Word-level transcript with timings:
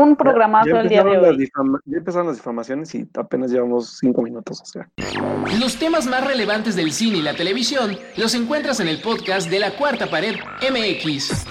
un 0.00 0.16
programazo 0.16 0.76
el 0.76 0.88
día 0.88 1.02
de 1.02 1.18
hoy. 1.18 1.48
Ya 1.84 1.98
empezaron 1.98 2.28
las 2.28 2.36
difamaciones 2.36 2.94
y 2.94 3.08
apenas 3.14 3.50
llevamos 3.50 3.98
cinco 3.98 4.22
minutos, 4.22 4.60
o 4.60 4.64
sea. 4.64 4.88
Los 5.60 5.78
temas 5.78 6.06
más 6.06 6.26
relevantes 6.26 6.76
del 6.76 6.92
cine 6.92 7.18
y 7.18 7.22
la 7.22 7.34
televisión 7.34 7.96
los 8.16 8.34
encuentras 8.34 8.80
en 8.80 8.88
el 8.88 9.00
podcast 9.00 9.50
de 9.50 9.60
La 9.60 9.76
Cuarta 9.76 10.06
Pared 10.06 10.36
MX. 10.60 11.46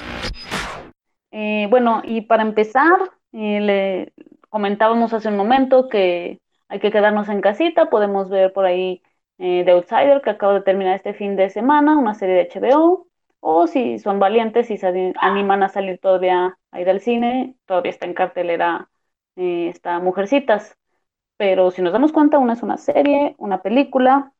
Eh, 1.32 1.68
bueno, 1.70 2.02
y 2.04 2.22
para 2.22 2.44
empezar, 2.44 3.12
eh, 3.34 3.60
le 3.60 4.14
comentábamos 4.50 5.14
hace 5.14 5.28
un 5.28 5.38
momento 5.38 5.90
que 5.90 6.40
hay 6.70 6.80
que 6.80 6.92
quedarnos 6.92 7.30
en 7.30 7.42
casita, 7.42 7.90
podemos 7.90 8.30
ver 8.30 8.54
por 8.54 8.66
ahí 8.66 9.02
eh, 9.38 9.64
The 9.66 9.72
Outsider, 9.72 10.22
que 10.22 10.30
acaba 10.30 10.54
de 10.54 10.62
terminar 10.62 10.96
este 10.96 11.14
fin 11.14 11.36
de 11.36 11.50
semana, 11.50 11.98
una 11.98 12.14
serie 12.14 12.36
de 12.36 12.50
HBO, 12.54 13.08
o 13.48 13.68
si 13.68 14.00
son 14.00 14.20
valientes 14.20 14.72
y 14.72 14.78
se 14.78 15.14
animan 15.22 15.62
a 15.62 15.70
salir 15.70 16.00
todavía 16.00 16.58
a 16.72 16.82
ir 16.82 16.90
al 16.90 17.00
cine, 17.00 17.56
todavía 17.68 17.92
está 17.92 18.08
en 18.08 18.16
cartelera 18.16 18.90
eh, 19.36 19.70
esta 19.70 20.00
Mujercitas. 20.00 20.76
Pero 21.38 21.72
si 21.72 21.82
nos 21.84 21.94
damos 21.94 22.12
cuenta, 22.12 22.40
una 22.40 22.54
es 22.54 22.64
una 22.64 22.78
serie, 22.78 23.36
una 23.38 23.62
película, 23.62 24.34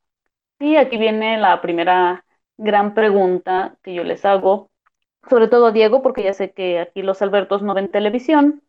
y 0.60 0.78
aquí 0.78 0.98
viene 0.98 1.38
la 1.38 1.62
primera 1.62 2.26
gran 2.58 2.96
pregunta 2.96 3.78
que 3.84 3.94
yo 3.94 4.04
les 4.04 4.26
hago, 4.26 4.72
sobre 5.30 5.50
todo 5.50 5.68
a 5.68 5.72
Diego, 5.72 6.02
porque 6.02 6.24
ya 6.24 6.34
sé 6.34 6.52
que 6.54 6.80
aquí 6.80 7.04
los 7.04 7.22
Albertos 7.22 7.62
no 7.64 7.76
ven 7.76 7.92
televisión. 7.92 8.64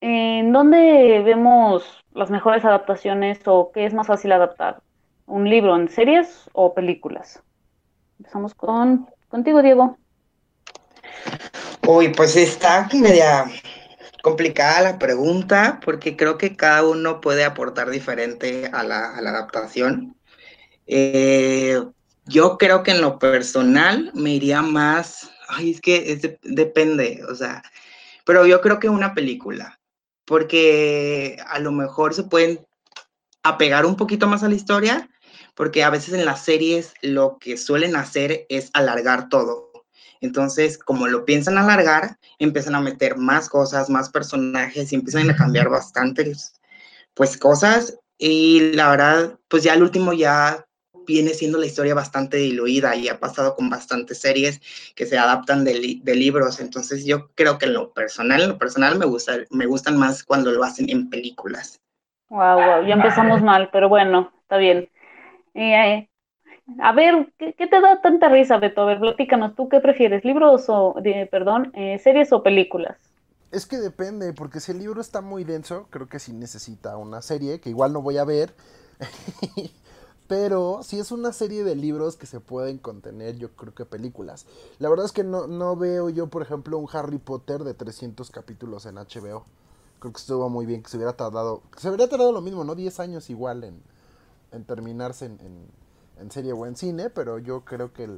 ¿En 0.00 0.52
dónde 0.52 1.22
vemos 1.24 2.04
las 2.12 2.30
mejores 2.30 2.64
adaptaciones 2.64 3.40
o 3.46 3.72
qué 3.72 3.86
es 3.86 3.94
más 3.94 4.06
fácil 4.06 4.32
adaptar? 4.32 4.82
¿Un 5.26 5.50
libro 5.50 5.74
en 5.76 5.88
series 5.88 6.48
o 6.52 6.74
películas? 6.74 7.42
Empezamos 8.18 8.54
con 8.54 9.08
contigo, 9.32 9.62
Diego. 9.62 9.98
Uy, 11.88 12.10
pues 12.10 12.36
está 12.36 12.88
media 12.92 13.46
complicada 14.22 14.82
la 14.82 14.98
pregunta 14.98 15.80
porque 15.82 16.16
creo 16.16 16.36
que 16.36 16.54
cada 16.54 16.86
uno 16.86 17.20
puede 17.20 17.44
aportar 17.44 17.90
diferente 17.90 18.70
a 18.72 18.84
la, 18.84 19.16
adaptación. 19.16 20.14
Eh, 20.86 21.82
yo 22.26 22.58
creo 22.58 22.82
que 22.82 22.90
en 22.90 23.00
lo 23.00 23.18
personal 23.18 24.12
me 24.14 24.34
iría 24.34 24.60
más, 24.60 25.30
ay, 25.48 25.70
es 25.70 25.80
que 25.80 26.38
depende, 26.42 27.22
o 27.28 27.34
sea, 27.34 27.62
pero 28.26 28.46
yo 28.46 28.60
creo 28.60 28.78
que 28.78 28.90
una 28.90 29.14
película, 29.14 29.80
porque 30.26 31.38
a 31.48 31.58
lo 31.58 31.72
mejor 31.72 32.12
se 32.12 32.24
pueden 32.24 32.64
apegar 33.42 33.86
un 33.86 33.96
poquito 33.96 34.28
más 34.28 34.42
a 34.42 34.48
la 34.48 34.54
historia, 34.54 35.08
porque 35.54 35.82
a 35.84 35.90
veces 35.90 36.14
en 36.14 36.24
las 36.24 36.44
series 36.44 36.94
lo 37.02 37.38
que 37.38 37.56
suelen 37.56 37.96
hacer 37.96 38.46
es 38.48 38.70
alargar 38.72 39.28
todo. 39.28 39.72
Entonces, 40.20 40.78
como 40.78 41.08
lo 41.08 41.24
piensan 41.24 41.58
alargar, 41.58 42.16
empiezan 42.38 42.76
a 42.76 42.80
meter 42.80 43.16
más 43.16 43.48
cosas, 43.48 43.90
más 43.90 44.08
personajes 44.08 44.92
y 44.92 44.94
empiezan 44.94 45.28
a 45.28 45.36
cambiar 45.36 45.68
bastantes, 45.68 46.54
pues, 47.14 47.36
cosas. 47.36 47.98
Y 48.18 48.72
la 48.74 48.88
verdad, 48.90 49.38
pues 49.48 49.64
ya 49.64 49.74
el 49.74 49.82
último 49.82 50.12
ya 50.12 50.64
viene 51.06 51.30
siendo 51.34 51.58
la 51.58 51.66
historia 51.66 51.94
bastante 51.94 52.36
diluida 52.36 52.94
y 52.94 53.08
ha 53.08 53.18
pasado 53.18 53.56
con 53.56 53.68
bastantes 53.68 54.20
series 54.20 54.60
que 54.94 55.06
se 55.06 55.18
adaptan 55.18 55.64
de, 55.64 55.74
libros. 56.14 56.60
Entonces, 56.60 57.04
yo 57.04 57.30
creo 57.34 57.58
que 57.58 57.66
en 57.66 57.74
lo 57.74 57.92
personal, 57.92 58.42
en 58.42 58.50
lo 58.50 58.58
personal 58.58 58.98
me, 58.98 59.06
gusta, 59.06 59.38
me 59.50 59.66
gustan 59.66 59.98
más 59.98 60.22
cuando 60.22 60.52
lo 60.52 60.62
hacen 60.62 60.88
en 60.88 61.10
películas. 61.10 61.80
Wow, 62.28 62.56
wow, 62.56 62.86
ya 62.86 62.94
empezamos 62.94 63.42
mal, 63.42 63.70
pero 63.72 63.88
bueno, 63.88 64.32
está 64.42 64.56
bien. 64.56 64.88
Eh, 65.54 66.08
a 66.80 66.92
ver, 66.92 67.32
¿qué, 67.38 67.52
te 67.52 67.80
da 67.80 68.00
tanta 68.00 68.28
risa, 68.28 68.58
Beto? 68.58 68.82
A 68.82 68.86
ver, 68.86 69.00
platícanos, 69.00 69.54
¿tú 69.54 69.68
qué 69.68 69.80
prefieres? 69.80 70.24
¿Libros 70.24 70.64
o, 70.68 70.94
perdón, 71.30 71.72
eh, 71.74 71.98
series 71.98 72.32
o 72.32 72.42
películas? 72.42 72.98
Es 73.50 73.66
que 73.66 73.76
depende, 73.76 74.32
porque 74.32 74.60
si 74.60 74.72
el 74.72 74.78
libro 74.78 75.00
está 75.00 75.20
muy 75.20 75.44
denso, 75.44 75.86
creo 75.90 76.08
que 76.08 76.18
sí 76.18 76.32
necesita 76.32 76.96
una 76.96 77.20
serie, 77.20 77.60
que 77.60 77.68
igual 77.68 77.92
no 77.92 78.00
voy 78.00 78.16
a 78.16 78.24
ver. 78.24 78.54
Pero 80.28 80.82
si 80.82 80.98
es 80.98 81.12
una 81.12 81.32
serie 81.32 81.62
de 81.62 81.76
libros 81.76 82.16
que 82.16 82.24
se 82.24 82.40
pueden 82.40 82.78
contener, 82.78 83.36
yo 83.36 83.50
creo 83.50 83.74
que 83.74 83.84
películas. 83.84 84.46
La 84.78 84.88
verdad 84.88 85.04
es 85.04 85.12
que 85.12 85.24
no, 85.24 85.46
no 85.46 85.76
veo 85.76 86.08
yo, 86.08 86.28
por 86.28 86.40
ejemplo, 86.40 86.78
un 86.78 86.88
Harry 86.92 87.18
Potter 87.18 87.64
de 87.64 87.74
300 87.74 88.30
capítulos 88.30 88.86
en 88.86 88.96
HBO. 88.96 89.44
Creo 89.98 90.12
que 90.12 90.18
estuvo 90.18 90.48
muy 90.48 90.64
bien, 90.64 90.82
que 90.82 90.88
se 90.88 90.96
hubiera 90.96 91.12
tardado, 91.12 91.62
se 91.76 91.88
hubiera 91.88 92.08
tardado 92.08 92.32
lo 92.32 92.40
mismo, 92.40 92.64
¿no? 92.64 92.74
10 92.74 92.98
años 93.00 93.28
igual 93.28 93.64
en, 93.64 93.82
en 94.52 94.64
terminarse 94.64 95.26
en, 95.26 95.38
en, 96.18 96.30
serie 96.30 96.52
o 96.52 96.66
en 96.66 96.76
cine, 96.76 97.10
pero 97.10 97.38
yo 97.38 97.64
creo 97.64 97.92
que 97.92 98.08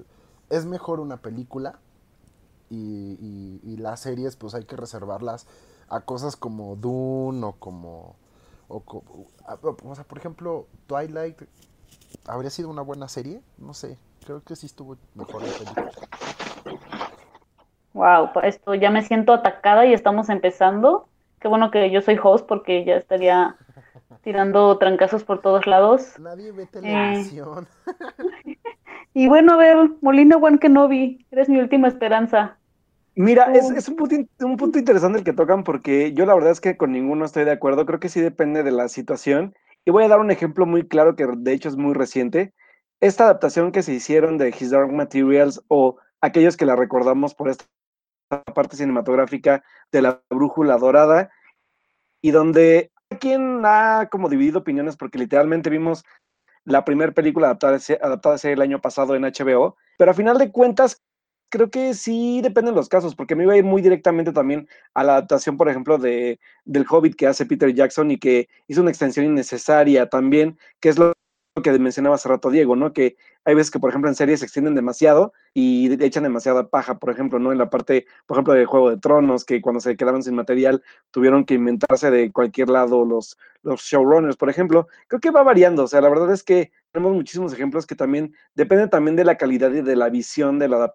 es 0.50 0.66
mejor 0.66 1.00
una 1.00 1.16
película 1.18 1.78
y, 2.70 3.60
y, 3.62 3.76
las 3.76 4.00
series 4.00 4.36
pues 4.36 4.54
hay 4.54 4.64
que 4.64 4.76
reservarlas 4.76 5.46
a 5.88 6.00
cosas 6.00 6.36
como 6.36 6.76
Dune 6.76 7.44
o 7.44 7.52
como... 7.52 8.16
O, 8.68 8.82
o 8.86 9.94
sea, 9.94 10.04
por 10.04 10.18
ejemplo, 10.18 10.66
Twilight 10.86 11.42
habría 12.26 12.50
sido 12.50 12.70
una 12.70 12.82
buena 12.82 13.08
serie, 13.08 13.42
no 13.58 13.74
sé, 13.74 13.98
creo 14.24 14.42
que 14.42 14.56
sí 14.56 14.66
estuvo 14.66 14.96
mejor 15.14 15.42
la 15.42 15.52
película. 15.52 15.90
Wow, 17.92 18.30
esto 18.42 18.74
ya 18.74 18.90
me 18.90 19.02
siento 19.02 19.32
atacada 19.32 19.86
y 19.86 19.92
estamos 19.92 20.28
empezando. 20.28 21.08
Qué 21.38 21.46
bueno 21.46 21.70
que 21.70 21.90
yo 21.90 22.00
soy 22.00 22.18
host 22.20 22.46
porque 22.46 22.84
ya 22.84 22.96
estaría 22.96 23.56
tirando 24.24 24.76
trancazos 24.78 25.22
por 25.22 25.40
todos 25.40 25.66
lados. 25.66 26.18
Nadie 26.18 26.50
ve 26.50 26.66
televisión. 26.66 27.68
y 29.14 29.28
bueno, 29.28 29.54
a 29.54 29.56
ver, 29.58 29.90
Molina 30.00 30.38
Juan 30.38 30.58
Kenobi, 30.58 31.26
eres 31.30 31.48
mi 31.48 31.60
última 31.60 31.88
esperanza. 31.88 32.58
Mira, 33.14 33.52
es, 33.54 33.70
es 33.70 33.88
un, 33.88 33.96
punto, 33.96 34.16
un, 34.40 34.56
punto, 34.56 34.78
interesante 34.78 35.18
el 35.18 35.24
que 35.24 35.32
tocan 35.32 35.62
porque 35.62 36.12
yo 36.14 36.26
la 36.26 36.34
verdad 36.34 36.50
es 36.50 36.60
que 36.60 36.76
con 36.76 36.90
ninguno 36.90 37.24
estoy 37.24 37.44
de 37.44 37.52
acuerdo, 37.52 37.86
creo 37.86 38.00
que 38.00 38.08
sí 38.08 38.20
depende 38.20 38.64
de 38.64 38.72
la 38.72 38.88
situación. 38.88 39.54
Y 39.84 39.90
voy 39.90 40.04
a 40.04 40.08
dar 40.08 40.18
un 40.18 40.30
ejemplo 40.30 40.66
muy 40.66 40.88
claro 40.88 41.14
que 41.14 41.26
de 41.36 41.52
hecho 41.52 41.68
es 41.68 41.76
muy 41.76 41.94
reciente. 41.94 42.54
Esta 43.00 43.24
adaptación 43.24 43.70
que 43.70 43.82
se 43.82 43.92
hicieron 43.92 44.38
de 44.38 44.48
His 44.48 44.70
Dark 44.70 44.90
Materials 44.90 45.62
o 45.68 45.98
aquellos 46.20 46.56
que 46.56 46.66
la 46.66 46.74
recordamos 46.74 47.34
por 47.34 47.50
esta 47.50 47.66
parte 48.54 48.76
cinematográfica 48.76 49.62
de 49.92 50.02
la 50.02 50.22
brújula 50.30 50.78
dorada 50.78 51.30
y 52.20 52.30
donde 52.30 52.90
quien 53.18 53.62
ha 53.64 54.08
como 54.10 54.28
dividido 54.28 54.60
opiniones 54.60 54.96
porque 54.96 55.18
literalmente 55.18 55.70
vimos 55.70 56.04
la 56.64 56.84
primera 56.84 57.12
película 57.12 57.48
adaptada, 57.48 57.78
adaptada 58.02 58.36
a 58.42 58.48
el 58.48 58.62
año 58.62 58.80
pasado 58.80 59.14
en 59.14 59.22
HBO, 59.22 59.76
pero 59.98 60.10
a 60.10 60.14
final 60.14 60.38
de 60.38 60.50
cuentas 60.50 61.02
creo 61.50 61.70
que 61.70 61.94
sí 61.94 62.40
dependen 62.42 62.74
los 62.74 62.88
casos, 62.88 63.14
porque 63.14 63.36
me 63.36 63.44
iba 63.44 63.52
a 63.52 63.56
ir 63.56 63.64
muy 63.64 63.80
directamente 63.80 64.32
también 64.32 64.68
a 64.92 65.04
la 65.04 65.12
adaptación, 65.12 65.56
por 65.56 65.68
ejemplo, 65.68 65.98
de, 65.98 66.40
del 66.64 66.84
Hobbit 66.88 67.14
que 67.14 67.28
hace 67.28 67.46
Peter 67.46 67.72
Jackson 67.72 68.10
y 68.10 68.18
que 68.18 68.48
hizo 68.66 68.80
una 68.80 68.90
extensión 68.90 69.26
innecesaria 69.26 70.08
también, 70.08 70.58
que 70.80 70.88
es 70.88 70.98
lo 70.98 71.12
que 71.62 71.78
mencionaba 71.78 72.16
hace 72.16 72.28
rato 72.28 72.50
Diego, 72.50 72.74
¿no? 72.74 72.92
Que 72.92 73.16
hay 73.44 73.54
veces 73.54 73.70
que, 73.70 73.78
por 73.78 73.90
ejemplo, 73.90 74.08
en 74.10 74.16
series 74.16 74.40
se 74.40 74.46
extienden 74.46 74.74
demasiado 74.74 75.32
y 75.52 75.92
echan 76.04 76.24
demasiada 76.24 76.68
paja, 76.68 76.98
por 76.98 77.10
ejemplo, 77.10 77.38
¿no? 77.38 77.52
En 77.52 77.58
la 77.58 77.70
parte, 77.70 78.06
por 78.26 78.36
ejemplo, 78.36 78.54
de 78.54 78.64
Juego 78.64 78.90
de 78.90 78.96
Tronos, 78.98 79.44
que 79.44 79.60
cuando 79.60 79.80
se 79.80 79.96
quedaron 79.96 80.22
sin 80.22 80.34
material 80.34 80.82
tuvieron 81.12 81.44
que 81.44 81.54
inventarse 81.54 82.10
de 82.10 82.32
cualquier 82.32 82.70
lado 82.70 83.04
los, 83.04 83.38
los 83.62 83.82
showrunners, 83.82 84.36
por 84.36 84.50
ejemplo. 84.50 84.88
Creo 85.06 85.20
que 85.20 85.30
va 85.30 85.44
variando, 85.44 85.84
o 85.84 85.86
sea, 85.86 86.00
la 86.00 86.08
verdad 86.08 86.32
es 86.32 86.42
que 86.42 86.72
tenemos 86.90 87.14
muchísimos 87.14 87.52
ejemplos 87.52 87.86
que 87.86 87.94
también 87.94 88.34
dependen 88.54 88.90
también 88.90 89.14
de 89.14 89.24
la 89.24 89.36
calidad 89.36 89.70
y 89.72 89.82
de 89.82 89.94
la 89.94 90.08
visión 90.08 90.58
de 90.58 90.68
la 90.68 90.94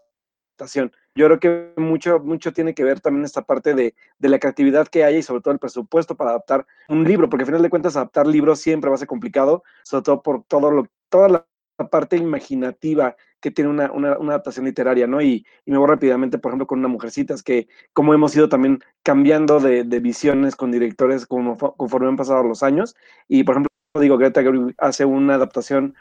Yo 1.16 1.26
creo 1.26 1.40
que 1.40 1.74
mucho, 1.78 2.20
mucho 2.20 2.54
tiene 2.54 2.74
que 2.74 2.84
ver 2.84 3.00
también 3.00 3.26
esta 3.26 3.44
parte 3.44 3.74
de, 3.74 3.96
de, 4.18 4.30
la 4.30 4.40
creatividad 4.40 4.88
que 4.88 5.04
haya 5.04 5.18
y 5.18 5.24
sobre 5.24 5.42
todo 5.42 5.54
el 5.54 5.60
presupuesto 5.60 6.16
para 6.16 6.32
adaptar 6.32 6.66
un 6.88 7.04
libro, 7.04 7.30
porque 7.30 7.44
al 7.44 7.48
final 7.48 7.62
de 7.62 7.70
cuentas 7.70 7.96
adaptar 7.96 8.28
libros 8.28 8.60
siempre 8.60 8.90
va 8.90 8.96
a 8.96 9.00
ser 9.00 9.08
complicado, 9.08 9.64
sobre 9.84 10.04
todo 10.04 10.22
por 10.22 10.44
todo 10.44 10.72
lo, 10.72 10.88
toda 11.10 11.30
la 11.30 11.46
parte 11.90 12.18
imaginativa 12.18 13.16
que 13.40 13.52
tiene 13.52 13.70
una, 13.70 13.92
una, 13.92 14.12
adaptación 14.12 14.66
literaria, 14.66 15.08
¿no? 15.08 15.22
Y, 15.22 15.46
y, 15.66 15.72
me 15.72 15.78
voy 15.78 15.88
rápidamente, 15.88 16.38
por 16.38 16.52
ejemplo, 16.52 16.68
con 16.68 16.80
una 16.80 16.90
mujercitas, 16.90 17.42
que 17.42 17.70
como 17.94 18.14
hemos 18.14 18.36
ido 18.36 18.50
también 18.50 18.84
cambiando 19.02 19.60
de, 19.60 19.86
de 19.86 20.00
visiones 20.02 20.58
con 20.58 20.72
directores 20.72 21.26
como, 21.26 21.58
conforme 21.58 22.10
han 22.10 22.18
pasado 22.18 22.44
los 22.44 22.64
años, 22.64 22.96
y 23.30 23.44
por 23.44 23.54
ejemplo, 23.54 23.70
digo, 24.00 24.18
Greta 24.18 24.44
Gerwig 24.44 24.76
hace 24.78 25.06
una 25.06 25.36
adaptación 25.36 25.96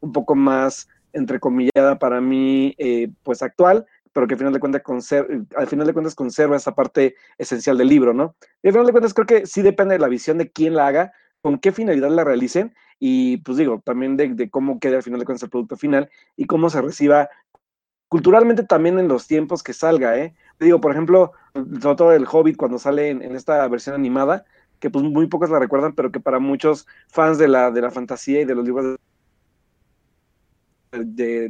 un 0.00 0.12
poco 0.12 0.34
más 0.34 0.88
entrecomillada 1.12 1.98
para 1.98 2.20
mí, 2.20 2.74
eh, 2.78 3.10
pues 3.22 3.42
actual, 3.42 3.86
pero 4.12 4.26
que 4.26 4.34
al 4.34 4.38
final 4.38 4.52
de 4.52 4.60
cuentas 4.60 4.82
conserva, 4.82 5.28
al 5.56 5.66
final 5.66 5.86
de 5.86 5.92
cuentas 5.92 6.14
conserva 6.14 6.56
esa 6.56 6.74
parte 6.74 7.16
esencial 7.38 7.78
del 7.78 7.88
libro, 7.88 8.12
¿no? 8.12 8.34
Y 8.62 8.68
al 8.68 8.74
final 8.74 8.86
de 8.86 8.92
cuentas 8.92 9.14
creo 9.14 9.26
que 9.26 9.46
sí 9.46 9.62
depende 9.62 9.94
de 9.94 10.00
la 10.00 10.08
visión 10.08 10.38
de 10.38 10.50
quién 10.50 10.74
la 10.74 10.86
haga, 10.86 11.12
con 11.40 11.58
qué 11.58 11.72
finalidad 11.72 12.10
la 12.10 12.24
realicen 12.24 12.74
y 12.98 13.38
pues 13.38 13.58
digo, 13.58 13.82
también 13.84 14.16
de, 14.16 14.48
cómo 14.48 14.78
quede 14.78 14.96
al 14.96 15.02
final 15.02 15.18
de 15.18 15.26
cuentas 15.26 15.42
el 15.42 15.50
producto 15.50 15.76
final 15.76 16.08
y 16.36 16.46
cómo 16.46 16.70
se 16.70 16.80
reciba 16.80 17.28
culturalmente 18.08 18.62
también 18.62 18.98
en 18.98 19.08
los 19.08 19.26
tiempos 19.26 19.62
que 19.62 19.72
salga, 19.72 20.16
¿eh? 20.18 20.34
Digo, 20.60 20.80
por 20.80 20.92
ejemplo, 20.92 21.32
sobre 21.54 21.96
todo 21.96 22.12
el 22.12 22.26
Hobbit 22.30 22.56
cuando 22.56 22.78
sale 22.78 23.10
en, 23.10 23.22
esta 23.34 23.66
versión 23.68 23.96
animada, 23.96 24.44
que 24.78 24.90
pues 24.90 25.04
muy 25.04 25.26
pocos 25.26 25.50
la 25.50 25.58
recuerdan, 25.58 25.94
pero 25.94 26.12
que 26.12 26.20
para 26.20 26.38
muchos 26.38 26.86
fans 27.08 27.38
de 27.38 27.48
la, 27.48 27.70
de 27.70 27.80
la 27.80 27.90
fantasía 27.90 28.42
y 28.42 28.44
de 28.44 28.54
los 28.54 28.64
libros 28.64 28.84
de, 28.84 28.96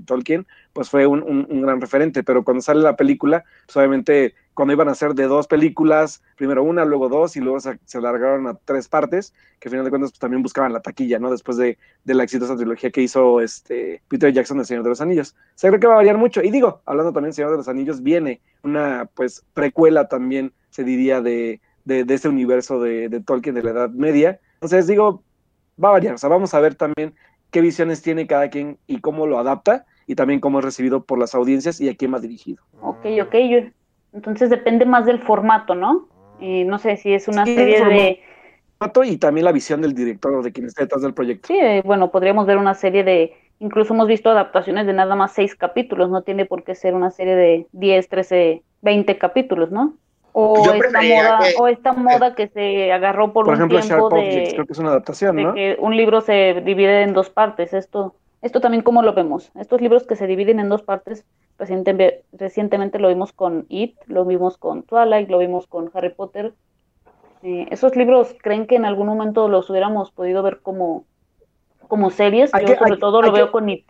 Tolkien, 0.07 0.47
pues 0.73 0.89
fue 0.89 1.07
un, 1.07 1.23
un, 1.23 1.63
gran 1.63 1.81
referente, 1.81 2.23
pero 2.23 2.45
cuando 2.45 2.63
sale 2.63 2.81
la 2.81 2.97
película, 2.97 3.45
pues 3.67 3.77
obviamente 3.77 4.35
cuando 4.55 4.75
iban 4.75 4.89
a 4.89 4.95
ser 4.95 5.15
de 5.15 5.27
dos 5.27 5.47
películas, 5.47 6.23
primero 6.37 6.63
una, 6.63 6.85
luego 6.85 7.09
dos, 7.09 7.37
y 7.37 7.41
luego 7.41 7.59
se, 7.59 7.79
se 7.85 7.99
alargaron 7.99 8.47
a 8.47 8.55
tres 8.55 8.89
partes, 8.89 9.35
que 9.59 9.69
al 9.69 9.71
final 9.71 9.85
de 9.85 9.91
cuentas 9.91 10.13
pues, 10.13 10.21
también 10.21 10.43
buscaban 10.43 10.73
la 10.73 10.81
taquilla, 10.81 11.19
¿no? 11.19 11.31
Después 11.31 11.57
de, 11.57 11.79
de, 12.05 12.15
la 12.15 12.25
exitosa 12.25 12.57
trilogía 12.57 12.91
que 12.91 13.03
hizo 13.03 13.41
este 13.41 14.03
Peter 14.09 14.33
Jackson 14.33 14.59
de 14.59 14.65
Señor 14.65 14.83
de 14.85 14.91
los 14.91 15.01
Anillos. 15.01 15.35
O 15.35 15.53
sea, 15.57 15.71
creo 15.71 15.81
que 15.81 15.87
va 15.87 15.95
a 15.95 15.97
variar 15.97 16.19
mucho. 16.19 16.43
Y 16.43 16.51
digo, 16.51 16.83
hablando 16.85 17.13
también 17.13 17.31
de 17.31 17.37
Señor 17.37 17.51
de 17.51 17.57
los 17.57 17.69
Anillos, 17.69 18.03
viene 18.03 18.41
una, 18.63 19.09
pues, 19.15 19.45
precuela 19.55 20.09
también, 20.09 20.53
se 20.71 20.85
diría, 20.85 21.23
de, 21.23 21.61
de, 21.85 22.05
de 22.05 22.15
ese 22.15 22.29
universo 22.29 22.81
de, 22.81 23.09
de 23.09 23.21
Tolkien 23.21 23.55
de 23.55 23.63
la 23.63 23.71
Edad 23.71 23.91
Media. 23.91 24.39
Entonces, 24.55 24.87
digo, 24.87 25.25
va 25.83 25.89
a 25.89 25.93
variar. 25.93 26.15
O 26.15 26.19
sea, 26.19 26.29
vamos 26.29 26.53
a 26.55 26.61
ver 26.61 26.75
también 26.75 27.15
qué 27.53 27.61
visiones 27.61 28.03
tiene 28.03 28.27
cada 28.27 28.51
quien 28.51 28.79
y 28.89 29.01
cómo 29.01 29.27
lo 29.27 29.39
adapta 29.39 29.85
y 30.07 30.17
también 30.17 30.41
cómo 30.41 30.59
es 30.59 30.65
recibido 30.65 31.05
por 31.05 31.19
las 31.19 31.35
audiencias 31.37 31.81
y 31.81 31.89
a 31.89 31.95
quién 31.95 32.13
va 32.13 32.19
dirigido. 32.19 32.63
Ok, 32.81 33.07
ok. 33.23 33.35
entonces 34.13 34.51
depende 34.51 34.85
más 34.85 35.07
del 35.07 35.21
formato, 35.21 35.77
¿no? 35.77 36.09
Y 36.41 36.65
no 36.65 36.79
sé 36.79 36.97
si 36.97 37.13
es 37.13 37.29
una 37.29 37.45
serie 37.45 37.85
de... 37.85 38.21
Formato 38.79 39.05
y 39.05 39.17
también 39.17 39.45
la 39.45 39.53
visión 39.53 39.81
del 39.81 39.95
director 39.95 40.43
de 40.43 40.51
quien 40.51 40.67
está 40.67 40.83
detrás 40.83 41.03
del 41.03 41.15
proyecto. 41.15 41.47
Sí, 41.47 41.55
eh, 41.61 41.83
bueno, 41.85 42.11
podríamos 42.11 42.47
ver 42.47 42.57
una 42.57 42.75
serie 42.75 43.05
de... 43.05 43.35
Incluso 43.61 43.95
hemos 43.95 44.09
visto 44.09 44.29
adaptaciones 44.29 44.87
de 44.87 44.93
nada 44.93 45.15
más 45.15 45.33
seis 45.33 45.55
capítulos, 45.55 46.11
no 46.11 46.23
tiene 46.23 46.47
por 46.47 46.65
qué 46.65 46.75
ser 46.75 46.95
una 46.95 47.13
serie 47.13 47.37
de 47.37 47.67
10, 47.71 48.09
13, 48.09 48.63
20 48.81 49.19
capítulos, 49.19 49.71
¿no? 49.71 49.95
O 50.35 50.73
esta, 50.73 51.03
moda, 51.03 51.39
que, 51.41 51.55
o 51.61 51.67
esta 51.69 51.93
moda 51.93 52.35
que 52.35 52.49
se 52.49 52.91
agarró 52.93 53.33
por, 53.33 53.45
por 53.45 53.55
un 53.55 53.59
ejemplo, 53.61 53.81
tiempo 53.81 54.09
Sharp 54.09 54.15
de, 54.15 54.19
Objects, 54.31 54.53
creo 54.55 54.67
que 54.67 54.73
es 54.73 54.79
una 54.79 54.89
adaptación, 54.91 55.37
de 55.37 55.43
¿no? 55.43 55.55
que 55.55 55.77
un 55.79 55.97
libro 55.97 56.21
se 56.23 56.63
divide 56.65 57.03
en 57.03 57.13
dos 57.13 57.29
partes. 57.29 57.75
Esto, 57.75 58.15
esto 58.41 58.61
también 58.61 58.83
cómo 58.83 59.03
lo 59.03 59.13
vemos. 59.13 59.51
Estos 59.61 59.81
libros 59.83 60.07
que 60.07 60.17
se 60.17 60.27
dividen 60.27 60.59
en 60.59 60.69
dos 60.71 60.83
partes, 60.83 61.27
recientemente, 61.59 62.25
recientemente 62.33 62.99
lo 62.99 63.09
vimos 63.09 63.33
con 63.33 63.67
It, 63.69 63.97
lo 64.07 64.25
vimos 64.25 64.57
con 64.57 64.83
Twilight, 64.85 65.29
lo 65.29 65.39
vimos 65.39 65.67
con 65.67 65.91
Harry 65.93 66.15
Potter. 66.15 66.55
Eh, 67.43 67.67
¿Esos 67.71 67.95
libros 67.97 68.35
creen 68.43 68.67
que 68.67 68.77
en 68.77 68.85
algún 68.85 69.07
momento 69.09 69.49
los 69.49 69.69
hubiéramos 69.69 70.13
podido 70.13 70.43
ver 70.43 70.61
como, 70.63 71.05
como 71.89 72.11
series? 72.11 72.51
Yo 72.53 72.67
que- 72.67 72.77
sobre 72.77 72.95
hay- 72.95 72.99
todo 73.01 73.21
hay 73.21 73.27
lo 73.27 73.33
veo 73.33 73.53
con 73.53 73.69
It. 73.69 73.85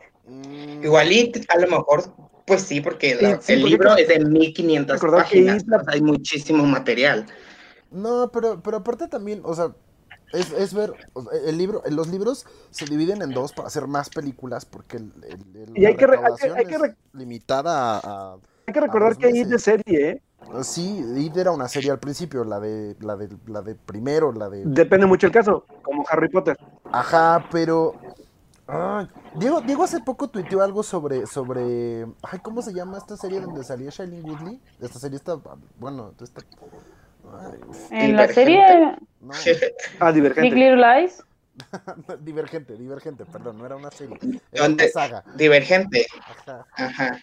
Igual 0.83 1.13
y 1.13 1.33
a 1.49 1.59
lo 1.59 1.69
mejor, 1.69 2.03
pues 2.47 2.63
sí, 2.63 2.81
porque 2.81 3.15
la- 3.15 3.37
Sí, 3.37 3.39
sí, 3.43 3.53
el 3.55 3.61
porque 3.61 3.71
libro 3.71 3.93
hay 3.93 4.03
es 4.03 4.09
de 4.09 4.25
1500 4.25 4.95
recordar 5.01 5.27
que 5.29 5.37
páginas, 5.39 5.57
Isla- 5.63 5.77
o 5.79 5.85
sea, 5.85 5.95
hay 5.95 6.01
muchísimo 6.03 6.65
material. 6.65 7.27
No, 7.91 8.31
pero, 8.33 8.61
pero 8.63 8.79
aparte 8.79 9.07
también, 9.09 9.41
o 9.45 9.55
sea, 9.55 9.73
es, 10.33 10.51
es 10.53 10.73
ver, 10.73 10.95
el 11.47 11.59
libro, 11.59 11.83
los 11.91 12.09
libros 12.09 12.47
se 12.71 12.87
dividen 12.87 13.21
en 13.23 13.31
dos 13.31 13.53
para 13.53 13.69
hacer 13.69 13.87
más 13.87 14.09
películas 14.09 14.65
porque 14.65 14.97
el, 14.97 15.13
el- 15.25 15.63
el- 15.63 15.79
Y 15.79 15.83
la 15.83 15.89
hay 15.91 15.97
que 15.97 16.07
re- 16.07 16.17
hay 16.17 16.23
que- 16.23 16.31
recaudación 16.47 16.57
hay 16.59 16.65
que 16.65 16.75
es 16.75 16.81
re- 16.81 16.97
limitada 17.13 17.97
a, 17.97 17.99
a- 17.99 18.37
Hay 18.67 18.73
que 18.73 18.81
recordar 18.81 19.17
que 19.17 19.29
es 19.29 19.49
de 19.49 19.59
serie, 19.59 20.11
¿eh? 20.11 20.23
Sí, 20.63 21.05
It 21.19 21.37
era 21.37 21.53
una 21.53 21.69
serie 21.69 21.91
al 21.93 22.01
principio, 22.01 22.45
la 22.45 22.59
de, 22.59 22.97
la 23.01 23.17
de, 23.17 23.29
la 23.47 23.63
de 23.63 23.75
primero, 23.77 24.33
la 24.33 24.49
de... 24.51 24.65
Depende 24.65 25.07
mucho 25.07 25.27
el 25.29 25.33
caso, 25.33 25.65
como 25.83 26.05
Harry 26.11 26.29
Potter. 26.29 26.57
Ajá, 26.91 27.47
pero... 27.53 27.95
ay, 28.67 29.09
Diego, 29.35 29.61
Diego 29.61 29.85
hace 29.85 30.01
poco 30.01 30.29
tuiteó 30.29 30.63
algo 30.63 30.83
sobre, 30.83 31.27
sobre... 31.27 32.07
Ay, 32.23 32.39
¿cómo 32.43 32.63
se 32.63 32.73
llama 32.73 32.99
esta 32.99 33.17
serie 33.17 33.41
donde 33.41 33.65
salía 33.65 33.91
Shailene 33.91 34.23
Woodley? 34.23 34.61
Esta 34.81 34.99
serie 34.99 35.17
está... 35.17 35.37
Bueno, 35.79 36.15
esta... 36.21 36.43
ay, 37.25 37.61
En 37.91 38.17
la 38.17 38.29
serie 38.29 38.97
no, 39.21 39.33
Ah, 40.01 40.11
Big 40.11 40.15
Divergente. 40.23 40.57
Little 40.57 40.77
Lies, 40.77 41.23
divergente, 42.21 42.77
divergente, 42.77 43.27
perdón, 43.27 43.59
no 43.59 43.67
era 43.67 43.77
una 43.77 43.91
serie. 43.91 44.19
Era 44.51 44.65
una 44.65 44.69
¿Dónde? 44.69 44.89
saga. 44.91 45.25
Divergente. 45.37 46.07
Ajá. 46.27 46.67
Ajá. 46.77 47.21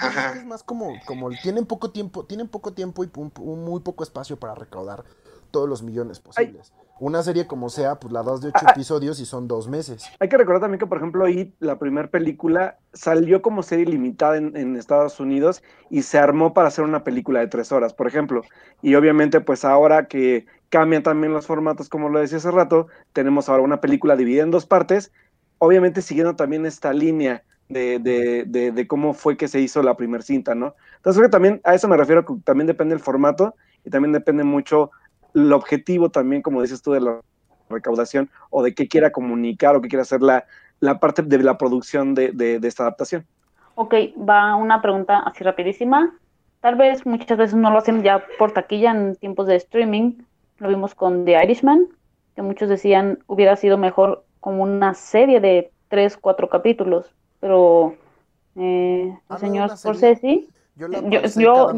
Pues 0.00 0.16
Ajá. 0.16 0.32
es 0.36 0.44
más 0.44 0.62
como, 0.62 0.92
como 1.06 1.30
tienen 1.30 1.66
poco 1.66 1.90
tiempo, 1.90 2.24
tienen 2.24 2.48
poco 2.48 2.72
tiempo 2.72 3.04
y 3.04 3.10
un, 3.16 3.32
un 3.40 3.64
muy 3.64 3.80
poco 3.80 4.04
espacio 4.04 4.38
para 4.38 4.54
recaudar 4.54 5.04
todos 5.50 5.68
los 5.68 5.82
millones 5.82 6.20
posibles. 6.20 6.72
Una 7.00 7.22
serie 7.22 7.46
como 7.46 7.68
sea, 7.70 8.00
pues 8.00 8.12
la 8.12 8.22
das 8.22 8.40
de 8.40 8.48
ocho 8.48 8.66
Ah, 8.66 8.70
ah. 8.70 8.72
episodios 8.72 9.20
y 9.20 9.24
son 9.26 9.46
dos 9.46 9.68
meses. 9.68 10.12
Hay 10.18 10.28
que 10.28 10.36
recordar 10.36 10.62
también 10.62 10.80
que, 10.80 10.86
por 10.86 10.98
ejemplo, 10.98 11.26
la 11.60 11.78
primera 11.78 12.10
película, 12.10 12.78
salió 12.92 13.40
como 13.42 13.62
serie 13.62 13.86
limitada 13.86 14.36
en, 14.36 14.56
en 14.56 14.76
Estados 14.76 15.20
Unidos 15.20 15.62
y 15.90 16.02
se 16.02 16.18
armó 16.18 16.54
para 16.54 16.68
hacer 16.68 16.84
una 16.84 17.04
película 17.04 17.40
de 17.40 17.46
tres 17.46 17.70
horas, 17.72 17.94
por 17.94 18.06
ejemplo. 18.08 18.42
Y 18.82 18.94
obviamente, 18.96 19.40
pues 19.40 19.64
ahora 19.64 20.08
que 20.08 20.46
cambian 20.70 21.02
también 21.02 21.32
los 21.32 21.46
formatos, 21.46 21.88
como 21.88 22.08
lo 22.08 22.18
decía 22.20 22.38
hace 22.38 22.50
rato, 22.50 22.88
tenemos 23.12 23.48
ahora 23.48 23.62
una 23.62 23.80
película 23.80 24.16
dividida 24.16 24.42
en 24.42 24.50
dos 24.50 24.66
partes, 24.66 25.12
obviamente 25.58 26.02
siguiendo 26.02 26.36
también 26.36 26.66
esta 26.66 26.92
línea 26.92 27.44
de, 27.68 27.98
de, 27.98 28.44
de, 28.46 28.72
de 28.72 28.86
cómo 28.86 29.14
fue 29.14 29.36
que 29.36 29.48
se 29.48 29.60
hizo 29.60 29.82
la 29.82 29.96
primera 29.96 30.22
cinta, 30.22 30.54
¿no? 30.54 30.74
Entonces 30.96 31.18
creo 31.18 31.28
que 31.28 31.32
también 31.32 31.60
a 31.64 31.74
eso 31.74 31.88
me 31.88 31.96
refiero, 31.96 32.24
que 32.24 32.34
también 32.44 32.66
depende 32.66 32.94
el 32.94 33.00
formato 33.00 33.54
y 33.84 33.90
también 33.90 34.12
depende 34.12 34.44
mucho 34.44 34.90
el 35.38 35.52
objetivo 35.52 36.10
también, 36.10 36.42
como 36.42 36.62
dices 36.62 36.82
tú, 36.82 36.92
de 36.92 37.00
la 37.00 37.20
recaudación 37.70 38.30
o 38.50 38.62
de 38.62 38.74
qué 38.74 38.88
quiera 38.88 39.10
comunicar 39.12 39.76
o 39.76 39.80
qué 39.80 39.88
quiera 39.88 40.02
hacer 40.02 40.22
la, 40.22 40.44
la 40.80 40.98
parte 41.00 41.22
de 41.22 41.38
la 41.42 41.58
producción 41.58 42.14
de, 42.14 42.32
de, 42.32 42.58
de 42.60 42.68
esta 42.68 42.82
adaptación. 42.84 43.26
Ok, 43.74 43.94
va 44.28 44.54
una 44.56 44.82
pregunta 44.82 45.20
así 45.20 45.44
rapidísima. 45.44 46.14
Tal 46.60 46.74
vez 46.74 47.06
muchas 47.06 47.38
veces 47.38 47.54
no 47.54 47.70
lo 47.70 47.78
hacen 47.78 48.02
ya 48.02 48.24
por 48.38 48.52
taquilla 48.52 48.90
en 48.90 49.14
tiempos 49.16 49.46
de 49.46 49.56
streaming. 49.56 50.14
Lo 50.58 50.68
vimos 50.68 50.94
con 50.94 51.24
The 51.24 51.42
Irishman, 51.44 51.86
que 52.34 52.42
muchos 52.42 52.68
decían 52.68 53.20
hubiera 53.28 53.54
sido 53.54 53.78
mejor 53.78 54.24
como 54.40 54.64
una 54.64 54.94
serie 54.94 55.40
de 55.40 55.70
tres, 55.88 56.16
cuatro 56.16 56.48
capítulos. 56.48 57.14
Pero 57.38 57.94
eh, 58.56 59.04
el 59.04 59.18
Ah, 59.28 59.34
¿no, 59.34 59.38
señor? 59.38 59.76
Scorsese, 59.76 60.48
Yo, 60.78 60.88
la 60.88 61.00
yo, 61.10 61.20
yo, 61.36 61.52
to- 61.52 61.68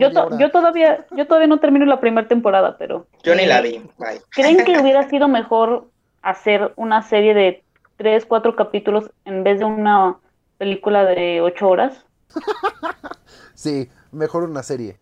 todavía, 0.53 1.07
yo 1.11 1.27
todavía 1.27 1.47
no 1.49 1.61
termino 1.61 1.87
la 1.87 2.01
primera 2.01 2.29
temporada, 2.29 2.77
pero 2.79 3.09
Yo 3.25 3.35
ni 3.35 3.43
eh, 3.43 3.49
la 3.49 3.61
vi. 3.61 3.79
Bye. 3.99 4.21
¿Creen 4.31 4.65
que 4.65 4.77
hubiera 4.79 5.09
sido 5.09 5.29
mejor 5.29 5.91
hacer 6.23 6.73
una 6.77 7.03
serie 7.03 7.35
de 7.35 7.65
tres, 7.97 8.27
cuatro 8.27 8.57
capítulos 8.57 9.11
en 9.25 9.45
vez 9.45 9.59
de 9.59 9.65
una 9.65 10.19
película 10.59 11.05
de 11.05 11.41
ocho 11.41 11.69
horas? 11.69 12.07
Sí, 13.55 13.89
mejor 14.13 14.45
una 14.45 14.63
serie. 14.63 14.99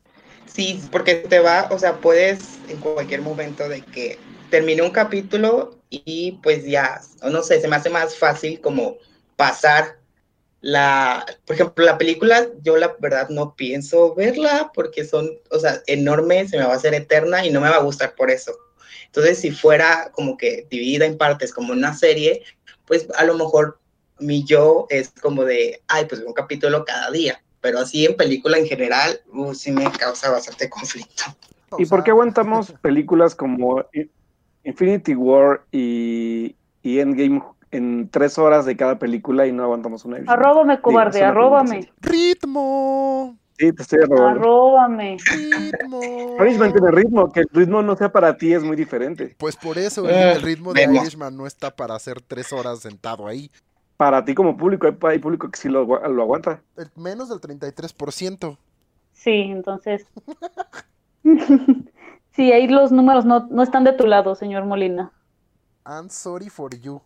Sí, 0.46 0.80
porque 0.90 1.14
te 1.16 1.40
va, 1.40 1.68
o 1.70 1.78
sea, 1.78 2.00
puedes 2.00 2.58
en 2.68 2.78
cualquier 2.78 3.22
momento 3.22 3.68
de 3.68 3.82
que 3.82 4.18
termine 4.50 4.82
un 4.82 4.90
capítulo 4.90 5.78
y 5.90 6.32
pues 6.42 6.64
ya, 6.64 7.00
o 7.22 7.30
no 7.30 7.42
sé, 7.42 7.60
se 7.60 7.68
me 7.68 7.76
hace 7.76 7.90
más 7.90 8.16
fácil 8.16 8.60
como 8.60 8.96
pasar 9.36 9.97
la, 10.60 11.24
por 11.46 11.54
ejemplo, 11.54 11.84
la 11.84 11.98
película, 11.98 12.48
yo 12.62 12.76
la 12.76 12.96
verdad 12.98 13.28
no 13.28 13.54
pienso 13.54 14.14
verla 14.14 14.72
porque 14.74 15.04
son, 15.04 15.30
o 15.50 15.58
sea, 15.58 15.82
enormes, 15.86 16.50
se 16.50 16.58
me 16.58 16.64
va 16.64 16.72
a 16.72 16.76
hacer 16.76 16.94
eterna 16.94 17.46
y 17.46 17.50
no 17.50 17.60
me 17.60 17.68
va 17.68 17.76
a 17.76 17.82
gustar 17.82 18.14
por 18.14 18.30
eso. 18.30 18.52
Entonces, 19.06 19.38
si 19.38 19.50
fuera 19.50 20.10
como 20.12 20.36
que 20.36 20.66
dividida 20.68 21.06
en 21.06 21.16
partes 21.16 21.52
como 21.52 21.72
una 21.72 21.94
serie, 21.94 22.42
pues 22.86 23.06
a 23.16 23.24
lo 23.24 23.34
mejor 23.34 23.78
mi 24.18 24.44
yo 24.44 24.86
es 24.90 25.10
como 25.20 25.44
de, 25.44 25.80
ay, 25.86 26.06
pues 26.06 26.22
un 26.22 26.32
capítulo 26.32 26.84
cada 26.84 27.10
día. 27.10 27.42
Pero 27.60 27.80
así 27.80 28.04
en 28.04 28.16
película 28.16 28.58
en 28.58 28.66
general, 28.66 29.20
uh, 29.32 29.54
sí 29.54 29.72
me 29.72 29.90
causa 29.92 30.30
bastante 30.30 30.68
conflicto. 30.68 31.24
¿Y 31.78 31.86
por 31.86 32.02
qué 32.02 32.10
aguantamos 32.10 32.72
películas 32.82 33.34
como 33.34 33.84
Infinity 34.64 35.14
War 35.14 35.62
y, 35.70 36.56
y 36.82 36.98
Endgame 36.98 37.42
en 37.70 38.08
tres 38.10 38.38
horas 38.38 38.64
de 38.66 38.76
cada 38.76 38.98
película 38.98 39.46
y 39.46 39.52
no 39.52 39.62
aguantamos 39.62 40.04
una? 40.04 40.18
Arróbame, 40.26 40.80
cobarde, 40.80 41.18
pregunta 41.18 41.28
arróbame. 41.28 41.92
¡Ritmo! 42.00 43.36
Sí, 43.58 43.72
te 43.72 43.82
estoy 43.82 44.00
arrobando. 44.04 44.40
Arróbame. 44.40 45.16
¡Ritmo! 45.32 46.00
Aries 46.38 46.58
mantiene 46.58 46.90
ritmo, 46.92 47.32
que 47.32 47.40
el 47.40 47.48
ritmo 47.52 47.82
no 47.82 47.96
sea 47.96 48.10
para 48.12 48.36
ti 48.36 48.52
es 48.54 48.62
muy 48.62 48.76
diferente. 48.76 49.34
Pues 49.38 49.56
por 49.56 49.78
eso 49.78 50.08
el, 50.08 50.14
Eh, 50.14 50.32
el 50.34 50.42
ritmo 50.42 50.72
de 50.72 50.86
vemos. 50.86 51.02
Irishman 51.02 51.36
no 51.36 51.46
está 51.46 51.74
para 51.74 51.94
hacer 51.96 52.20
tres 52.20 52.52
horas 52.52 52.78
sentado 52.80 53.26
ahí. 53.26 53.50
Para 53.96 54.24
ti 54.24 54.34
como 54.34 54.56
público, 54.56 54.86
hay, 54.86 54.96
hay 55.10 55.18
público 55.18 55.50
que 55.50 55.58
sí 55.58 55.68
lo, 55.68 55.80
agua- 55.80 56.06
lo 56.06 56.22
aguanta. 56.22 56.62
El- 56.76 56.90
menos 56.94 57.28
del 57.28 57.40
33%. 57.40 58.56
Sí, 59.12 59.30
entonces. 59.50 60.06
sí, 62.30 62.52
ahí 62.52 62.68
los 62.68 62.92
números 62.92 63.24
no, 63.24 63.48
no 63.50 63.62
están 63.64 63.82
de 63.84 63.92
tu 63.92 64.06
lado, 64.06 64.34
señor 64.36 64.64
Molina. 64.64 65.12
I'm 65.84 66.08
sorry 66.10 66.48
for 66.48 66.70
you. 66.78 67.00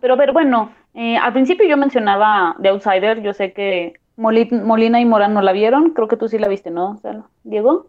Pero 0.00 0.14
a 0.14 0.16
ver, 0.16 0.32
bueno, 0.32 0.72
eh, 0.94 1.16
al 1.16 1.32
principio 1.32 1.66
yo 1.68 1.76
mencionaba 1.76 2.56
The 2.60 2.68
Outsider, 2.70 3.22
yo 3.22 3.32
sé 3.32 3.52
que 3.52 3.94
Moli- 4.16 4.50
Molina 4.50 5.00
y 5.00 5.04
Morán 5.04 5.34
no 5.34 5.42
la 5.42 5.52
vieron, 5.52 5.90
creo 5.90 6.08
que 6.08 6.16
tú 6.16 6.28
sí 6.28 6.38
la 6.38 6.48
viste, 6.48 6.70
¿no? 6.70 7.00
Diego, 7.44 7.88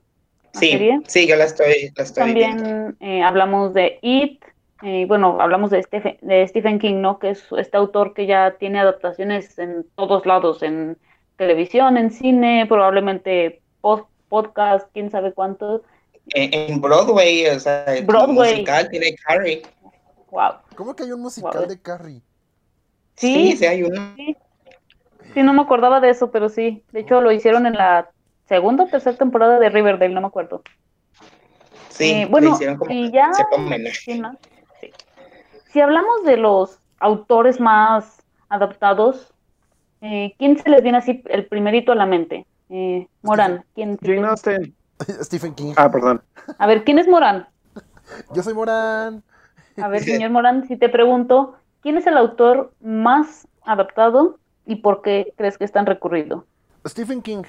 ¿La 0.53 0.59
Sí, 0.59 0.71
serie? 0.71 0.99
sí, 1.07 1.27
yo 1.27 1.35
la 1.35 1.45
estoy, 1.45 1.91
la 1.97 2.03
estoy 2.03 2.33
viendo. 2.33 2.63
También 2.63 2.97
eh, 2.99 3.23
hablamos 3.23 3.73
de 3.73 3.97
It, 4.03 4.43
eh, 4.83 5.05
bueno, 5.07 5.37
hablamos 5.41 5.71
de 5.71 5.81
Stephen, 5.81 6.17
de 6.21 6.47
Stephen 6.47 6.77
King, 6.77 7.01
¿no? 7.01 7.17
Que 7.17 7.31
es 7.31 7.43
este 7.57 7.75
autor 7.77 8.13
que 8.13 8.27
ya 8.27 8.55
tiene 8.59 8.79
adaptaciones 8.79 9.57
en 9.57 9.85
todos 9.95 10.25
lados, 10.27 10.61
en 10.61 10.97
televisión, 11.37 11.97
en 11.97 12.11
cine, 12.11 12.65
probablemente 12.67 13.61
pod- 13.81 14.05
podcast, 14.29 14.87
quién 14.93 15.09
sabe 15.09 15.33
cuánto. 15.33 15.81
En, 16.35 16.53
en 16.53 16.79
Broadway, 16.81 17.47
o 17.47 17.59
sea, 17.59 17.85
Broadway. 18.05 18.51
musical 18.51 18.89
tiene 18.89 19.15
Carrie. 19.25 19.63
Wow. 20.33 20.53
¿Cómo 20.75 20.95
que 20.95 21.03
hay 21.03 21.11
un 21.11 21.21
musical 21.21 21.51
Wow. 21.53 21.67
de 21.67 21.79
Carrie? 21.79 22.21
Sí, 23.15 23.51
Sí, 23.51 23.57
sí, 23.57 23.65
hay 23.67 23.83
uno. 23.83 24.01
sí. 24.15 24.35
Sí, 25.35 25.43
no 25.43 25.53
me 25.53 25.61
acordaba 25.61 25.99
de 25.99 26.09
eso, 26.09 26.31
pero 26.31 26.49
sí. 26.49 26.83
De 26.91 27.01
hecho, 27.01 27.21
lo 27.21 27.31
hicieron 27.31 27.67
en 27.67 27.73
la 27.73 28.09
segunda 28.47 28.83
o 28.85 28.87
tercera 28.87 29.15
temporada 29.15 29.59
de 29.59 29.69
Riverdale, 29.69 30.13
no 30.13 30.21
me 30.21 30.27
acuerdo. 30.27 30.63
Sí, 31.89 32.11
Eh, 32.11 32.27
bueno, 32.29 32.49
le 32.49 32.53
hicieron 32.55 32.77
como 32.77 32.91
y 32.91 33.11
ya- 33.11 33.31
cierto 33.33 33.55
homenaje. 33.57 33.93
Sí, 33.95 34.19
¿no? 34.19 34.35
Sí. 34.81 34.91
Si 35.71 35.79
hablamos 35.81 36.23
de 36.25 36.37
los 36.37 36.79
autores 36.99 37.59
más 37.59 38.23
adaptados, 38.49 39.31
eh, 40.01 40.33
¿quién 40.39 40.57
se 40.57 40.67
les 40.69 40.81
viene 40.81 40.97
así 40.97 41.21
el 41.27 41.45
primerito 41.47 41.91
a 41.91 41.95
la 41.95 42.07
mente? 42.07 42.47
Eh, 42.69 43.07
Morán, 43.21 43.63
¿quién? 43.75 43.99
Jane 44.01 44.27
Austen. 44.27 44.75
Stephen 45.21 45.53
King. 45.53 45.73
Ah, 45.77 45.91
perdón. 45.91 46.23
A 46.57 46.65
ver, 46.65 46.83
¿quién 46.83 46.97
es 46.97 47.07
Morán? 47.07 47.47
Yo 48.33 48.41
soy 48.43 48.53
Morán. 48.55 49.23
A 49.79 49.87
ver, 49.87 50.03
señor 50.05 50.31
Morán, 50.31 50.67
si 50.67 50.77
te 50.77 50.89
pregunto, 50.89 51.55
¿quién 51.81 51.97
es 51.97 52.07
el 52.07 52.17
autor 52.17 52.73
más 52.79 53.47
adaptado 53.63 54.39
y 54.65 54.77
por 54.77 55.01
qué 55.01 55.33
crees 55.37 55.57
que 55.57 55.65
es 55.65 55.71
tan 55.71 55.85
recurrido? 55.85 56.47
Stephen 56.87 57.21
King. 57.21 57.43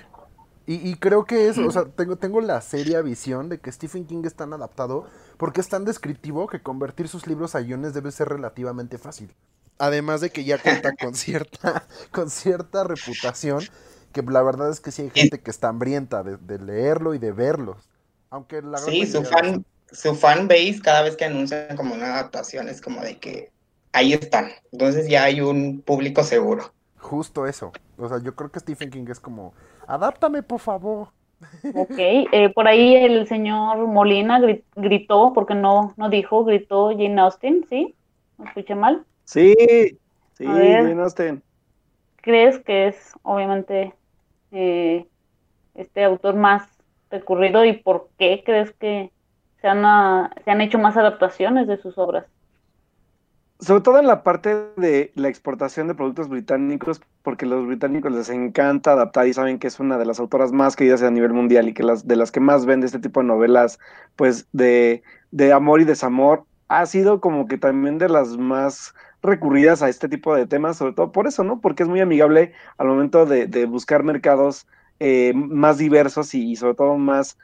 Y, 0.66 0.76
y 0.88 0.96
creo 0.96 1.26
que 1.26 1.48
es, 1.48 1.58
o 1.58 1.70
sea, 1.70 1.84
tengo, 1.96 2.16
tengo 2.16 2.40
la 2.40 2.60
seria 2.60 3.02
visión 3.02 3.48
de 3.48 3.60
que 3.60 3.70
Stephen 3.72 4.06
King 4.06 4.22
es 4.24 4.34
tan 4.34 4.52
adaptado 4.52 5.06
porque 5.36 5.60
es 5.60 5.68
tan 5.68 5.84
descriptivo 5.84 6.48
que 6.48 6.62
convertir 6.62 7.08
sus 7.08 7.26
libros 7.26 7.54
a 7.54 7.60
guiones 7.60 7.94
debe 7.94 8.12
ser 8.12 8.28
relativamente 8.28 8.98
fácil. 8.98 9.34
Además 9.78 10.20
de 10.20 10.30
que 10.30 10.44
ya 10.44 10.58
cuenta 10.58 10.92
con 10.96 11.14
cierta, 11.14 11.86
con 12.12 12.30
cierta 12.30 12.84
reputación, 12.84 13.68
que 14.12 14.22
la 14.22 14.42
verdad 14.42 14.70
es 14.70 14.80
que 14.80 14.92
sí 14.92 15.02
hay 15.02 15.10
gente 15.10 15.42
que 15.42 15.50
está 15.50 15.68
hambrienta 15.68 16.22
de, 16.22 16.36
de 16.38 16.58
leerlo 16.58 17.14
y 17.14 17.18
de 17.18 17.32
verlos. 17.32 17.90
Aunque 18.30 18.62
la 18.62 18.80
gran 18.80 18.84
Sí, 18.92 19.06
su 19.06 19.22
fan, 19.24 19.64
su 19.94 20.14
fan 20.14 20.48
base 20.48 20.80
cada 20.82 21.02
vez 21.02 21.16
que 21.16 21.24
anuncian 21.26 21.76
como 21.76 21.94
una 21.94 22.14
adaptación 22.14 22.68
es 22.68 22.80
como 22.80 23.00
de 23.02 23.18
que 23.18 23.52
ahí 23.92 24.12
están. 24.14 24.50
Entonces 24.72 25.08
ya 25.08 25.24
hay 25.24 25.40
un 25.40 25.82
público 25.82 26.22
seguro. 26.24 26.74
Justo 26.98 27.46
eso. 27.46 27.72
O 27.96 28.08
sea, 28.08 28.18
yo 28.22 28.34
creo 28.34 28.50
que 28.50 28.60
Stephen 28.60 28.90
King 28.90 29.06
es 29.08 29.20
como, 29.20 29.54
adáptame 29.86 30.42
por 30.42 30.60
favor. 30.60 31.12
Ok, 31.72 31.94
eh, 31.98 32.50
por 32.54 32.68
ahí 32.68 32.94
el 32.94 33.26
señor 33.26 33.78
Molina 33.88 34.38
gri- 34.38 34.64
gritó, 34.76 35.32
porque 35.34 35.54
no, 35.54 35.92
no 35.96 36.08
dijo, 36.08 36.44
gritó 36.44 36.90
Jane 36.90 37.20
Austen, 37.20 37.66
¿sí? 37.68 37.96
¿No 38.38 38.44
escuché 38.46 38.74
mal? 38.76 39.04
Sí, 39.24 39.54
sí, 40.34 40.44
ver. 40.46 40.80
Jane 40.80 41.02
Austen. 41.02 41.42
¿Crees 42.16 42.58
que 42.64 42.88
es 42.88 43.12
obviamente 43.22 43.94
eh, 44.50 45.08
este 45.74 46.04
autor 46.04 46.36
más 46.36 46.68
recurrido 47.10 47.64
y 47.64 47.74
por 47.74 48.10
qué 48.18 48.42
crees 48.44 48.72
que 48.74 49.12
se 49.64 49.70
han, 49.70 49.82
ah, 49.86 50.30
se 50.44 50.50
han 50.50 50.60
hecho 50.60 50.78
más 50.78 50.94
adaptaciones 50.94 51.66
de 51.66 51.78
sus 51.78 51.96
obras? 51.96 52.26
Sobre 53.60 53.80
todo 53.80 53.98
en 53.98 54.06
la 54.06 54.22
parte 54.22 54.54
de 54.76 55.10
la 55.14 55.28
exportación 55.28 55.88
de 55.88 55.94
productos 55.94 56.28
británicos, 56.28 57.00
porque 57.22 57.46
los 57.46 57.66
británicos 57.66 58.12
les 58.12 58.28
encanta 58.28 58.92
adaptar 58.92 59.26
y 59.26 59.32
saben 59.32 59.58
que 59.58 59.68
es 59.68 59.80
una 59.80 59.96
de 59.96 60.04
las 60.04 60.20
autoras 60.20 60.52
más 60.52 60.76
queridas 60.76 61.02
a 61.02 61.10
nivel 61.10 61.32
mundial 61.32 61.66
y 61.66 61.72
que 61.72 61.82
las 61.82 62.06
de 62.06 62.14
las 62.14 62.30
que 62.30 62.40
más 62.40 62.66
vende 62.66 62.84
este 62.84 62.98
tipo 62.98 63.20
de 63.20 63.26
novelas, 63.26 63.78
pues 64.16 64.46
de, 64.52 65.02
de 65.30 65.54
amor 65.54 65.80
y 65.80 65.84
desamor, 65.84 66.44
ha 66.68 66.84
sido 66.84 67.22
como 67.22 67.48
que 67.48 67.56
también 67.56 67.96
de 67.96 68.10
las 68.10 68.36
más 68.36 68.94
recurridas 69.22 69.80
a 69.80 69.88
este 69.88 70.10
tipo 70.10 70.34
de 70.34 70.46
temas, 70.46 70.76
sobre 70.76 70.92
todo 70.92 71.10
por 71.10 71.26
eso, 71.26 71.42
¿no? 71.42 71.62
Porque 71.62 71.84
es 71.84 71.88
muy 71.88 72.00
amigable 72.00 72.52
al 72.76 72.88
momento 72.88 73.24
de, 73.24 73.46
de 73.46 73.64
buscar 73.64 74.02
mercados 74.02 74.66
eh, 75.00 75.32
más 75.34 75.78
diversos 75.78 76.34
y 76.34 76.54
sobre 76.56 76.74
todo 76.74 76.98
más, 76.98 77.38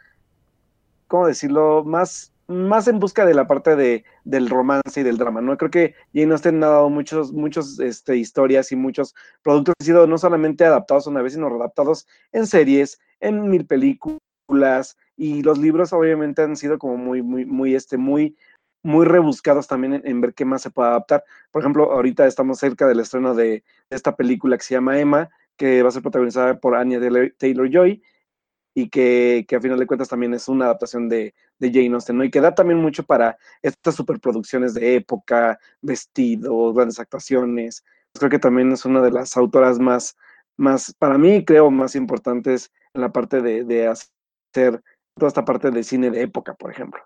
¿cómo 1.10 1.26
decirlo? 1.26 1.82
Más, 1.84 2.32
más 2.46 2.86
en 2.86 3.00
busca 3.00 3.26
de 3.26 3.34
la 3.34 3.48
parte 3.48 3.74
de, 3.74 4.04
del 4.24 4.48
romance 4.48 5.00
y 5.00 5.02
del 5.02 5.18
drama, 5.18 5.40
¿no? 5.40 5.56
Creo 5.58 5.70
que 5.70 5.94
Jane 6.14 6.32
Austen 6.32 6.62
ha 6.62 6.68
dado 6.68 6.88
muchos, 6.88 7.32
muchos 7.32 7.80
este, 7.80 8.16
historias 8.16 8.70
y 8.70 8.76
muchos 8.76 9.14
productos 9.42 9.74
han 9.80 9.86
sido 9.86 10.06
no 10.06 10.18
solamente 10.18 10.64
adaptados 10.64 11.08
una 11.08 11.20
vez, 11.20 11.32
sino 11.32 11.48
readaptados 11.48 12.06
en 12.30 12.46
series, 12.46 13.00
en 13.18 13.50
mil 13.50 13.66
películas, 13.66 14.96
y 15.16 15.42
los 15.42 15.58
libros 15.58 15.92
obviamente 15.92 16.42
han 16.42 16.56
sido 16.56 16.78
como 16.78 16.96
muy, 16.96 17.22
muy, 17.22 17.44
muy, 17.44 17.74
este, 17.74 17.96
muy, 17.96 18.36
muy 18.84 19.04
rebuscados 19.04 19.66
también 19.66 20.00
en, 20.04 20.20
ver 20.20 20.32
qué 20.32 20.44
más 20.44 20.62
se 20.62 20.70
puede 20.70 20.90
adaptar. 20.90 21.24
Por 21.50 21.62
ejemplo, 21.62 21.90
ahorita 21.92 22.24
estamos 22.24 22.58
cerca 22.58 22.86
del 22.86 23.00
estreno 23.00 23.34
de, 23.34 23.64
de 23.90 23.96
esta 23.96 24.14
película 24.14 24.56
que 24.56 24.64
se 24.64 24.74
llama 24.74 25.00
Emma, 25.00 25.28
que 25.56 25.82
va 25.82 25.88
a 25.88 25.92
ser 25.92 26.02
protagonizada 26.02 26.60
por 26.60 26.76
Anya 26.76 27.00
Taylor-Joy, 27.36 28.00
y 28.74 28.88
que, 28.88 29.44
que 29.48 29.56
a 29.56 29.60
final 29.60 29.78
de 29.78 29.86
cuentas 29.86 30.08
también 30.08 30.34
es 30.34 30.48
una 30.48 30.66
adaptación 30.66 31.08
de, 31.08 31.34
de 31.58 31.72
Jane 31.72 31.94
Austen, 31.94 32.16
¿no? 32.16 32.24
Y 32.24 32.30
que 32.30 32.40
da 32.40 32.54
también 32.54 32.80
mucho 32.80 33.04
para 33.04 33.36
estas 33.62 33.94
superproducciones 33.94 34.74
de 34.74 34.96
época, 34.96 35.58
vestidos, 35.80 36.74
grandes 36.74 37.00
actuaciones. 37.00 37.84
Creo 38.14 38.30
que 38.30 38.38
también 38.38 38.72
es 38.72 38.84
una 38.84 39.00
de 39.00 39.10
las 39.10 39.36
autoras 39.36 39.78
más, 39.78 40.16
más 40.56 40.94
para 40.98 41.18
mí, 41.18 41.44
creo, 41.44 41.70
más 41.70 41.94
importantes 41.94 42.72
en 42.94 43.02
la 43.02 43.12
parte 43.12 43.40
de, 43.40 43.64
de 43.64 43.88
hacer 43.88 44.82
toda 45.16 45.28
esta 45.28 45.44
parte 45.44 45.70
de 45.70 45.82
cine 45.82 46.10
de 46.10 46.22
época, 46.22 46.54
por 46.54 46.70
ejemplo. 46.70 47.02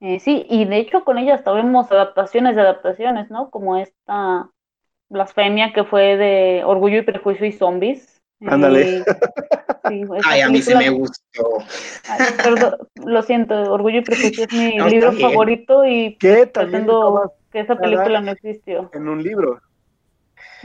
Eh, 0.00 0.20
sí, 0.20 0.44
y 0.50 0.66
de 0.66 0.78
hecho 0.78 1.04
con 1.04 1.16
ella 1.18 1.34
hasta 1.34 1.52
vemos 1.52 1.90
adaptaciones 1.90 2.56
de 2.56 2.62
adaptaciones, 2.62 3.30
¿no? 3.30 3.50
Como 3.50 3.78
esta 3.78 4.50
blasfemia 5.08 5.72
que 5.72 5.84
fue 5.84 6.16
de 6.16 6.62
Orgullo 6.64 6.98
y 6.98 7.02
Prejuicio 7.02 7.46
y 7.46 7.52
Zombies. 7.52 8.13
Ándale. 8.46 8.98
Eh, 8.98 9.04
sí, 9.88 10.02
Ay, 10.26 10.40
a 10.40 10.48
mí 10.48 10.62
sí 10.62 10.74
me 10.74 10.90
gustó. 10.90 11.58
Ay, 12.08 12.20
perdón, 12.42 12.76
lo 13.04 13.22
siento, 13.22 13.54
Orgullo 13.72 13.98
y 13.98 14.02
Prejuicio 14.02 14.44
es 14.44 14.52
mi 14.52 14.76
No, 14.76 14.88
libro 14.88 15.12
favorito 15.12 15.84
y 15.84 16.16
Que 16.16 16.46
también 16.46 16.84
pretendo 16.86 17.32
que 17.52 17.60
esa 17.60 17.76
película 17.76 18.20
no 18.20 18.32
existió. 18.32 18.90
en 18.92 19.08
un 19.08 19.22
libro. 19.22 19.60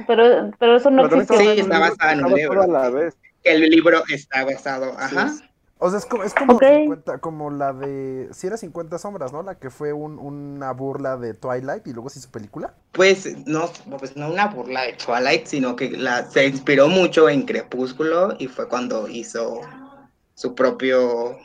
Pero, 0.08 0.52
pero 0.58 0.76
eso 0.78 0.90
no 0.90 1.04
Pero 1.10 1.22
existió. 1.22 1.54
Sí, 1.54 1.60
está 1.62 1.80
basada 1.80 2.14
en 2.14 2.26
un 2.26 2.34
libro. 2.34 2.66
toda 2.66 2.84
la 2.84 2.90
vez. 2.90 3.18
Que 3.44 3.52
el 3.52 3.62
libro 3.70 4.02
está 4.10 4.46
basado, 4.46 4.94
ajá. 4.98 5.30
Sí. 5.30 5.44
O 5.82 5.90
sea, 5.90 5.98
es 6.00 6.06
como, 6.06 6.24
es 6.24 6.34
como, 6.34 6.54
Ok. 6.56 6.64
50 6.64 7.18
como 7.20 7.50
la 7.50 7.72
de. 7.72 8.28
Si 8.34 8.48
era 8.48 8.58
50 8.58 8.98
Sombras, 9.00 9.32
¿no? 9.32 9.44
La 9.44 9.56
que 9.56 9.70
fue 9.70 9.94
un- 9.94 10.20
una 10.20 10.72
burla 10.74 11.16
de 11.16 11.34
Twilight 11.34 11.88
y 11.88 11.94
luego 11.94 12.10
se 12.10 12.20
hizo 12.20 12.30
película. 12.30 12.74
Pues 12.92 13.48
no, 13.48 13.70
pues 13.98 14.18
no 14.18 14.30
una 14.30 14.48
burla 14.48 14.82
de 14.84 14.94
Twilight, 14.94 15.46
sino 15.46 15.78
que 15.78 15.90
la, 15.92 16.30
se 16.30 16.46
inspiró 16.48 16.90
mucho 16.90 17.30
en 17.30 17.44
Crepúsculo 17.44 18.36
y 18.40 18.48
fue 18.48 18.68
cuando 18.68 19.08
hizo 19.08 19.62
su 20.36 20.54
propio 20.54 21.38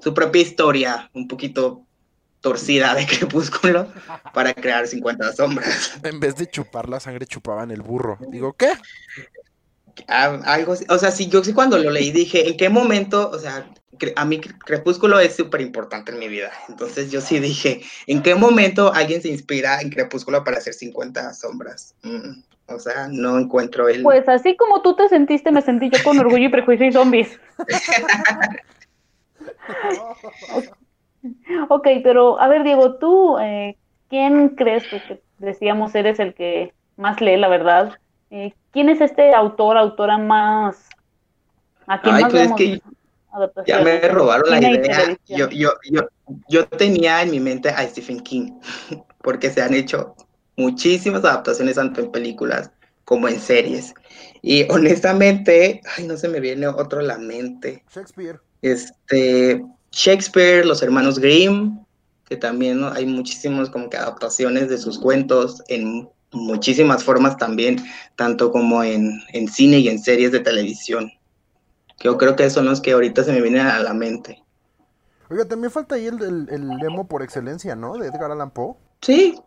su 0.00 0.14
propia 0.14 0.42
historia, 0.42 1.10
un 1.14 1.28
poquito 1.28 1.84
torcida 2.40 2.94
de 2.94 3.06
Crepúsculo 3.06 3.86
para 4.34 4.52
crear 4.54 4.86
50 4.88 5.32
sombras. 5.32 5.92
En 6.02 6.18
vez 6.18 6.34
de 6.36 6.48
chupar 6.50 6.88
la 6.88 6.98
sangre, 6.98 7.24
chupaban 7.26 7.70
el 7.70 7.82
burro. 7.82 8.18
Digo, 8.30 8.54
¿qué? 8.54 8.72
Algo, 10.06 10.74
o 10.88 10.98
sea, 10.98 11.10
sí, 11.10 11.28
yo 11.28 11.42
sí 11.44 11.52
cuando 11.52 11.78
lo 11.78 11.90
leí 11.90 12.10
dije, 12.12 12.48
¿en 12.48 12.56
qué 12.56 12.68
momento? 12.68 13.30
O 13.32 13.38
sea, 13.38 13.66
a 14.16 14.24
mí 14.24 14.40
Crepúsculo 14.40 15.18
es 15.20 15.36
súper 15.36 15.60
importante 15.60 16.12
en 16.12 16.18
mi 16.18 16.28
vida. 16.28 16.50
Entonces 16.68 17.10
yo 17.10 17.20
sí 17.20 17.38
dije, 17.38 17.82
¿en 18.06 18.22
qué 18.22 18.34
momento 18.34 18.92
alguien 18.92 19.22
se 19.22 19.28
inspira 19.28 19.80
en 19.80 19.90
Crepúsculo 19.90 20.42
para 20.44 20.58
hacer 20.58 20.74
50 20.74 21.34
sombras? 21.34 21.94
Mm, 22.02 22.40
o 22.68 22.78
sea, 22.78 23.08
no 23.10 23.38
encuentro 23.38 23.88
el... 23.88 24.02
Pues 24.02 24.28
así 24.28 24.56
como 24.56 24.82
tú 24.82 24.94
te 24.94 25.08
sentiste, 25.08 25.50
me 25.50 25.62
sentí 25.62 25.90
yo 25.90 26.02
con 26.02 26.18
Orgullo 26.18 26.46
y 26.46 26.50
Prejuicio 26.50 26.86
y 26.86 26.92
Zombies. 26.92 27.38
Ok, 31.68 31.86
pero 32.02 32.40
a 32.40 32.48
ver, 32.48 32.64
Diego, 32.64 32.96
tú, 32.96 33.38
eh, 33.38 33.76
¿quién 34.08 34.50
crees 34.50 34.88
tú 34.88 34.96
que 35.06 35.22
decíamos 35.38 35.94
eres 35.94 36.18
el 36.18 36.34
que 36.34 36.72
más 36.96 37.20
lee, 37.20 37.36
la 37.36 37.48
verdad? 37.48 37.98
Eh, 38.30 38.54
¿quién 38.72 38.88
es 38.88 39.00
este 39.00 39.34
autor, 39.34 39.76
autora 39.76 40.18
más... 40.18 40.88
a 41.86 42.00
quién 42.00 42.14
Ay, 42.14 42.22
más 42.22 42.32
pues 42.32 42.42
es 42.42 42.48
vemos 42.48 42.58
que 42.58 43.66
Ya 43.66 43.80
me 43.82 44.00
robaron 44.08 44.50
la 44.50 44.60
idea. 44.60 45.16
Yo, 45.26 45.48
yo, 45.50 45.72
yo, 45.90 46.08
yo 46.48 46.66
tenía 46.68 47.22
en 47.22 47.30
mi 47.30 47.40
mente 47.40 47.68
a 47.68 47.86
Stephen 47.88 48.20
King, 48.20 48.52
porque 49.22 49.50
se 49.50 49.62
han 49.62 49.74
hecho 49.74 50.14
muchísimas 50.56 51.24
adaptaciones 51.24 51.76
tanto 51.76 52.00
en 52.00 52.12
películas 52.12 52.70
como 53.04 53.26
en 53.28 53.40
series. 53.40 53.92
Y 54.42 54.70
honestamente, 54.70 55.80
ay, 55.96 56.06
no 56.06 56.16
se 56.16 56.28
me 56.28 56.38
viene 56.38 56.68
otro 56.68 57.00
a 57.00 57.02
la 57.02 57.18
mente. 57.18 57.82
Shakespeare. 57.92 58.40
Este, 58.62 59.64
Shakespeare, 59.90 60.64
los 60.64 60.82
hermanos 60.82 61.18
Grimm, 61.18 61.84
que 62.28 62.36
también 62.36 62.80
¿no? 62.80 62.92
hay 62.92 63.06
muchísimos 63.06 63.70
como 63.70 63.90
que 63.90 63.96
adaptaciones 63.96 64.68
de 64.68 64.78
sus 64.78 64.98
cuentos 64.98 65.62
en 65.68 66.08
muchísimas 66.32 67.04
formas 67.04 67.36
también, 67.36 67.84
tanto 68.16 68.50
como 68.52 68.82
en, 68.82 69.20
en 69.32 69.48
cine 69.48 69.78
y 69.78 69.88
en 69.88 69.98
series 69.98 70.32
de 70.32 70.40
televisión. 70.40 71.12
Yo 71.98 72.16
creo 72.16 72.36
que 72.36 72.48
son 72.50 72.66
los 72.66 72.80
que 72.80 72.92
ahorita 72.92 73.24
se 73.24 73.32
me 73.32 73.40
vienen 73.40 73.66
a 73.66 73.78
la 73.80 73.94
mente. 73.94 74.42
Oiga, 75.28 75.44
también 75.44 75.70
falta 75.70 75.94
ahí 75.94 76.06
el, 76.06 76.20
el, 76.22 76.48
el 76.50 76.84
emo 76.84 77.06
por 77.06 77.22
excelencia, 77.22 77.76
¿no? 77.76 77.96
De 77.96 78.08
Edgar 78.08 78.32
Allan 78.32 78.50
Poe. 78.50 78.74
Sí, 79.00 79.38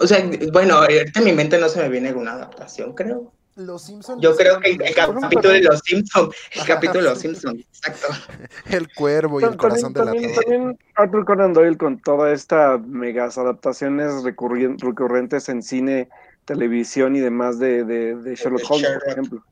o 0.00 0.06
sea, 0.06 0.28
bueno, 0.52 0.76
ahorita 0.76 1.20
en 1.20 1.24
mi 1.24 1.32
mente 1.32 1.58
no 1.58 1.68
se 1.68 1.80
me 1.80 1.88
viene 1.88 2.08
alguna 2.08 2.32
adaptación, 2.32 2.94
creo. 2.94 3.32
Los 3.56 3.82
Simpsons. 3.82 4.22
Yo 4.22 4.36
creo 4.36 4.60
que 4.60 4.70
el, 4.70 4.82
ejemplo, 4.82 5.20
capítulo 5.20 5.50
de 5.50 5.62
los 5.62 5.80
Simpsons, 5.80 6.34
el 6.52 6.64
capítulo 6.64 7.02
de 7.02 7.08
los 7.08 7.18
Simpsons, 7.18 7.60
exacto. 7.60 8.06
El 8.70 8.92
cuervo 8.94 9.40
y 9.40 9.44
el 9.44 9.50
También, 9.50 9.58
corazón 9.58 9.92
de 9.92 10.00
la 10.00 10.12
también, 10.12 10.34
también 10.34 10.78
Arthur 10.94 11.24
Conan 11.24 11.52
Doyle 11.54 11.76
con 11.76 12.00
toda 12.00 12.32
esta 12.32 12.78
megas 12.78 13.36
adaptaciones 13.36 14.22
recurrentes 14.22 15.48
en 15.48 15.64
cine, 15.64 16.08
televisión 16.48 17.14
y 17.14 17.20
demás 17.20 17.58
de, 17.58 17.84
de, 17.84 18.34
Sherlock 18.34 18.62
Holmes, 18.70 18.90
por 18.90 19.08
ejemplo. 19.12 19.44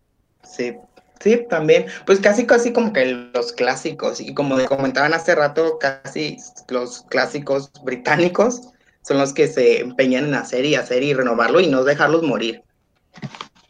Sí, 0.42 0.74
sí, 1.20 1.46
también. 1.50 1.86
Pues 2.06 2.20
casi, 2.20 2.46
casi 2.46 2.72
como 2.72 2.94
que 2.94 3.04
los 3.04 3.52
clásicos, 3.52 4.18
y 4.18 4.32
como 4.32 4.56
comentaban 4.64 5.12
hace 5.12 5.34
rato, 5.34 5.78
casi 5.78 6.38
los 6.68 7.02
clásicos 7.02 7.70
británicos 7.84 8.62
son 9.02 9.18
los 9.18 9.34
que 9.34 9.46
se 9.46 9.80
empeñan 9.80 10.24
en 10.24 10.34
hacer 10.34 10.64
y 10.64 10.74
hacer 10.74 11.02
y 11.02 11.12
renovarlo 11.12 11.60
y 11.60 11.66
no 11.66 11.84
dejarlos 11.84 12.22
morir. 12.22 12.62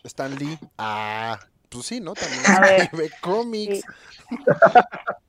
Stan 0.05 0.33
Lee, 0.37 0.57
ah, 0.79 1.41
pues 1.69 1.87
sí, 1.87 2.01
¿no? 2.01 2.15
También 2.15 3.11
cómics. 3.21 3.83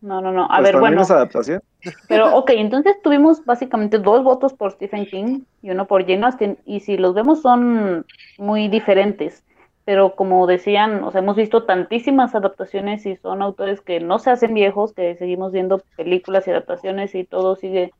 No, 0.00 0.20
no, 0.20 0.32
no. 0.32 0.44
A 0.44 0.58
pues 0.58 0.62
ver, 0.62 0.80
bueno. 0.80 1.02
Es 1.02 1.10
adaptación. 1.10 1.62
Pero, 2.08 2.36
ok, 2.36 2.50
entonces 2.50 3.00
tuvimos 3.02 3.44
básicamente 3.44 3.98
dos 3.98 4.22
votos 4.22 4.54
por 4.54 4.72
Stephen 4.72 5.06
King 5.06 5.42
y 5.62 5.70
uno 5.70 5.86
por 5.86 6.06
Jane 6.06 6.24
Austen. 6.24 6.58
Y 6.64 6.80
si 6.80 6.96
los 6.96 7.14
vemos, 7.14 7.42
son 7.42 8.06
muy 8.38 8.68
diferentes. 8.68 9.44
Pero 9.84 10.16
como 10.16 10.46
decían, 10.46 11.04
o 11.04 11.12
sea, 11.12 11.20
hemos 11.20 11.36
visto 11.36 11.64
tantísimas 11.64 12.34
adaptaciones 12.34 13.06
y 13.06 13.16
son 13.16 13.40
autores 13.40 13.80
que 13.80 14.00
no 14.00 14.18
se 14.18 14.30
hacen 14.30 14.52
viejos, 14.52 14.92
que 14.92 15.14
seguimos 15.14 15.52
viendo 15.52 15.80
películas 15.96 16.46
y 16.46 16.50
adaptaciones 16.50 17.14
y 17.14 17.24
todo 17.24 17.54
sigue 17.54 17.92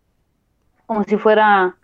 como 0.86 1.04
si 1.04 1.16
fuera 1.16 1.76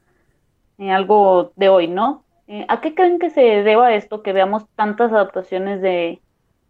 eh, 0.79 0.91
algo 0.91 1.53
de 1.57 1.69
hoy, 1.69 1.89
¿no? 1.89 2.25
Eh, 2.49 2.65
¿A 2.69 2.81
qué 2.81 2.95
creen 2.95 3.19
que 3.19 3.31
se 3.31 3.41
deba 3.41 3.95
esto, 3.95 4.23
que 4.23 4.33
veamos 4.33 4.65
tantas 4.75 5.13
adaptaciones 5.13 5.81
de, 5.81 6.21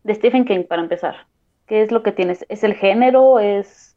de 0.03 0.15
Stephen 0.15 0.45
King 0.45 0.65
para 0.65 0.83
empezar? 0.83 1.27
¿Qué 1.67 1.83
es 1.83 1.91
lo 1.91 2.03
que 2.03 2.13
tienes? 2.13 2.45
¿Es 2.49 2.65
el 2.65 2.75
género? 2.75 3.39
¿Es 3.39 3.93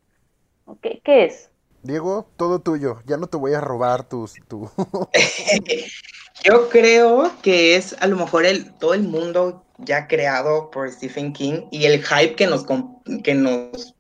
¿Qué, 0.82 1.02
qué 1.04 1.26
es? 1.26 1.50
Diego, 1.84 2.28
todo 2.38 2.60
tuyo. 2.60 3.02
Ya 3.06 3.18
no 3.18 3.28
te 3.28 3.38
voy 3.38 3.54
a 3.54 3.62
robar 3.62 4.10
tus. 4.10 4.34
Tu... 4.48 4.70
Yo 6.44 6.70
creo 6.70 7.32
que 7.42 7.76
es 7.76 7.96
a 8.00 8.08
lo 8.08 8.18
mejor 8.18 8.46
el, 8.46 8.74
todo 8.74 8.94
el 8.94 9.04
mundo 9.04 9.66
ya 9.78 10.08
creado 10.08 10.70
por 10.72 10.92
Stephen 10.92 11.34
King 11.34 11.68
y 11.72 11.86
el 11.86 12.04
hype 12.04 12.36
que 12.36 12.48
nos, 12.48 12.66
que 13.24 13.36
nos, 13.36 13.96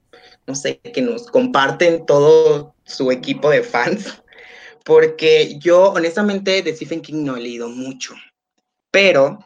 no 0.47 0.55
sé, 0.55 0.79
que 0.79 1.01
nos 1.01 1.27
comparten 1.27 2.05
todo 2.05 2.75
su 2.83 3.11
equipo 3.11 3.49
de 3.49 3.63
fans. 3.63 4.21
Porque 4.83 5.57
yo, 5.59 5.91
honestamente, 5.91 6.61
de 6.61 6.75
Stephen 6.75 7.01
King 7.01 7.23
no 7.23 7.35
he 7.35 7.41
leído 7.41 7.69
mucho. 7.69 8.13
Pero 8.91 9.39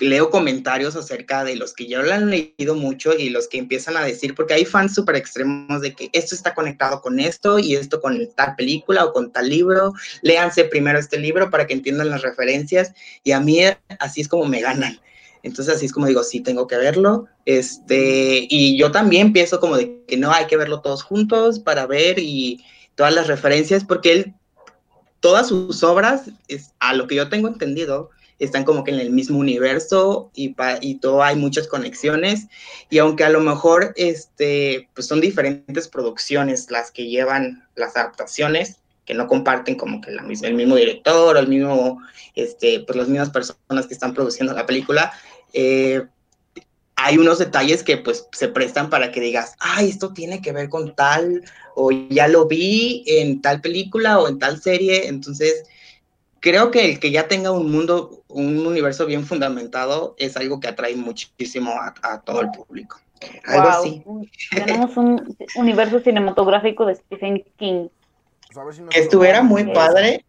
leo 0.00 0.30
comentarios 0.30 0.96
acerca 0.96 1.44
de 1.44 1.56
los 1.56 1.72
que 1.72 1.86
ya 1.86 2.00
lo 2.00 2.12
han 2.12 2.30
leído 2.30 2.74
mucho 2.74 3.12
y 3.16 3.30
los 3.30 3.48
que 3.48 3.58
empiezan 3.58 3.96
a 3.96 4.04
decir, 4.04 4.34
porque 4.34 4.54
hay 4.54 4.64
fans 4.64 4.94
súper 4.94 5.16
extremos 5.16 5.80
de 5.80 5.94
que 5.94 6.10
esto 6.12 6.34
está 6.34 6.54
conectado 6.54 7.00
con 7.00 7.20
esto 7.20 7.58
y 7.58 7.76
esto 7.76 8.00
con 8.00 8.18
tal 8.34 8.56
película 8.56 9.04
o 9.04 9.12
con 9.12 9.32
tal 9.32 9.48
libro, 9.48 9.92
léanse 10.22 10.64
primero 10.64 10.98
este 10.98 11.18
libro 11.18 11.50
para 11.50 11.66
que 11.66 11.74
entiendan 11.74 12.10
las 12.10 12.22
referencias 12.22 12.92
y 13.24 13.32
a 13.32 13.40
mí 13.40 13.60
así 13.98 14.20
es 14.22 14.28
como 14.28 14.46
me 14.46 14.60
ganan. 14.60 14.98
Entonces 15.42 15.74
así 15.74 15.86
es 15.86 15.92
como 15.92 16.06
digo, 16.06 16.22
sí, 16.22 16.40
tengo 16.40 16.66
que 16.66 16.76
verlo. 16.76 17.26
Este, 17.46 18.46
y 18.48 18.78
yo 18.78 18.90
también 18.90 19.32
pienso 19.32 19.60
como 19.60 19.76
de 19.76 20.02
que 20.06 20.16
no, 20.16 20.32
hay 20.32 20.46
que 20.46 20.56
verlo 20.56 20.80
todos 20.80 21.02
juntos 21.02 21.58
para 21.58 21.86
ver 21.86 22.18
y 22.18 22.64
todas 22.94 23.14
las 23.14 23.26
referencias, 23.26 23.84
porque 23.84 24.12
él, 24.12 24.34
todas 25.20 25.48
sus 25.48 25.82
obras, 25.82 26.30
es, 26.48 26.72
a 26.78 26.94
lo 26.94 27.06
que 27.06 27.14
yo 27.14 27.28
tengo 27.28 27.48
entendido, 27.48 28.10
están 28.40 28.64
como 28.64 28.82
que 28.82 28.90
en 28.90 28.98
el 28.98 29.10
mismo 29.10 29.38
universo 29.38 30.30
y, 30.34 30.56
y 30.80 30.94
todo 30.96 31.22
hay 31.22 31.36
muchas 31.36 31.68
conexiones. 31.68 32.48
Y 32.88 32.98
aunque 32.98 33.22
a 33.24 33.30
lo 33.30 33.40
mejor 33.40 33.92
este, 33.96 34.88
pues 34.94 35.06
son 35.06 35.20
diferentes 35.20 35.86
producciones 35.86 36.70
las 36.70 36.90
que 36.90 37.06
llevan 37.06 37.68
las 37.76 37.96
adaptaciones, 37.96 38.78
que 39.04 39.14
no 39.14 39.28
comparten 39.28 39.76
como 39.76 40.00
que 40.00 40.10
la 40.10 40.22
el 40.22 40.54
mismo 40.54 40.76
director 40.76 41.36
o 41.36 41.38
el 41.38 41.48
mismo, 41.48 42.00
este, 42.34 42.80
pues 42.80 42.96
las 42.96 43.08
mismas 43.08 43.30
personas 43.30 43.86
que 43.86 43.94
están 43.94 44.14
produciendo 44.14 44.54
la 44.54 44.66
película, 44.66 45.12
eh, 45.52 46.02
hay 46.96 47.16
unos 47.16 47.38
detalles 47.38 47.82
que 47.82 47.96
pues 47.96 48.26
se 48.32 48.48
prestan 48.48 48.90
para 48.90 49.10
que 49.10 49.20
digas, 49.20 49.54
ay, 49.58 49.88
esto 49.88 50.12
tiene 50.12 50.42
que 50.42 50.52
ver 50.52 50.68
con 50.68 50.94
tal, 50.94 51.42
o 51.74 51.90
ya 51.90 52.28
lo 52.28 52.46
vi 52.46 53.04
en 53.06 53.40
tal 53.40 53.60
película 53.60 54.18
o 54.18 54.28
en 54.28 54.38
tal 54.38 54.60
serie, 54.60 55.08
entonces 55.08 55.64
creo 56.40 56.70
que 56.70 56.84
el 56.84 57.00
que 57.00 57.10
ya 57.10 57.28
tenga 57.28 57.52
un 57.52 57.70
mundo, 57.70 58.22
un 58.28 58.66
universo 58.66 59.06
bien 59.06 59.24
fundamentado 59.24 60.14
es 60.18 60.36
algo 60.36 60.58
que 60.58 60.68
atrae 60.68 60.96
muchísimo 60.96 61.72
a, 62.02 62.20
todo 62.22 62.40
el 62.40 62.50
público. 62.50 62.98
Algo 63.44 63.68
así. 63.68 64.02
Tenemos 64.50 64.96
un 64.96 65.36
universo 65.54 66.00
cinematográfico 66.00 66.86
de 66.86 66.96
Stephen 66.96 67.44
King. 67.56 67.88
Pues 68.52 68.82
Estuviera 68.92 69.42
muy 69.42 69.72
padre 69.72 70.24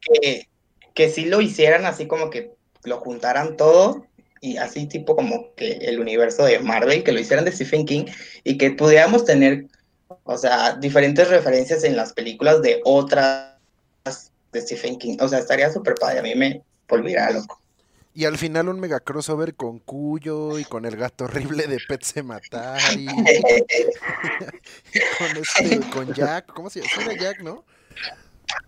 que, 0.00 0.48
que 0.94 1.10
sí 1.10 1.26
lo 1.26 1.40
hicieran 1.40 1.86
así 1.86 2.06
como 2.06 2.30
que 2.30 2.52
lo 2.84 2.98
juntaran 2.98 3.56
todo 3.56 4.06
y 4.40 4.56
así 4.56 4.86
tipo 4.86 5.14
como 5.14 5.54
que 5.54 5.72
el 5.82 6.00
universo 6.00 6.44
de 6.44 6.58
Marvel, 6.60 7.04
que 7.04 7.12
lo 7.12 7.20
hicieran 7.20 7.44
de 7.44 7.52
Stephen 7.52 7.84
King 7.84 8.06
y 8.42 8.56
que 8.56 8.70
pudiéramos 8.70 9.26
tener, 9.26 9.66
o 10.24 10.38
sea, 10.38 10.76
diferentes 10.76 11.28
referencias 11.28 11.84
en 11.84 11.94
las 11.94 12.14
películas 12.14 12.62
de 12.62 12.80
otras 12.84 13.49
de 14.52 14.60
Stephen 14.60 14.98
King. 14.98 15.16
O 15.20 15.28
sea, 15.28 15.38
estaría 15.38 15.70
súper 15.70 15.94
padre. 15.94 16.18
A 16.20 16.22
mí 16.22 16.34
me 16.34 16.62
volverá 16.88 17.30
loco. 17.30 17.60
Y 18.12 18.24
al 18.24 18.38
final 18.38 18.68
un 18.68 18.80
mega 18.80 18.98
crossover 19.00 19.54
con 19.54 19.78
Cuyo 19.78 20.58
y 20.58 20.64
con 20.64 20.84
el 20.84 20.96
gato 20.96 21.24
horrible 21.24 21.68
de 21.68 21.78
Pet 21.86 22.02
Sematari. 22.02 23.04
y 23.04 23.06
con 25.18 25.36
este, 25.36 25.80
con 25.90 26.12
Jack, 26.12 26.52
¿cómo 26.52 26.68
se 26.70 26.82
llama? 26.82 27.14
Jack, 27.14 27.40
¿no? 27.42 27.64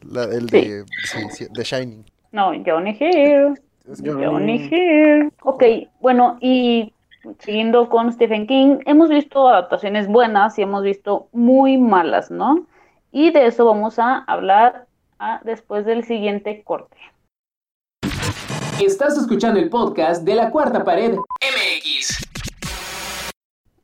La, 0.03 0.25
el 0.25 0.47
de, 0.47 0.85
sí, 1.33 1.49
de 1.51 1.65
Shining. 1.65 2.05
No, 2.31 2.53
Johnny 2.65 2.97
Hill. 2.99 3.61
Johnny 4.05 4.69
Hill. 4.71 5.33
Ok, 5.43 5.65
bueno, 6.01 6.39
y 6.41 6.95
siguiendo 7.41 7.89
con 7.89 8.13
Stephen 8.13 8.47
King, 8.47 8.79
hemos 8.87 9.09
visto 9.09 9.49
adaptaciones 9.49 10.07
buenas 10.07 10.57
y 10.59 10.63
hemos 10.63 10.85
visto 10.85 11.27
muy 11.33 11.79
malas, 11.79 12.31
¿no? 12.31 12.65
Y 13.11 13.33
de 13.33 13.47
eso 13.47 13.65
vamos 13.65 13.99
a 13.99 14.19
hablar 14.19 14.87
después 15.45 15.85
del 15.85 16.05
siguiente 16.05 16.63
corte. 16.65 16.97
Estás 18.81 19.17
escuchando 19.17 19.61
el 19.61 19.71
podcast 19.71 20.25
de 20.25 20.35
la 20.35 20.51
cuarta 20.51 20.85
pared 20.85 21.13
MX. 21.15 22.29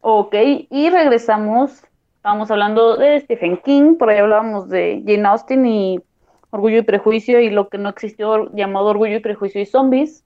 Ok, 0.01 0.35
y 0.70 0.90
regresamos. 0.90 1.83
Estábamos 2.16 2.51
hablando 2.51 2.96
de 2.96 3.20
Stephen 3.20 3.59
King, 3.59 3.94
por 3.96 4.11
ahí 4.11 4.18
hablábamos 4.18 4.68
de 4.68 5.03
Jane 5.07 5.29
Austen 5.29 5.64
y 5.66 6.01
Orgullo 6.51 6.79
y 6.79 6.83
Prejuicio 6.83 7.40
y 7.40 7.51
lo 7.51 7.68
que 7.68 7.79
no 7.79 7.88
existió 7.88 8.53
llamado 8.55 8.87
Orgullo 8.87 9.16
y 9.16 9.20
Prejuicio 9.20 9.61
y 9.61 9.66
Zombies. 9.66 10.24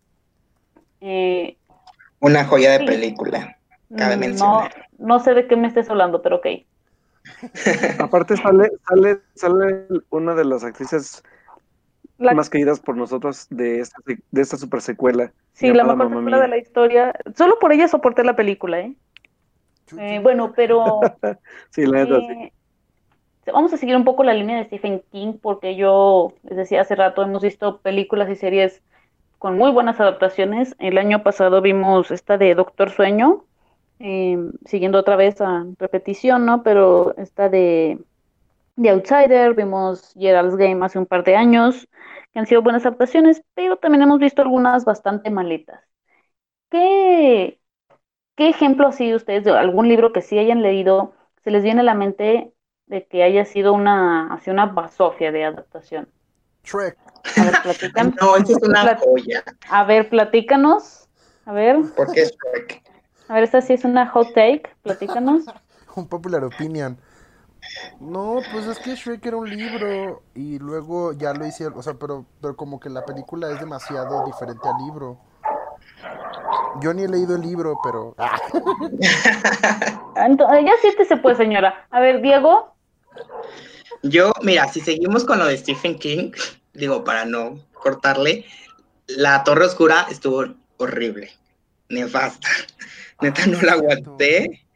Eh, 1.01 1.57
Una 2.20 2.44
joya 2.44 2.79
de 2.79 2.87
película, 2.87 3.59
cabe 3.96 4.16
mencionar. 4.16 4.87
No, 4.98 5.16
no 5.16 5.20
sé 5.20 5.35
de 5.35 5.46
qué 5.46 5.57
me 5.57 5.68
estés 5.68 5.90
hablando, 5.90 6.22
pero 6.22 6.37
ok. 6.37 6.46
Aparte 7.99 8.37
sale, 8.37 8.71
sale, 8.89 9.21
sale 9.35 9.87
una 10.11 10.35
de 10.35 10.45
las 10.45 10.65
actrices 10.65 11.23
más 12.19 12.51
queridas 12.51 12.81
por 12.81 12.97
nosotros 12.97 13.47
de 13.51 13.81
esta, 13.81 13.97
de 14.07 14.41
esta 14.41 14.57
super 14.57 14.81
secuela. 14.81 15.33
Sí, 15.55 15.73
la 15.73 15.85
mejor 15.85 16.09
secuela 16.09 16.41
de 16.41 16.49
la 16.49 16.59
historia. 16.59 17.15
Solo 17.37 17.59
por 17.59 17.73
ella 17.73 17.89
soporté 17.89 18.25
la 18.25 18.37
película, 18.37 18.81
¿eh? 18.81 18.95
eh 19.99 20.21
bueno, 20.23 20.53
pero... 20.55 21.01
sí, 21.71 21.87
la 21.87 22.05
neta, 22.05 22.21
sí. 22.21 22.53
Eh, 23.47 23.51
vamos 23.53 23.73
a 23.73 23.77
seguir 23.77 23.97
un 23.97 24.05
poco 24.05 24.23
la 24.23 24.35
línea 24.35 24.59
de 24.59 24.65
Stephen 24.65 25.03
King 25.11 25.35
porque 25.41 25.75
yo, 25.75 26.35
les 26.45 26.57
decía 26.57 26.83
hace 26.83 26.95
rato, 26.95 27.23
hemos 27.23 27.43
visto 27.43 27.79
películas 27.79 28.31
y 28.31 28.37
series 28.37 28.83
con 29.39 29.59
muy 29.59 29.73
buenas 29.73 29.99
adaptaciones. 30.01 30.77
El 30.79 30.99
año 30.99 31.23
pasado 31.23 31.61
vimos 31.61 32.11
esta 32.11 32.39
de 32.39 32.55
Doctor 32.55 32.91
Sueño, 32.91 33.45
Em, 34.05 34.51
siguiendo 34.67 34.99
otra 34.99 35.15
vez 35.15 35.41
a 35.41 35.65
repetición, 35.79 36.45
¿no? 36.45 36.65
Pero 36.65 37.17
esta 37.19 37.49
de, 37.49 38.01
de 38.75 38.91
Outsider, 38.91 39.55
vimos 39.55 40.12
Gerald's 40.19 40.57
Game 40.57 40.85
hace 40.85 40.99
un 40.99 41.07
par 41.07 41.23
de 41.23 41.37
años, 41.37 41.88
que 42.33 42.41
han 42.41 42.47
sido 42.47 42.62
buenas 42.62 42.85
adaptaciones, 42.85 43.45
pero 43.55 43.77
también 43.77 44.03
hemos 44.03 44.19
visto 44.19 44.43
algunas 44.43 44.85
bastante 44.85 45.31
maletas. 45.31 45.81
¿Qué, 46.69 47.61
qué 48.35 48.49
ejemplo 48.49 48.88
así 48.88 49.15
ustedes 49.15 49.45
de 49.45 49.53
algún 49.53 49.88
libro 49.88 50.12
que 50.12 50.23
sí 50.23 50.37
hayan 50.37 50.62
leído 50.62 51.12
se 51.45 51.53
les 51.53 51.62
viene 51.62 51.83
a 51.83 51.85
la 51.85 51.95
mente 51.95 52.53
de 52.87 53.07
que 53.07 53.23
haya 53.23 53.45
sido 53.45 53.73
una, 53.73 54.35
así 54.35 54.51
una 54.51 54.67
basofia 54.67 55.31
de 55.31 55.45
adaptación? 55.45 56.09
Shrek. 56.65 56.99
A 57.37 57.45
ver, 57.45 57.55
platícanos. 57.62 58.15
no, 58.21 58.37
es 58.37 58.51
una 58.51 58.97
joya. 59.01 59.45
A 59.71 59.85
ver, 59.85 60.09
platícanos. 60.09 61.09
A 61.47 61.53
ver. 61.53 61.79
¿Por 61.97 62.12
qué 62.12 62.25
Shrek? 62.25 62.82
A 63.33 63.37
ver, 63.37 63.45
esta 63.45 63.62
sí 63.62 63.73
es 63.73 63.87
una 63.87 64.07
hot 64.09 64.35
take, 64.35 64.64
platícanos. 64.83 65.45
un 65.97 66.07
popular 66.07 66.45
opinion. 66.45 66.99
No, 67.99 68.40
pues 68.53 68.66
es 68.66 68.79
que 68.79 68.95
Shrek 68.95 69.25
era 69.25 69.38
un 69.38 69.49
libro 69.49 70.23
y 70.35 70.59
luego 70.59 71.14
ya 71.14 71.33
lo 71.33 71.47
hicieron, 71.47 71.79
o 71.79 71.83
sea, 71.83 71.95
pero, 71.95 72.27
pero 72.42 72.55
como 72.57 72.79
que 72.79 72.90
la 72.90 73.07
película 73.07 73.51
es 73.51 73.59
demasiado 73.59 74.27
diferente 74.27 74.68
al 74.68 74.85
libro. 74.85 75.18
Yo 76.83 76.92
ni 76.92 77.05
he 77.05 77.09
leído 77.09 77.35
el 77.35 77.40
libro, 77.40 77.79
pero... 77.83 78.14
Ah. 78.18 78.38
Entonces, 80.16 80.66
ya 80.66 80.73
sí 80.83 80.95
se 81.03 81.16
puede, 81.16 81.37
señora. 81.37 81.87
A 81.88 82.01
ver, 82.01 82.21
Diego. 82.21 82.75
Yo, 84.03 84.35
mira, 84.42 84.68
si 84.68 84.83
seguimos 84.83 85.25
con 85.25 85.38
lo 85.38 85.47
de 85.47 85.57
Stephen 85.57 85.99
King, 85.99 86.33
digo, 86.75 87.03
para 87.03 87.25
no 87.25 87.59
cortarle, 87.73 88.45
La 89.07 89.42
Torre 89.42 89.64
Oscura 89.64 90.07
estuvo 90.11 90.45
horrible, 90.77 91.33
nefasta. 91.88 92.49
Neta, 93.23 93.47
no 93.47 93.61
la 93.63 93.73
aguanté. 93.73 94.67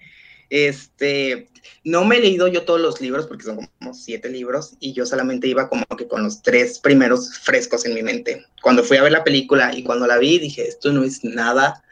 Este, 0.48 1.48
no 1.84 2.04
me 2.04 2.16
he 2.16 2.20
leído 2.20 2.48
yo 2.48 2.62
todos 2.62 2.80
los 2.80 3.00
libros 3.00 3.26
porque 3.26 3.44
son 3.44 3.68
como 3.78 3.94
siete 3.94 4.28
libros 4.28 4.76
y 4.80 4.92
yo 4.92 5.06
solamente 5.06 5.48
iba 5.48 5.68
como 5.68 5.84
que 5.96 6.06
con 6.06 6.22
los 6.22 6.42
tres 6.42 6.78
primeros 6.78 7.38
frescos 7.38 7.84
en 7.84 7.94
mi 7.94 8.02
mente. 8.02 8.44
Cuando 8.62 8.82
fui 8.84 8.96
a 8.96 9.02
ver 9.02 9.12
la 9.12 9.24
película 9.24 9.74
y 9.74 9.82
cuando 9.82 10.06
la 10.06 10.18
vi 10.18 10.38
dije, 10.38 10.66
esto 10.66 10.92
no 10.92 11.04
es 11.04 11.24
nada, 11.24 11.84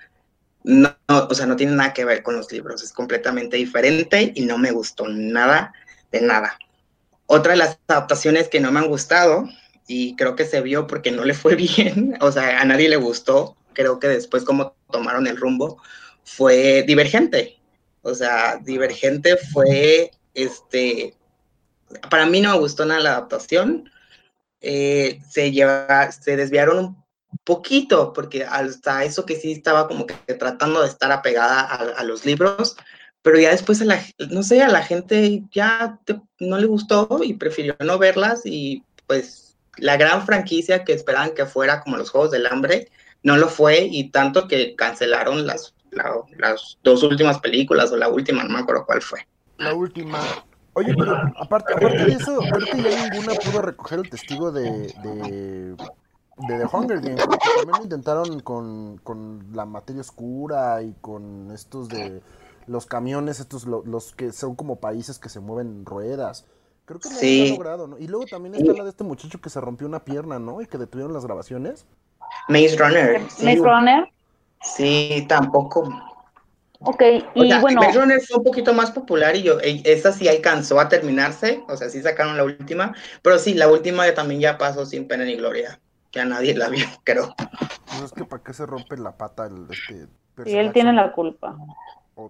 no, 0.62 0.94
o 1.08 1.34
sea, 1.34 1.46
no 1.46 1.56
tiene 1.56 1.74
nada 1.74 1.92
que 1.92 2.04
ver 2.04 2.22
con 2.22 2.36
los 2.36 2.50
libros, 2.50 2.82
es 2.82 2.92
completamente 2.92 3.56
diferente 3.56 4.32
y 4.34 4.42
no 4.42 4.58
me 4.58 4.70
gustó 4.70 5.06
nada 5.08 5.72
de 6.10 6.20
nada. 6.22 6.58
Otra 7.26 7.52
de 7.52 7.58
las 7.58 7.78
adaptaciones 7.88 8.48
que 8.48 8.60
no 8.60 8.70
me 8.70 8.80
han 8.80 8.88
gustado 8.88 9.48
y 9.86 10.16
creo 10.16 10.36
que 10.36 10.44
se 10.44 10.60
vio 10.60 10.86
porque 10.86 11.10
no 11.10 11.24
le 11.24 11.34
fue 11.34 11.54
bien, 11.56 12.16
o 12.20 12.32
sea, 12.32 12.60
a 12.60 12.64
nadie 12.64 12.88
le 12.88 12.96
gustó, 12.96 13.56
creo 13.74 13.98
que 13.98 14.08
después 14.08 14.44
como 14.44 14.74
tomaron 14.90 15.26
el 15.26 15.36
rumbo, 15.36 15.80
fue 16.24 16.82
Divergente. 16.86 17.60
O 18.02 18.14
sea, 18.14 18.58
Divergente 18.62 19.36
fue, 19.36 20.10
este, 20.34 21.14
para 22.10 22.26
mí 22.26 22.40
no 22.40 22.52
me 22.52 22.58
gustó 22.58 22.84
nada 22.84 23.00
la 23.00 23.10
adaptación. 23.10 23.90
Eh, 24.60 25.20
se, 25.28 25.52
lleva, 25.52 26.10
se 26.10 26.36
desviaron 26.36 26.78
un 26.78 27.04
poquito, 27.44 28.12
porque 28.12 28.44
hasta 28.44 29.04
eso 29.04 29.26
que 29.26 29.36
sí 29.36 29.52
estaba 29.52 29.88
como 29.88 30.06
que 30.06 30.14
tratando 30.34 30.82
de 30.82 30.88
estar 30.88 31.12
apegada 31.12 31.62
a, 31.62 32.02
los 32.04 32.24
libros, 32.24 32.76
pero 33.22 33.38
ya 33.38 33.50
después, 33.50 33.82
a 33.82 33.84
la, 33.84 34.02
no 34.30 34.42
sé, 34.42 34.62
a 34.62 34.68
la 34.68 34.82
gente 34.82 35.42
ya 35.50 35.98
no 36.38 36.58
le 36.58 36.66
gustó 36.66 37.20
y 37.22 37.34
prefirió 37.34 37.76
no 37.80 37.98
verlas 37.98 38.42
y 38.44 38.84
pues 39.06 39.56
la 39.76 39.96
gran 39.96 40.24
franquicia 40.24 40.84
que 40.84 40.92
esperaban 40.92 41.34
que 41.34 41.46
fuera 41.46 41.80
como 41.80 41.96
los 41.96 42.10
Juegos 42.10 42.30
del 42.30 42.46
Hambre, 42.46 42.88
no 43.22 43.36
lo 43.36 43.48
fue 43.48 43.88
y 43.90 44.10
tanto 44.10 44.46
que 44.48 44.76
cancelaron 44.76 45.46
las, 45.46 45.74
las 46.38 46.78
dos 46.82 47.02
últimas 47.02 47.38
películas 47.40 47.92
o 47.92 47.96
la 47.96 48.08
última, 48.08 48.44
no 48.44 48.50
me 48.50 48.60
acuerdo 48.60 48.84
cuál 48.86 49.02
fue. 49.02 49.20
La 49.58 49.74
última. 49.74 50.18
Oye, 50.74 50.94
pero 50.98 51.16
aparte, 51.36 51.72
aparte 51.72 52.04
de 52.04 52.12
eso, 52.12 52.40
ahorita 52.42 52.76
ya 52.76 53.08
ninguna 53.08 53.34
pudo 53.34 53.62
recoger 53.62 54.00
el 54.00 54.10
testigo 54.10 54.50
de, 54.50 54.92
de, 55.02 55.76
de 55.76 56.58
The 56.58 56.66
Hunger 56.72 57.00
Games, 57.00 57.24
porque 57.24 57.48
también 57.56 57.76
lo 57.78 57.82
intentaron 57.84 58.40
con, 58.40 58.98
con 58.98 59.46
la 59.52 59.64
materia 59.66 60.00
oscura 60.00 60.82
y 60.82 60.94
con 61.00 61.52
estos 61.52 61.88
de 61.88 62.22
los 62.66 62.86
camiones, 62.86 63.38
estos 63.40 63.66
los 63.66 64.14
que 64.14 64.32
son 64.32 64.56
como 64.56 64.80
países 64.80 65.18
que 65.18 65.28
se 65.28 65.38
mueven 65.38 65.86
ruedas. 65.86 66.44
Creo 66.86 67.00
que 67.00 67.08
no 67.08 67.16
sí. 67.16 67.48
lo 67.48 67.54
logrado, 67.54 67.86
¿no? 67.86 67.98
Y 67.98 68.08
luego 68.08 68.26
también 68.26 68.54
está 68.54 68.72
la 68.72 68.84
de 68.84 68.90
este 68.90 69.04
muchacho 69.04 69.40
que 69.40 69.48
se 69.48 69.60
rompió 69.60 69.86
una 69.86 70.04
pierna, 70.04 70.38
¿no? 70.38 70.60
Y 70.60 70.66
que 70.66 70.76
detuvieron 70.76 71.14
las 71.14 71.24
grabaciones. 71.24 71.86
Maze 72.48 72.76
Runner. 72.76 73.20
Maze 73.42 73.56
Runner. 73.56 74.13
Sí, 74.64 75.24
tampoco. 75.28 75.88
Ok, 76.80 77.02
y 77.34 77.58
bueno. 77.60 77.80
Runner 77.92 78.20
fue 78.20 78.38
un 78.38 78.44
poquito 78.44 78.74
más 78.74 78.90
popular 78.90 79.36
y 79.36 79.42
yo, 79.42 79.58
esa 79.60 80.12
sí 80.12 80.28
alcanzó 80.28 80.78
a 80.80 80.88
terminarse, 80.88 81.62
o 81.68 81.76
sea, 81.76 81.88
sí 81.88 82.02
sacaron 82.02 82.36
la 82.36 82.44
última, 82.44 82.94
pero 83.22 83.38
sí, 83.38 83.54
la 83.54 83.68
última 83.68 84.12
también 84.12 84.40
ya 84.40 84.58
pasó 84.58 84.84
sin 84.84 85.08
pena 85.08 85.24
ni 85.24 85.36
gloria. 85.36 85.80
Ya 86.12 86.24
nadie 86.24 86.54
la 86.54 86.68
vio, 86.68 86.84
creo. 87.04 87.34
Pues 87.86 88.02
es 88.02 88.12
que 88.12 88.24
para 88.24 88.42
qué 88.42 88.52
se 88.52 88.66
rompe 88.66 88.96
la 88.96 89.16
pata 89.16 89.46
el, 89.46 89.66
este 89.70 90.08
Sí, 90.44 90.56
él 90.56 90.72
tiene 90.72 90.92
la 90.92 91.12
culpa. 91.12 91.56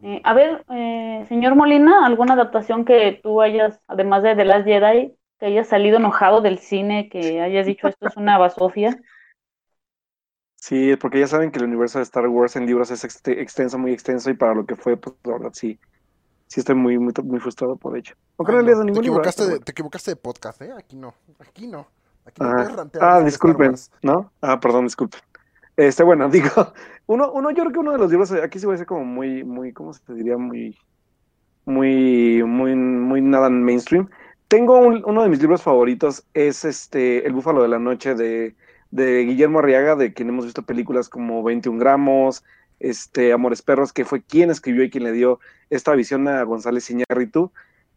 Eh, 0.03 0.21
a 0.25 0.35
ver, 0.35 0.65
eh, 0.71 1.25
señor 1.29 1.55
Molina, 1.55 2.07
¿alguna 2.07 2.35
adaptación 2.35 2.85
que 2.85 3.21
tú 3.23 3.41
hayas, 3.41 3.81
además 3.87 4.23
de 4.23 4.37
The 4.37 4.45
Last 4.45 4.67
Jedi, 4.67 5.15
que 5.39 5.47
hayas 5.47 5.69
salido 5.69 5.97
enojado 5.97 6.41
del 6.43 6.59
cine, 6.59 7.09
que 7.09 7.41
hayas 7.41 7.67
dicho 7.67 7.89
esto 7.89 8.09
es 8.09 8.17
una 8.17 8.39
basofia? 8.39 8.99
Sí, 10.65 10.97
porque 10.97 11.21
ya 11.21 11.27
saben 11.27 11.51
que 11.51 11.59
el 11.59 11.67
universo 11.67 11.99
de 11.99 12.05
Star 12.05 12.27
Wars 12.27 12.57
en 12.57 12.65
libros 12.65 12.91
es 12.91 13.05
extenso, 13.05 13.77
muy 13.77 13.93
extenso, 13.93 14.31
y 14.31 14.35
para 14.35 14.55
lo 14.55 14.65
que 14.65 14.77
fue, 14.77 14.97
pues 14.97 15.15
la 15.23 15.33
verdad 15.35 15.51
sí, 15.53 15.79
sí 16.47 16.61
estoy 16.61 16.75
muy, 16.75 16.99
muy, 16.99 17.13
muy 17.23 17.39
frustrado 17.39 17.77
por 17.77 17.99
ello. 17.99 18.15
Aunque 18.39 18.53
no, 18.55 18.63
ningún 18.63 18.95
te 18.95 19.01
equivocaste 19.01 19.43
libro. 19.43 19.59
De, 19.59 19.63
te 19.63 19.73
equivocaste 19.73 20.13
de 20.13 20.17
podcast, 20.17 20.63
¿eh? 20.63 20.71
Aquí 20.75 20.97
no, 20.97 21.13
aquí 21.39 21.67
no. 21.67 21.87
Aquí 22.25 22.41
no 22.41 22.49
ah, 22.49 22.89
ah 22.99 23.21
disculpen, 23.21 23.75
¿no? 24.01 24.33
Ah, 24.41 24.59
perdón, 24.59 24.85
disculpen. 24.85 25.21
Este, 25.77 26.03
bueno, 26.03 26.29
digo, 26.31 26.73
uno, 27.09 27.31
uno, 27.33 27.51
yo 27.51 27.65
creo 27.65 27.73
que 27.73 27.81
uno 27.81 27.93
de 27.93 27.99
los 27.99 28.11
libros, 28.11 28.33
aquí 28.33 28.59
sí 28.59 28.65
voy 28.65 28.77
a 28.77 28.79
ser 28.79 28.87
como 28.87 29.05
muy, 29.05 29.45
muy, 29.45 29.75
¿cómo 29.75 29.93
se 29.93 30.03
te 30.03 30.15
diría? 30.15 30.39
Muy, 30.39 30.79
muy, 31.67 32.43
muy, 32.43 32.75
muy 32.75 33.21
nada 33.21 33.51
mainstream. 33.51 34.09
Tengo 34.49 34.79
uno 34.79 35.23
de 35.25 35.29
mis 35.29 35.43
libros 35.43 35.61
favoritos, 35.61 36.25
es 36.33 36.65
este, 36.65 37.27
El 37.27 37.35
Búfalo 37.35 37.61
de 37.61 37.69
la 37.69 37.79
Noche 37.79 38.15
de, 38.15 38.57
de 38.95 39.25
Guillermo 39.25 39.59
Arriaga, 39.59 39.97
de 39.97 40.13
quien 40.13 40.29
hemos 40.29 40.45
visto 40.45 40.63
películas 40.63 41.09
como 41.09 41.43
21 41.43 41.81
gramos, 41.81 42.45
este, 42.79 43.33
Amores 43.33 43.61
Perros, 43.61 43.93
que 43.93 44.05
fue 44.05 44.23
quien 44.23 44.51
escribió 44.51 44.85
y 44.85 44.91
quien 44.91 45.03
le 45.03 45.11
dio 45.11 45.41
esta 45.69 45.93
visión 45.97 46.29
a 46.29 46.45
González 46.45 46.89
Iñárritu. 46.91 47.51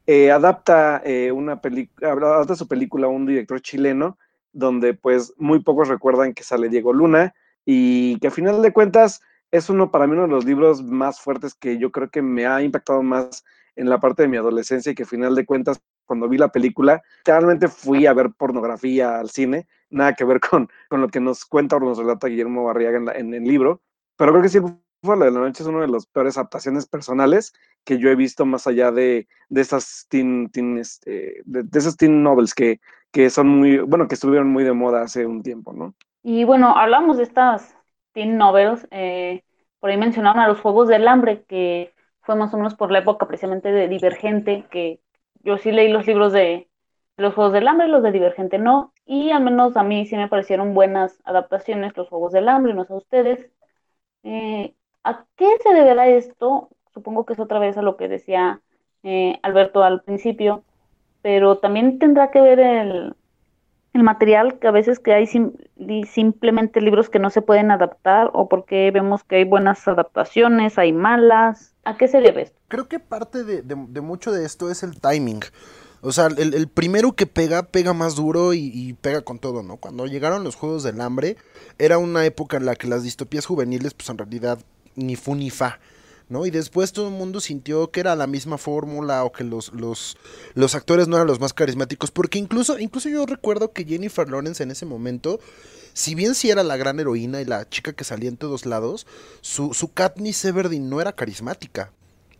Eh, 0.07 0.31
adapta 0.31 0.99
eh, 1.05 1.31
una 1.31 1.61
adapta 2.01 2.55
su 2.55 2.67
película 2.67 3.05
a 3.05 3.11
un 3.11 3.27
director 3.27 3.61
chileno, 3.61 4.17
donde 4.53 4.95
pues 4.95 5.35
muy 5.37 5.59
pocos 5.59 5.87
recuerdan 5.87 6.33
que 6.33 6.43
sale 6.43 6.67
Diego 6.67 6.93
Luna, 6.93 7.35
y 7.63 8.17
que 8.17 8.29
a 8.29 8.31
final 8.31 8.63
de 8.63 8.73
cuentas 8.73 9.21
es 9.51 9.69
uno 9.69 9.91
para 9.91 10.07
mí 10.07 10.13
uno 10.13 10.23
de 10.23 10.29
los 10.29 10.45
libros 10.45 10.81
más 10.81 11.21
fuertes 11.21 11.53
que 11.53 11.77
yo 11.77 11.91
creo 11.91 12.09
que 12.09 12.23
me 12.23 12.47
ha 12.47 12.63
impactado 12.63 13.03
más 13.03 13.45
en 13.75 13.87
la 13.87 13.99
parte 13.99 14.23
de 14.23 14.29
mi 14.29 14.37
adolescencia 14.37 14.91
y 14.91 14.95
que 14.95 15.03
a 15.03 15.05
final 15.05 15.35
de 15.35 15.45
cuentas 15.45 15.79
cuando 16.07 16.27
vi 16.27 16.39
la 16.39 16.51
película, 16.51 17.03
realmente 17.23 17.67
fui 17.67 18.07
a 18.07 18.13
ver 18.13 18.31
pornografía 18.31 19.19
al 19.19 19.29
cine, 19.29 19.67
nada 19.89 20.13
que 20.13 20.25
ver 20.25 20.39
con, 20.39 20.69
con 20.89 21.01
lo 21.01 21.09
que 21.09 21.19
nos 21.19 21.45
cuenta 21.45 21.77
o 21.77 21.79
nos 21.79 21.97
relata 21.97 22.27
Guillermo 22.27 22.65
Barriaga 22.65 23.13
en, 23.15 23.33
el 23.33 23.43
libro, 23.43 23.81
pero 24.15 24.31
creo 24.31 24.43
que 24.43 24.49
sí, 24.49 24.59
Fue 25.03 25.17
de 25.17 25.31
la 25.31 25.39
Noche 25.39 25.63
es 25.63 25.69
una 25.69 25.81
de 25.81 25.87
las 25.87 26.05
peores 26.07 26.37
adaptaciones 26.37 26.87
personales 26.87 27.53
que 27.83 27.97
yo 27.99 28.09
he 28.09 28.15
visto 28.15 28.45
más 28.45 28.67
allá 28.67 28.91
de, 28.91 29.27
de 29.49 29.61
esas 29.61 30.07
teen, 30.09 30.49
teen 30.49 30.77
este, 30.77 31.41
de, 31.45 31.63
de, 31.63 31.79
esas 31.79 31.95
teen 31.95 32.23
novels 32.23 32.53
que, 32.53 32.79
que 33.11 33.29
son 33.29 33.47
muy, 33.47 33.79
bueno, 33.79 34.07
que 34.07 34.15
estuvieron 34.15 34.47
muy 34.49 34.63
de 34.63 34.73
moda 34.73 35.01
hace 35.01 35.25
un 35.25 35.43
tiempo, 35.43 35.73
¿no? 35.73 35.93
Y 36.23 36.43
bueno, 36.43 36.75
hablamos 36.75 37.17
de 37.17 37.23
estas 37.23 37.75
teen 38.11 38.37
novels, 38.37 38.87
eh, 38.91 39.43
por 39.79 39.89
ahí 39.89 39.97
mencionaron 39.97 40.41
a 40.41 40.47
los 40.47 40.59
Juegos 40.59 40.87
del 40.87 41.07
Hambre, 41.07 41.43
que 41.47 41.93
fue 42.21 42.35
más 42.35 42.53
o 42.53 42.57
menos 42.57 42.75
por 42.75 42.91
la 42.91 42.99
época 42.99 43.27
precisamente 43.27 43.71
de 43.71 43.87
Divergente, 43.87 44.65
que 44.69 44.99
yo 45.43 45.57
sí 45.57 45.71
leí 45.71 45.89
los 45.89 46.05
libros 46.05 46.33
de 46.33 46.67
los 47.17 47.33
Juegos 47.33 47.53
del 47.53 47.67
Hambre, 47.67 47.87
los 47.87 48.03
de 48.03 48.11
Divergente 48.11 48.59
no, 48.59 48.93
y 49.05 49.31
al 49.31 49.43
menos 49.43 49.75
a 49.75 49.83
mí 49.83 50.05
sí 50.05 50.15
me 50.15 50.27
parecieron 50.27 50.73
buenas 50.73 51.19
adaptaciones 51.25 51.97
los 51.97 52.07
Juegos 52.09 52.31
del 52.31 52.47
Hambre, 52.47 52.73
no 52.73 52.85
sé 52.85 52.93
a 52.93 52.97
ustedes. 52.97 53.49
Eh, 54.23 54.73
¿A 55.03 55.25
qué 55.35 55.49
se 55.63 55.73
deberá 55.73 56.07
esto? 56.07 56.69
Supongo 56.93 57.25
que 57.25 57.33
es 57.33 57.39
otra 57.39 57.59
vez 57.59 57.77
a 57.77 57.81
lo 57.81 57.97
que 57.97 58.07
decía 58.07 58.61
eh, 59.03 59.39
Alberto 59.41 59.83
al 59.83 60.03
principio, 60.03 60.63
pero 61.21 61.57
también 61.57 61.97
tendrá 61.97 62.29
que 62.29 62.41
ver 62.41 62.59
el, 62.59 63.15
material, 63.93 64.59
que 64.59 64.67
a 64.67 64.71
veces 64.71 64.99
que 64.99 65.11
hay 65.11 65.25
simplemente 65.25 66.81
libros 66.81 67.09
que 67.09 67.17
no 67.17 67.31
se 67.31 67.41
pueden 67.41 67.71
adaptar 67.71 68.29
o 68.33 68.47
porque 68.47 68.91
vemos 68.91 69.23
que 69.23 69.37
hay 69.37 69.43
buenas 69.43 69.87
adaptaciones, 69.87 70.77
hay 70.77 70.93
malas. 70.93 71.73
¿A 71.83 71.97
qué 71.97 72.07
se 72.07 72.21
debe 72.21 72.43
esto? 72.43 72.59
Creo 72.67 72.87
que 72.87 72.99
parte 72.99 73.43
de, 73.43 74.01
mucho 74.01 74.31
de 74.31 74.45
esto 74.45 74.69
es 74.69 74.83
el 74.83 75.01
timing. 75.01 75.39
O 76.07 76.13
sea, 76.13 76.27
el, 76.27 76.69
primero 76.69 77.17
que 77.17 77.25
pega, 77.27 77.63
pega 77.63 77.91
más 77.93 78.15
duro 78.15 78.53
y, 78.53 78.95
pega 79.01 79.23
con 79.23 79.39
todo, 79.39 79.61
¿no? 79.61 79.75
Cuando 79.75 80.05
llegaron 80.05 80.45
los 80.45 80.55
Juegos 80.55 80.83
del 80.83 81.01
Hambre, 81.01 81.35
era 81.79 81.97
una 81.97 82.25
época 82.25 82.55
en 82.55 82.65
la 82.65 82.75
que 82.75 82.87
las 82.87 83.03
distopías 83.03 83.45
juveniles, 83.45 83.93
pues 83.93 84.09
en 84.09 84.17
realidad 84.17 84.57
ni 84.95 85.17
fu 85.17 85.35
ni 85.35 85.49
fa. 85.49 85.79
¿no? 86.29 86.45
Y 86.45 86.49
después 86.49 86.93
todo 86.93 87.09
el 87.09 87.13
mundo 87.13 87.41
sintió 87.41 87.91
que 87.91 87.99
era 87.99 88.15
la 88.15 88.25
misma 88.25 88.57
fórmula 88.57 89.25
o 89.25 89.33
que 89.33 89.43
los, 89.43 89.73
los, 89.73 90.17
los 90.53 90.75
actores 90.75 91.09
no 91.09 91.17
eran 91.17 91.27
los 91.27 91.41
más 91.41 91.53
carismáticos, 91.53 92.09
porque 92.09 92.39
incluso, 92.39 92.79
incluso 92.79 93.09
yo 93.09 93.25
recuerdo 93.25 93.73
que 93.73 93.83
Jennifer 93.83 94.29
Lawrence 94.29 94.63
en 94.63 94.71
ese 94.71 94.85
momento, 94.85 95.41
si 95.91 96.15
bien 96.15 96.35
sí 96.35 96.49
era 96.49 96.63
la 96.63 96.77
gran 96.77 97.01
heroína 97.01 97.41
y 97.41 97.45
la 97.45 97.67
chica 97.67 97.91
que 97.91 98.05
salía 98.05 98.29
en 98.29 98.37
todos 98.37 98.65
lados, 98.65 99.07
su, 99.41 99.73
su 99.73 99.91
Katniss 99.91 100.45
Everdeen 100.45 100.89
no 100.89 101.01
era 101.01 101.11
carismática. 101.11 101.91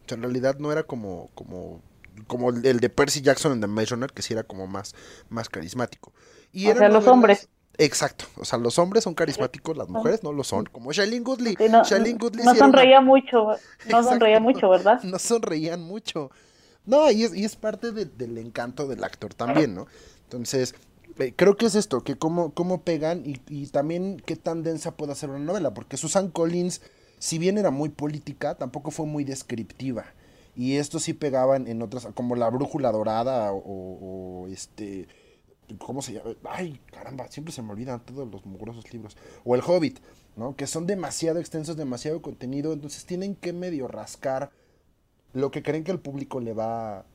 O 0.06 0.08
sea, 0.08 0.16
en 0.16 0.24
realidad 0.24 0.58
no 0.58 0.72
era 0.72 0.84
como, 0.84 1.30
como, 1.36 1.82
como 2.26 2.50
el 2.50 2.80
de 2.80 2.90
Percy 2.90 3.22
Jackson 3.22 3.52
en 3.52 3.62
The 3.62 3.68
Maze 3.68 3.96
que 4.14 4.22
sí 4.22 4.34
era 4.34 4.44
como 4.44 4.68
más, 4.68 4.96
más 5.30 5.50
carismático. 5.50 6.14
Y 6.52 6.70
o 6.70 6.76
sea, 6.76 6.90
los 6.90 7.08
hombres. 7.08 7.50
Exacto, 7.80 8.26
o 8.38 8.46
sea, 8.46 8.58
los 8.58 8.80
hombres 8.80 9.04
son 9.04 9.14
carismáticos, 9.14 9.78
las 9.78 9.88
mujeres 9.88 10.24
no 10.24 10.34
lo 10.34 10.44
son, 10.44 10.66
como 10.66 10.92
Shailene 10.92 11.24
Goodley. 11.24 11.56
no, 11.70 11.84
no 12.44 12.56
sonreía 12.56 13.02
mucho, 13.02 13.50
no 13.88 14.04
sonreía 14.04 14.40
mucho, 14.40 14.70
¿verdad? 14.70 15.00
No 15.04 15.20
sonreían 15.20 15.82
mucho. 15.84 16.32
No, 16.86 17.12
y 17.12 17.24
es, 17.24 17.36
y 17.36 17.46
es 17.46 17.56
parte 17.56 17.92
del 17.92 18.38
encanto 18.40 18.88
del 18.88 19.04
actor 19.04 19.34
también, 19.34 19.76
¿no? 19.76 19.86
Entonces, 20.24 20.74
eh, 21.20 21.34
creo 21.36 21.56
que 21.56 21.68
es 21.68 21.76
esto, 21.76 22.04
que 22.04 22.18
cómo, 22.18 22.52
cómo 22.54 22.82
pegan 22.82 23.24
y, 23.26 23.42
y, 23.48 23.68
también 23.68 24.22
qué 24.26 24.36
tan 24.36 24.64
densa 24.64 24.96
puede 24.96 25.14
ser 25.14 25.30
una 25.30 25.40
novela, 25.40 25.74
porque 25.74 25.98
Susan 25.98 26.30
Collins, 26.30 26.82
si 27.20 27.38
bien 27.38 27.58
era 27.58 27.70
muy 27.70 27.90
política, 27.90 28.56
tampoco 28.56 28.90
fue 28.90 29.06
muy 29.06 29.24
descriptiva. 29.24 30.06
Y 30.58 30.78
esto 30.78 31.00
sí 31.00 31.14
pegaban 31.14 31.68
en 31.68 31.84
otras, 31.84 32.08
como 32.16 32.36
La 32.36 32.50
Brújula 32.50 32.92
Dorada 32.92 33.52
o, 33.54 34.48
este 34.50 35.08
¿Cómo 35.78 36.02
se 36.02 36.14
llama? 36.14 36.32
Ay, 36.46 36.80
caramba, 36.92 37.28
siempre 37.28 37.54
se 37.54 37.62
me 37.62 37.72
olvidan 37.72 38.00
todos 38.00 38.28
los 38.32 38.46
mugrosos 38.46 38.92
libros. 38.92 39.18
O 39.44 39.54
El 39.54 39.62
Hobbit, 39.62 40.00
¿no? 40.36 40.56
Que 40.56 40.66
son 40.66 40.88
demasiado 40.88 41.40
extensos, 41.40 41.76
demasiado 41.76 42.22
contenido, 42.22 42.74
entonces 42.74 43.06
tienen 43.06 43.36
que 43.36 43.54
medio 43.54 43.88
rascar 43.88 44.50
lo 45.34 45.52
que 45.52 45.62
creen 45.62 45.84
que 45.84 45.92
el 45.92 46.00
público 46.00 46.40
le 46.40 46.54
va, 46.54 47.06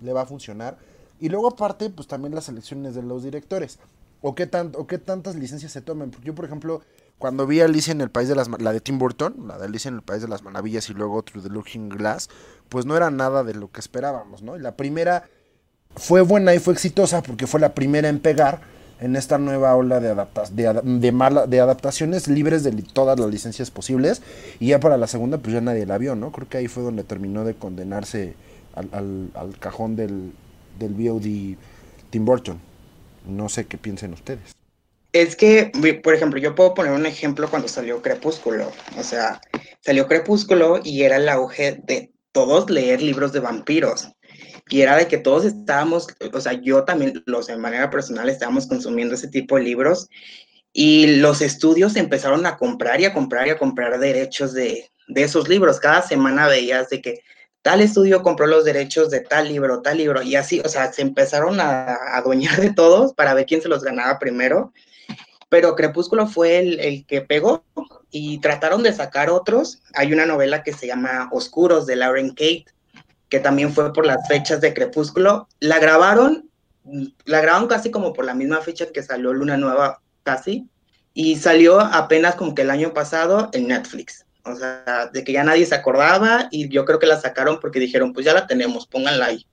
le 0.00 0.12
va 0.12 0.22
a 0.22 0.26
funcionar. 0.26 0.78
Y 1.20 1.28
luego 1.28 1.48
aparte, 1.48 1.90
pues 1.90 2.08
también 2.08 2.34
las 2.34 2.48
elecciones 2.48 2.94
de 2.94 3.02
los 3.02 3.24
directores. 3.24 3.78
O 4.22 4.34
qué, 4.34 4.46
tan, 4.46 4.72
o 4.76 4.86
qué 4.86 4.96
tantas 4.96 5.34
licencias 5.34 5.72
se 5.72 5.82
tomen. 5.82 6.12
Yo, 6.22 6.34
por 6.34 6.46
ejemplo, 6.46 6.80
cuando 7.18 7.46
vi 7.46 7.60
Alicia 7.60 7.92
en 7.92 8.00
el 8.00 8.10
País 8.10 8.28
de 8.28 8.34
las... 8.34 8.48
La 8.60 8.72
de 8.72 8.80
Tim 8.80 8.98
Burton, 8.98 9.48
la 9.48 9.58
de 9.58 9.66
Alicia 9.66 9.88
en 9.88 9.96
el 9.96 10.02
País 10.02 10.22
de 10.22 10.28
las 10.28 10.42
Maravillas 10.42 10.88
y 10.90 10.94
luego 10.94 11.22
Through 11.22 11.44
the 11.44 11.50
Looking 11.50 11.88
Glass, 11.88 12.28
pues 12.68 12.86
no 12.86 12.96
era 12.96 13.10
nada 13.10 13.44
de 13.44 13.54
lo 13.54 13.70
que 13.70 13.80
esperábamos, 13.80 14.42
¿no? 14.42 14.56
Y 14.56 14.60
la 14.60 14.76
primera 14.76 15.28
fue 15.96 16.20
buena 16.20 16.54
y 16.54 16.58
fue 16.58 16.74
exitosa 16.74 17.22
porque 17.22 17.46
fue 17.46 17.60
la 17.60 17.74
primera 17.74 18.08
en 18.08 18.20
pegar 18.20 18.60
en 19.00 19.16
esta 19.16 19.38
nueva 19.38 19.74
ola 19.74 20.00
de, 20.00 20.14
de, 20.14 21.60
adaptaciones 21.60 22.28
libres 22.28 22.62
de 22.64 22.72
todas 22.82 23.18
las 23.18 23.30
licencias 23.30 23.70
posibles. 23.70 24.22
Y 24.58 24.68
ya 24.68 24.80
para 24.80 24.96
la 24.96 25.06
segunda, 25.06 25.38
pues 25.38 25.54
ya 25.54 25.60
nadie 25.60 25.86
la 25.86 25.98
vio, 25.98 26.14
¿no? 26.14 26.32
Creo 26.32 26.48
que 26.48 26.58
ahí 26.58 26.68
fue 26.68 26.82
donde 26.82 27.04
terminó 27.04 27.44
de 27.44 27.54
condenarse 27.54 28.34
al, 28.74 29.30
al, 29.34 29.58
cajón 29.58 29.96
del, 29.96 30.32
del 30.78 30.94
VOD 30.94 31.56
Tim 32.10 32.24
Burton. 32.24 32.58
No 33.26 33.48
sé 33.48 33.66
qué 33.66 33.78
piensen 33.78 34.12
ustedes. 34.12 34.54
Es 35.16 35.34
que, 35.34 35.72
por 36.02 36.12
ejemplo, 36.12 36.38
yo 36.38 36.54
puedo 36.54 36.74
poner 36.74 36.92
un 36.92 37.06
ejemplo 37.06 37.48
cuando 37.48 37.68
salió 37.68 38.02
Crepúsculo. 38.02 38.70
O 38.98 39.02
sea, 39.02 39.40
salió 39.80 40.06
Crepúsculo 40.06 40.82
y 40.84 41.04
era 41.04 41.16
el 41.16 41.30
auge 41.30 41.80
de 41.84 42.12
todos 42.32 42.68
leer 42.68 43.00
libros 43.00 43.32
de 43.32 43.40
vampiros 43.40 44.10
y 44.68 44.82
era 44.82 44.94
de 44.94 45.08
que 45.08 45.16
todos 45.16 45.46
estábamos, 45.46 46.08
o 46.34 46.40
sea, 46.42 46.52
yo 46.52 46.84
también, 46.84 47.22
los 47.24 47.46
de 47.46 47.56
manera 47.56 47.88
personal, 47.88 48.28
estábamos 48.28 48.66
consumiendo 48.66 49.14
ese 49.14 49.28
tipo 49.28 49.56
de 49.56 49.62
libros 49.62 50.10
y 50.74 51.06
los 51.16 51.40
estudios 51.40 51.96
empezaron 51.96 52.44
a 52.44 52.58
comprar 52.58 53.00
y 53.00 53.06
a 53.06 53.14
comprar 53.14 53.46
y 53.46 53.50
a 53.50 53.58
comprar 53.58 53.98
derechos 53.98 54.52
de, 54.52 54.90
de 55.08 55.22
esos 55.22 55.48
libros. 55.48 55.80
Cada 55.80 56.02
semana 56.02 56.46
veías 56.46 56.90
de 56.90 57.00
que 57.00 57.20
tal 57.62 57.80
estudio 57.80 58.22
compró 58.22 58.46
los 58.46 58.66
derechos 58.66 59.08
de 59.08 59.20
tal 59.20 59.48
libro, 59.48 59.80
tal 59.80 59.96
libro, 59.96 60.20
y 60.20 60.36
así, 60.36 60.60
o 60.62 60.68
sea, 60.68 60.92
se 60.92 61.00
empezaron 61.00 61.58
a 61.58 61.94
adueñar 62.12 62.60
de 62.60 62.74
todos 62.74 63.14
para 63.14 63.32
ver 63.32 63.46
quién 63.46 63.62
se 63.62 63.68
los 63.68 63.82
ganaba 63.82 64.18
primero. 64.18 64.74
Pero 65.48 65.76
Crepúsculo 65.76 66.26
fue 66.26 66.58
el, 66.58 66.80
el 66.80 67.06
que 67.06 67.20
pegó 67.20 67.64
y 68.10 68.40
trataron 68.40 68.82
de 68.82 68.92
sacar 68.92 69.30
otros. 69.30 69.82
Hay 69.94 70.12
una 70.12 70.26
novela 70.26 70.62
que 70.62 70.72
se 70.72 70.86
llama 70.86 71.28
Oscuros 71.32 71.86
de 71.86 71.96
Lauren 71.96 72.30
Kate, 72.30 72.66
que 73.28 73.40
también 73.40 73.72
fue 73.72 73.92
por 73.92 74.06
las 74.06 74.26
fechas 74.28 74.60
de 74.60 74.74
Crepúsculo. 74.74 75.48
La 75.60 75.78
grabaron, 75.78 76.50
la 77.24 77.40
grabaron 77.40 77.68
casi 77.68 77.90
como 77.90 78.12
por 78.12 78.24
la 78.24 78.34
misma 78.34 78.60
fecha 78.60 78.86
que 78.92 79.02
salió 79.02 79.32
Luna 79.32 79.56
Nueva, 79.56 80.00
casi, 80.22 80.68
y 81.14 81.36
salió 81.36 81.80
apenas 81.80 82.34
como 82.34 82.54
que 82.54 82.62
el 82.62 82.70
año 82.70 82.92
pasado 82.92 83.50
en 83.52 83.68
Netflix. 83.68 84.26
O 84.44 84.54
sea, 84.54 85.10
de 85.12 85.24
que 85.24 85.32
ya 85.32 85.42
nadie 85.42 85.66
se 85.66 85.74
acordaba 85.74 86.48
y 86.52 86.68
yo 86.68 86.84
creo 86.84 87.00
que 87.00 87.06
la 87.06 87.20
sacaron 87.20 87.58
porque 87.58 87.80
dijeron, 87.80 88.12
pues 88.12 88.24
ya 88.24 88.32
la 88.32 88.46
tenemos, 88.46 88.86
pónganla 88.86 89.26
ahí. 89.26 89.46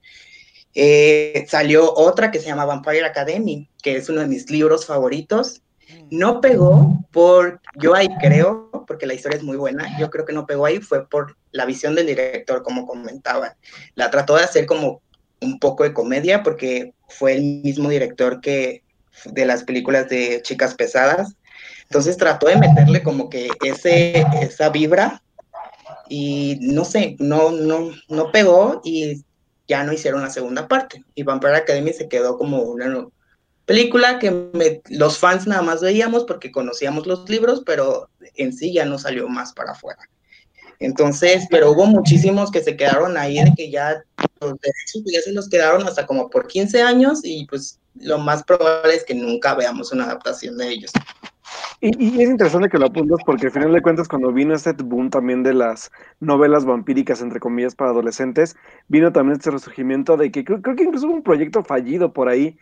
Eh, 0.76 1.46
salió 1.50 1.92
otra 1.94 2.30
que 2.30 2.40
se 2.40 2.46
llama 2.46 2.66
Vampire 2.66 3.06
Academy, 3.06 3.70
que 3.82 3.98
es 3.98 4.10
uno 4.10 4.22
de 4.22 4.28
mis 4.28 4.52
libros 4.52 4.86
favoritos. 4.86 5.63
No 6.10 6.42
pegó 6.42 7.06
por, 7.12 7.62
yo 7.76 7.96
ahí 7.96 8.08
creo, 8.22 8.70
porque 8.88 9.06
la 9.06 9.14
historia 9.14 9.38
es 9.38 9.44
muy 9.44 9.58
buena, 9.58 9.98
yo 10.00 10.10
creo 10.10 10.26
que 10.26 10.34
no 10.34 10.46
pegó 10.46 10.66
ahí, 10.66 10.80
fue 10.80 11.08
por 11.08 11.38
la 11.52 11.66
visión 11.66 11.96
del 11.96 12.08
director, 12.08 12.64
como 12.64 12.86
comentaba. 12.86 13.56
La 13.96 14.10
trató 14.12 14.36
de 14.36 14.44
hacer 14.44 14.66
como 14.66 15.02
un 15.42 15.60
poco 15.60 15.84
de 15.84 15.94
comedia, 15.94 16.44
porque 16.44 16.94
fue 17.08 17.34
el 17.34 17.62
mismo 17.64 17.90
director 17.90 18.42
que 18.42 18.84
de 19.26 19.46
las 19.46 19.64
películas 19.64 20.10
de 20.10 20.42
Chicas 20.42 20.76
Pesadas. 20.76 21.36
Entonces 21.84 22.18
trató 22.18 22.48
de 22.48 22.58
meterle 22.58 23.04
como 23.04 23.30
que 23.30 23.50
ese, 23.64 24.26
esa 24.42 24.70
vibra 24.70 25.22
y 26.10 26.58
no 26.62 26.86
sé, 26.86 27.16
no, 27.20 27.52
no, 27.52 27.92
no 28.10 28.32
pegó 28.32 28.82
y 28.84 29.24
ya 29.68 29.84
no 29.84 29.94
hicieron 29.94 30.22
la 30.22 30.30
segunda 30.30 30.68
parte. 30.68 31.04
Y 31.16 31.24
Vampire 31.24 31.56
Academy 31.56 31.94
se 31.94 32.10
quedó 32.10 32.38
como 32.38 32.62
una 32.64 33.08
película 33.66 34.20
que 34.20 34.82
los 34.90 35.18
fans 35.18 35.48
nada 35.48 35.62
más 35.62 35.82
veíamos 35.82 36.26
porque 36.26 36.52
conocíamos 36.52 37.08
los 37.08 37.30
libros, 37.30 37.64
pero 37.66 38.10
en 38.36 38.54
sí 38.54 38.74
ya 38.74 38.86
no 38.86 38.98
salió 38.98 39.28
más 39.30 39.54
para 39.54 39.72
afuera. 39.72 40.02
Entonces, 40.80 41.48
pero 41.50 41.72
hubo 41.72 41.86
muchísimos 41.86 42.52
que 42.52 42.62
se 42.62 42.76
quedaron 42.76 43.18
ahí 43.18 43.42
de 43.42 43.54
que 43.56 43.72
ya 43.72 44.04
los 44.42 44.60
derechos 44.60 45.02
pues, 45.04 45.16
ya 45.16 45.22
se 45.22 45.32
los 45.32 45.48
quedaron 45.48 45.88
hasta 45.88 46.06
como 46.06 46.30
por 46.30 46.48
15 46.48 46.82
años 46.82 47.22
y 47.24 47.46
pues 47.46 47.80
lo 47.96 48.18
más 48.18 48.44
probable 48.44 48.96
es 48.96 49.06
que 49.06 49.14
nunca 49.14 49.54
veamos 49.56 49.92
una 49.92 50.06
adaptación 50.06 50.58
de 50.58 50.70
ellos. 50.70 50.92
Y, 51.80 52.22
es 52.22 52.30
interesante 52.30 52.70
que 52.70 52.78
lo 52.78 52.88
apuntas 52.88 53.20
porque 53.26 53.48
al 53.48 53.52
final 53.52 53.74
de 53.74 53.82
cuentas 53.82 54.08
cuando 54.08 54.32
vino 54.32 54.56
este 54.56 54.72
boom 54.72 55.10
también 55.10 55.44
de 55.44 55.54
las 55.54 55.92
novelas 56.20 56.66
vampíricas, 56.66 57.22
entre 57.22 57.40
comillas, 57.40 57.76
para 57.76 57.92
adolescentes, 57.92 58.56
vino 58.88 59.12
también 59.12 59.38
este 59.38 59.52
resurgimiento 59.52 60.16
de 60.16 60.32
que 60.32 60.44
creo, 60.44 60.62
creo 60.62 60.76
que 60.76 60.84
incluso 60.84 61.08
hubo 61.08 61.16
un 61.16 61.24
proyecto 61.24 61.64
fallido 61.64 62.14
por 62.14 62.30
ahí 62.30 62.58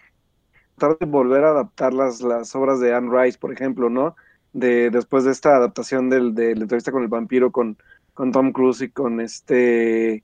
de 0.89 1.05
volver 1.05 1.43
a 1.43 1.51
adaptar 1.51 1.93
las, 1.93 2.21
las 2.21 2.55
obras 2.55 2.79
de 2.79 2.93
Anne 2.93 3.09
Rice, 3.11 3.37
por 3.37 3.51
ejemplo, 3.53 3.89
¿no? 3.89 4.15
De, 4.53 4.89
después 4.89 5.23
de 5.23 5.31
esta 5.31 5.55
adaptación 5.55 6.09
del, 6.09 6.35
de 6.35 6.55
la 6.55 6.63
entrevista 6.63 6.91
con 6.91 7.03
el 7.03 7.07
vampiro 7.07 7.51
con, 7.51 7.77
con 8.13 8.31
Tom 8.31 8.51
Cruise 8.51 8.81
y 8.81 8.89
con 8.89 9.21
este 9.21 10.23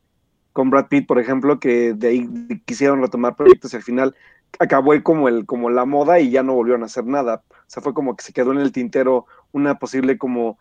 con 0.51 0.71
Brad 0.71 0.87
Pitt, 0.87 1.07
por 1.07 1.19
ejemplo, 1.19 1.59
que 1.59 1.93
de 1.93 2.07
ahí 2.07 2.29
quisieron 2.65 2.99
retomar 2.99 3.35
proyectos 3.35 3.73
y 3.73 3.75
al 3.75 3.83
final 3.83 4.15
acabó 4.57 4.91
como 5.03 5.27
el, 5.27 5.45
como 5.45 5.69
la 5.69 5.85
moda 5.85 6.19
y 6.19 6.31
ya 6.31 6.41
no 6.41 6.55
volvieron 6.55 6.81
a 6.81 6.87
hacer 6.87 7.05
nada. 7.05 7.43
O 7.49 7.55
sea, 7.67 7.83
fue 7.83 7.93
como 7.93 8.15
que 8.15 8.23
se 8.23 8.33
quedó 8.33 8.53
en 8.53 8.59
el 8.59 8.71
tintero 8.71 9.27
una 9.51 9.77
posible 9.77 10.17
como 10.17 10.57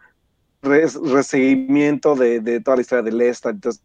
reseguimiento 0.63 2.15
de, 2.15 2.41
de 2.41 2.61
toda 2.61 2.77
la 2.77 2.83
historia 2.83 3.03
de 3.03 3.13
Lesta, 3.13 3.51
entonces 3.51 3.83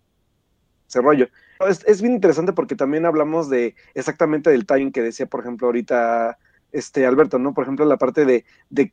ese 0.88 1.02
rollo 1.02 1.28
es, 1.67 2.02
bien 2.02 2.13
interesante 2.13 2.54
porque 2.54 2.76
también 2.76 3.06
hablamos 3.06 3.50
de 3.50 3.76
exactamente 3.93 4.50
del 4.50 4.65
timing 4.65 4.91
que 4.91 5.02
decía, 5.02 5.26
por 5.26 5.41
ejemplo, 5.41 5.67
ahorita 5.67 6.38
este 6.71 7.06
Alberto, 7.06 7.38
¿no? 7.38 7.54
Por 7.54 7.63
ejemplo, 7.63 7.86
la 7.86 7.97
parte 7.97 8.26
de, 8.26 8.45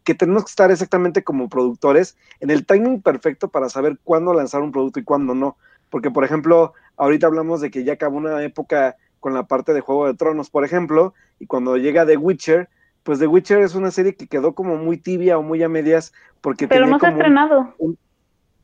que 0.02 0.14
tenemos 0.14 0.44
que 0.44 0.50
estar 0.50 0.70
exactamente 0.70 1.22
como 1.22 1.48
productores 1.48 2.16
en 2.40 2.50
el 2.50 2.66
timing 2.66 3.02
perfecto 3.02 3.48
para 3.48 3.68
saber 3.68 3.98
cuándo 4.02 4.34
lanzar 4.34 4.62
un 4.62 4.72
producto 4.72 4.98
y 4.98 5.04
cuándo 5.04 5.34
no. 5.34 5.56
Porque, 5.90 6.10
por 6.10 6.24
ejemplo, 6.24 6.74
ahorita 6.96 7.26
hablamos 7.26 7.60
de 7.60 7.70
que 7.70 7.84
ya 7.84 7.94
acabó 7.94 8.16
una 8.16 8.42
época 8.42 8.96
con 9.20 9.34
la 9.34 9.46
parte 9.46 9.72
de 9.72 9.80
Juego 9.80 10.06
de 10.06 10.14
Tronos, 10.14 10.50
por 10.50 10.64
ejemplo, 10.64 11.14
y 11.38 11.46
cuando 11.46 11.76
llega 11.76 12.06
The 12.06 12.16
Witcher, 12.16 12.68
pues 13.02 13.18
The 13.18 13.26
Witcher 13.26 13.62
es 13.62 13.74
una 13.74 13.90
serie 13.90 14.14
que 14.14 14.26
quedó 14.26 14.54
como 14.54 14.76
muy 14.76 14.98
tibia 14.98 15.38
o 15.38 15.42
muy 15.42 15.62
a 15.62 15.68
medias 15.68 16.12
porque 16.40 16.68
Pero 16.68 16.86
no 16.86 16.98
se 16.98 17.06
ha 17.06 17.10
estrenado. 17.10 17.74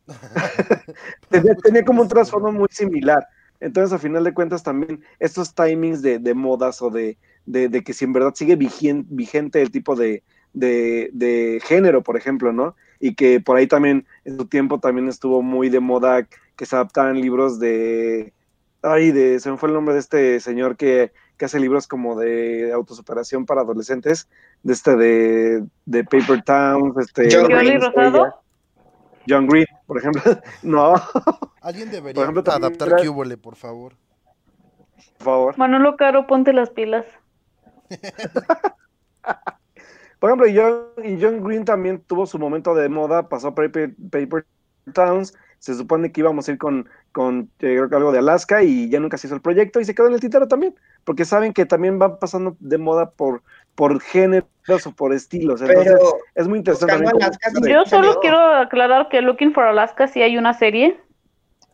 tenía, 1.63 1.85
como 1.85 2.03
un 2.03 2.09
trasfondo 2.09 2.53
muy 2.53 2.69
similar. 2.71 3.27
Entonces, 3.65 3.95
a 3.95 3.99
final 3.99 4.23
de 4.25 4.35
cuentas, 4.35 4.63
también 4.63 5.03
estos 5.19 5.55
timings 5.55 6.03
de, 6.03 6.35
modas 6.35 6.83
o 6.83 6.91
de, 6.91 7.17
que 7.51 7.93
si 7.95 8.05
en 8.05 8.13
verdad 8.13 8.35
sigue 8.35 8.57
vigente 8.57 9.63
el 9.63 9.71
tipo 9.71 9.97
de, 9.97 10.23
género, 11.65 12.03
por 12.03 12.19
ejemplo, 12.19 12.53
¿no? 12.53 12.77
Y 13.01 13.15
que 13.15 13.41
por 13.41 13.57
ahí 13.57 13.67
también, 13.67 14.07
en 14.27 14.37
su 14.37 14.47
tiempo, 14.47 14.81
también 14.81 15.09
estuvo 15.09 15.41
muy 15.41 15.71
de 15.71 15.81
moda 15.81 16.29
que 16.57 16.67
se 16.67 16.77
adaptaran 16.77 17.21
libros 17.21 17.59
de. 17.59 18.35
Ay, 18.83 19.13
de, 19.13 19.41
se 19.41 19.51
me 19.51 19.57
fue 19.57 19.71
el 19.71 19.75
nombre 19.75 19.95
de 19.95 20.01
este 20.01 20.41
señor 20.41 20.77
que, 20.77 21.13
hace 21.41 21.59
libros 21.59 21.87
como 21.87 22.19
de 22.19 22.71
autosuperación 22.71 23.47
para 23.47 23.63
adolescentes, 23.63 24.29
de 24.63 24.73
este 24.75 24.97
de, 24.97 25.65
de 25.87 26.05
Paper 26.05 26.43
Towns, 26.43 26.97
este. 26.99 27.31
Rosado? 27.31 28.44
John 29.29 29.47
Green, 29.47 29.67
por 29.87 29.99
ejemplo. 29.99 30.23
no. 30.63 30.95
Alguien 31.61 31.91
debería 31.91 32.25
adaptar 32.25 32.97
Cubole, 33.05 33.37
por 33.37 33.57
favor. 33.57 33.95
Por 35.19 35.25
favor. 35.25 35.59
Manolo 35.59 35.97
Caro, 35.97 36.27
ponte 36.27 36.53
las 36.53 36.71
pilas. 36.71 37.07
por 40.19 40.31
ejemplo, 40.31 40.47
y 40.47 41.21
John, 41.21 41.45
Green 41.45 41.65
también 41.65 42.01
tuvo 42.07 42.27
su 42.27 42.39
momento 42.39 42.75
de 42.75 42.89
moda, 42.89 43.29
pasó 43.29 43.55
Paper, 43.55 43.95
Paper 44.11 44.47
Towns, 44.93 45.35
se 45.59 45.75
supone 45.75 46.13
que 46.13 46.21
íbamos 46.21 46.49
a 46.49 46.53
ir 46.53 46.59
con, 46.59 46.89
con 47.13 47.51
algo 47.63 48.13
de 48.13 48.19
Alaska 48.19 48.63
y 48.63 48.91
ya 48.91 49.01
nunca 49.01 49.17
se 49.17 49.27
hizo 49.27 49.35
el 49.35 49.41
proyecto 49.41 49.81
y 49.81 49.85
se 49.85 49.95
quedó 49.95 50.09
en 50.09 50.15
el 50.15 50.21
tintero 50.21 50.47
también, 50.47 50.75
porque 51.05 51.25
saben 51.25 51.53
que 51.53 51.65
también 51.65 52.01
va 52.01 52.19
pasando 52.19 52.57
de 52.61 52.79
moda 52.79 53.11
por, 53.11 53.43
por 53.75 54.01
géneros 54.01 54.87
o 54.87 54.93
por 54.93 55.13
estilos. 55.13 55.61
Entonces, 55.63 56.01
es 56.35 56.49
muy 56.49 56.59
interesante. 56.59 57.05
Yo 57.69 57.85
solo 57.85 58.21
quiero 58.21 58.39
aclarar 58.39 59.09
que 59.09 59.21
Looking 59.21 59.53
for 59.53 59.65
Alaska 59.65 60.09
sí 60.09 60.23
hay 60.23 60.37
una 60.37 60.55
serie. 60.55 60.99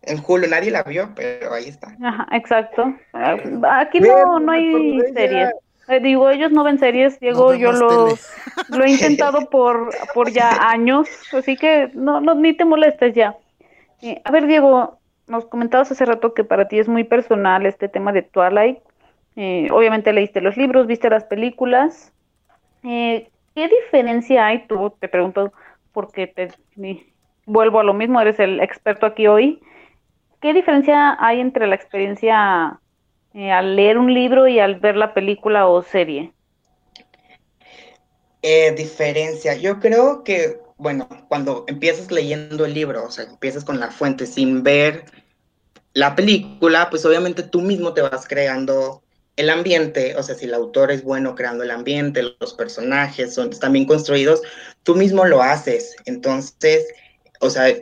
En 0.03 0.19
julio 0.19 0.49
nadie 0.49 0.71
la 0.71 0.83
vio, 0.83 1.11
pero 1.15 1.53
ahí 1.53 1.69
está. 1.69 1.95
Ajá, 2.03 2.27
exacto. 2.33 2.95
Aquí 3.13 4.01
no, 4.01 4.41
no 4.41 4.53
hay 4.53 5.01
series. 5.15 5.51
Eh, 5.89 5.99
digo, 5.99 6.31
ellos 6.31 6.53
no 6.53 6.63
ven 6.63 6.79
series, 6.79 7.19
Diego, 7.19 7.53
yo 7.55 7.73
lo, 7.73 8.09
lo 8.69 8.85
he 8.85 8.91
intentado 8.91 9.41
por, 9.51 9.91
por 10.15 10.31
ya 10.31 10.71
años, 10.71 11.09
así 11.33 11.57
que 11.57 11.91
no, 11.95 12.21
no 12.21 12.37
ni 12.37 12.53
te 12.53 12.65
molestes 12.65 13.13
ya. 13.13 13.37
Eh, 14.01 14.23
a 14.25 14.31
ver, 14.31 14.47
Diego, 14.47 15.01
nos 15.27 15.47
comentabas 15.47 15.91
hace 15.91 16.05
rato 16.05 16.33
que 16.33 16.45
para 16.45 16.69
ti 16.69 16.79
es 16.79 16.89
muy 16.89 17.03
personal 17.03 17.67
este 17.67 17.89
tema 17.89 18.13
de 18.13 18.23
Twilight. 18.23 18.79
Eh, 19.37 19.69
obviamente 19.71 20.13
leíste 20.13 20.41
los 20.41 20.57
libros, 20.57 20.87
viste 20.87 21.09
las 21.11 21.25
películas. 21.25 22.13
Eh, 22.83 23.29
¿Qué 23.55 23.69
diferencia 23.69 24.47
hay? 24.47 24.67
Tú 24.67 24.95
te 24.99 25.09
pregunto 25.09 25.53
porque 25.93 26.27
te 26.27 26.49
vuelvo 27.47 27.81
a 27.81 27.85
lo 27.85 27.95
mismo, 27.95 28.21
eres 28.21 28.39
el 28.39 28.61
experto 28.61 29.07
aquí 29.07 29.27
hoy. 29.27 29.61
¿Qué 30.41 30.55
diferencia 30.55 31.17
hay 31.21 31.41
entre 31.41 31.67
la 31.67 31.75
experiencia 31.75 32.81
eh, 33.35 33.51
al 33.51 33.77
leer 33.77 33.99
un 33.99 34.13
libro 34.13 34.49
y 34.49 34.59
al 34.59 34.77
ver 34.77 34.97
la 34.97 35.13
película 35.13 35.67
o 35.67 35.83
serie? 35.83 36.33
Eh, 38.43 38.73
diferencia, 38.73 39.55
yo 39.57 39.81
creo 39.81 40.25
que, 40.25 40.59
bueno, 40.79 41.09
cuando 41.29 41.65
empiezas 41.67 42.11
leyendo 42.11 42.65
el 42.65 42.73
libro, 42.73 43.05
o 43.05 43.11
sea, 43.11 43.25
empiezas 43.25 43.65
con 43.65 43.79
la 43.79 43.91
fuente 43.91 44.27
sin 44.27 44.63
ver 44.63 45.05
la 45.93 46.15
película, 46.15 46.89
pues 46.89 47.05
obviamente 47.05 47.43
tú 47.43 47.61
mismo 47.61 47.93
te 47.93 48.01
vas 48.01 48.27
creando 48.27 49.03
el 49.41 49.49
ambiente, 49.49 50.15
o 50.17 50.23
sea, 50.23 50.35
si 50.35 50.45
el 50.45 50.53
autor 50.53 50.93
es 50.93 51.03
bueno 51.03 51.35
creando 51.35 51.65
el 51.65 51.71
ambiente, 51.71 52.23
los 52.39 52.53
personajes 52.53 53.33
son, 53.33 53.51
bien 53.71 53.87
construidos, 53.87 54.43
tú 54.83 54.95
mismo 54.95 55.25
lo 55.25 55.43
haces. 55.43 55.97
Entonces, 56.05 56.87
o 57.41 57.49
sea, 57.49 57.75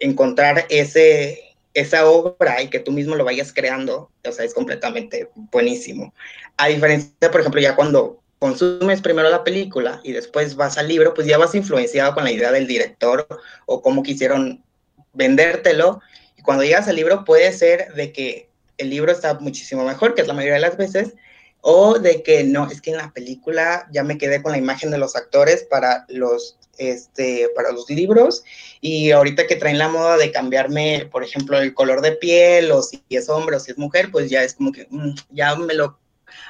encontrar 0.00 0.66
ese, 0.68 1.54
esa 1.74 2.10
obra 2.10 2.60
y 2.60 2.68
que 2.68 2.80
tú 2.80 2.90
mismo 2.90 3.14
lo 3.14 3.24
vayas 3.24 3.52
creando, 3.52 4.10
o 4.26 4.32
sea, 4.32 4.44
es 4.44 4.52
completamente 4.52 5.30
buenísimo. 5.52 6.12
A 6.56 6.66
diferencia, 6.66 7.30
por 7.30 7.40
ejemplo, 7.40 7.60
ya 7.60 7.76
cuando 7.76 8.20
consumes 8.40 9.00
primero 9.00 9.30
la 9.30 9.44
película 9.44 10.00
y 10.02 10.10
después 10.10 10.56
vas 10.56 10.76
al 10.76 10.88
libro, 10.88 11.14
pues 11.14 11.28
ya 11.28 11.38
vas 11.38 11.54
influenciado 11.54 12.14
con 12.14 12.24
la 12.24 12.32
idea 12.32 12.50
del 12.50 12.66
director 12.66 13.28
o 13.66 13.80
cómo 13.80 14.02
quisieron 14.02 14.64
vendértelo. 15.12 16.00
Y 16.36 16.42
cuando 16.42 16.64
llegas 16.64 16.88
al 16.88 16.96
libro 16.96 17.24
puede 17.24 17.52
ser 17.52 17.94
de 17.94 18.12
que 18.12 18.49
el 18.80 18.90
libro 18.90 19.12
está 19.12 19.34
muchísimo 19.34 19.84
mejor, 19.84 20.14
que 20.14 20.22
es 20.22 20.28
la 20.28 20.34
mayoría 20.34 20.54
de 20.54 20.60
las 20.60 20.76
veces, 20.76 21.14
o 21.62 21.98
de 21.98 22.22
que 22.22 22.44
no, 22.44 22.70
es 22.70 22.80
que 22.80 22.90
en 22.90 22.96
la 22.96 23.12
película 23.12 23.86
ya 23.92 24.02
me 24.02 24.18
quedé 24.18 24.42
con 24.42 24.52
la 24.52 24.58
imagen 24.58 24.90
de 24.90 24.98
los 24.98 25.14
actores 25.14 25.64
para 25.64 26.06
los, 26.08 26.58
este, 26.78 27.48
para 27.54 27.72
los 27.72 27.88
libros 27.90 28.42
y 28.80 29.10
ahorita 29.10 29.46
que 29.46 29.56
traen 29.56 29.78
la 29.78 29.88
moda 29.88 30.16
de 30.16 30.32
cambiarme, 30.32 31.08
por 31.10 31.22
ejemplo, 31.22 31.58
el 31.58 31.74
color 31.74 32.00
de 32.00 32.12
piel 32.12 32.70
o 32.72 32.82
si 32.82 33.02
es 33.10 33.28
hombre 33.28 33.56
o 33.56 33.60
si 33.60 33.72
es 33.72 33.78
mujer, 33.78 34.10
pues 34.10 34.30
ya 34.30 34.42
es 34.42 34.54
como 34.54 34.72
que 34.72 34.86
mm, 34.90 35.14
ya 35.30 35.54
me 35.56 35.74
lo 35.74 35.98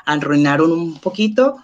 arruinaron 0.07 0.71
un 0.71 1.01
poquito, 1.01 1.57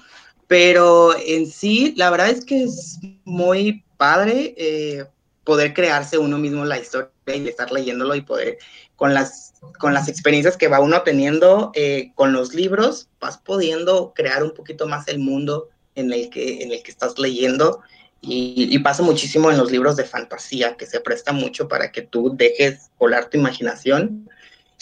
pero 0.48 1.16
en 1.18 1.46
sí, 1.46 1.94
la 1.96 2.10
verdad 2.10 2.30
es 2.30 2.44
que 2.44 2.64
es 2.64 2.98
muy 3.24 3.84
padre 3.96 4.54
eh, 4.56 5.04
poder 5.46 5.72
crearse 5.72 6.18
uno 6.18 6.36
mismo 6.38 6.64
la 6.64 6.78
historia 6.78 7.08
y 7.26 7.48
estar 7.48 7.70
leyéndolo 7.70 8.16
y 8.16 8.20
poder 8.20 8.58
con 8.96 9.14
las, 9.14 9.54
con 9.78 9.94
las 9.94 10.08
experiencias 10.08 10.56
que 10.56 10.68
va 10.68 10.80
uno 10.80 11.00
teniendo 11.02 11.70
eh, 11.74 12.10
con 12.16 12.32
los 12.32 12.52
libros, 12.52 13.08
vas 13.20 13.38
pudiendo 13.38 14.12
crear 14.14 14.42
un 14.42 14.50
poquito 14.50 14.86
más 14.86 15.06
el 15.08 15.20
mundo 15.20 15.68
en 15.94 16.12
el 16.12 16.28
que, 16.30 16.62
en 16.62 16.72
el 16.72 16.82
que 16.82 16.90
estás 16.90 17.18
leyendo. 17.18 17.80
Y, 18.20 18.76
pasa 18.80 19.04
muchísimo 19.04 19.52
en 19.52 19.58
los 19.58 19.70
libros 19.70 19.94
de 19.94 20.02
fantasía, 20.02 20.76
que 20.76 20.86
se 20.86 20.98
presta 20.98 21.32
mucho 21.32 21.68
para 21.68 21.92
que 21.92 22.02
tú 22.02 22.34
dejes 22.34 22.90
volar 22.98 23.30
tu 23.30 23.38
imaginación 23.38 24.28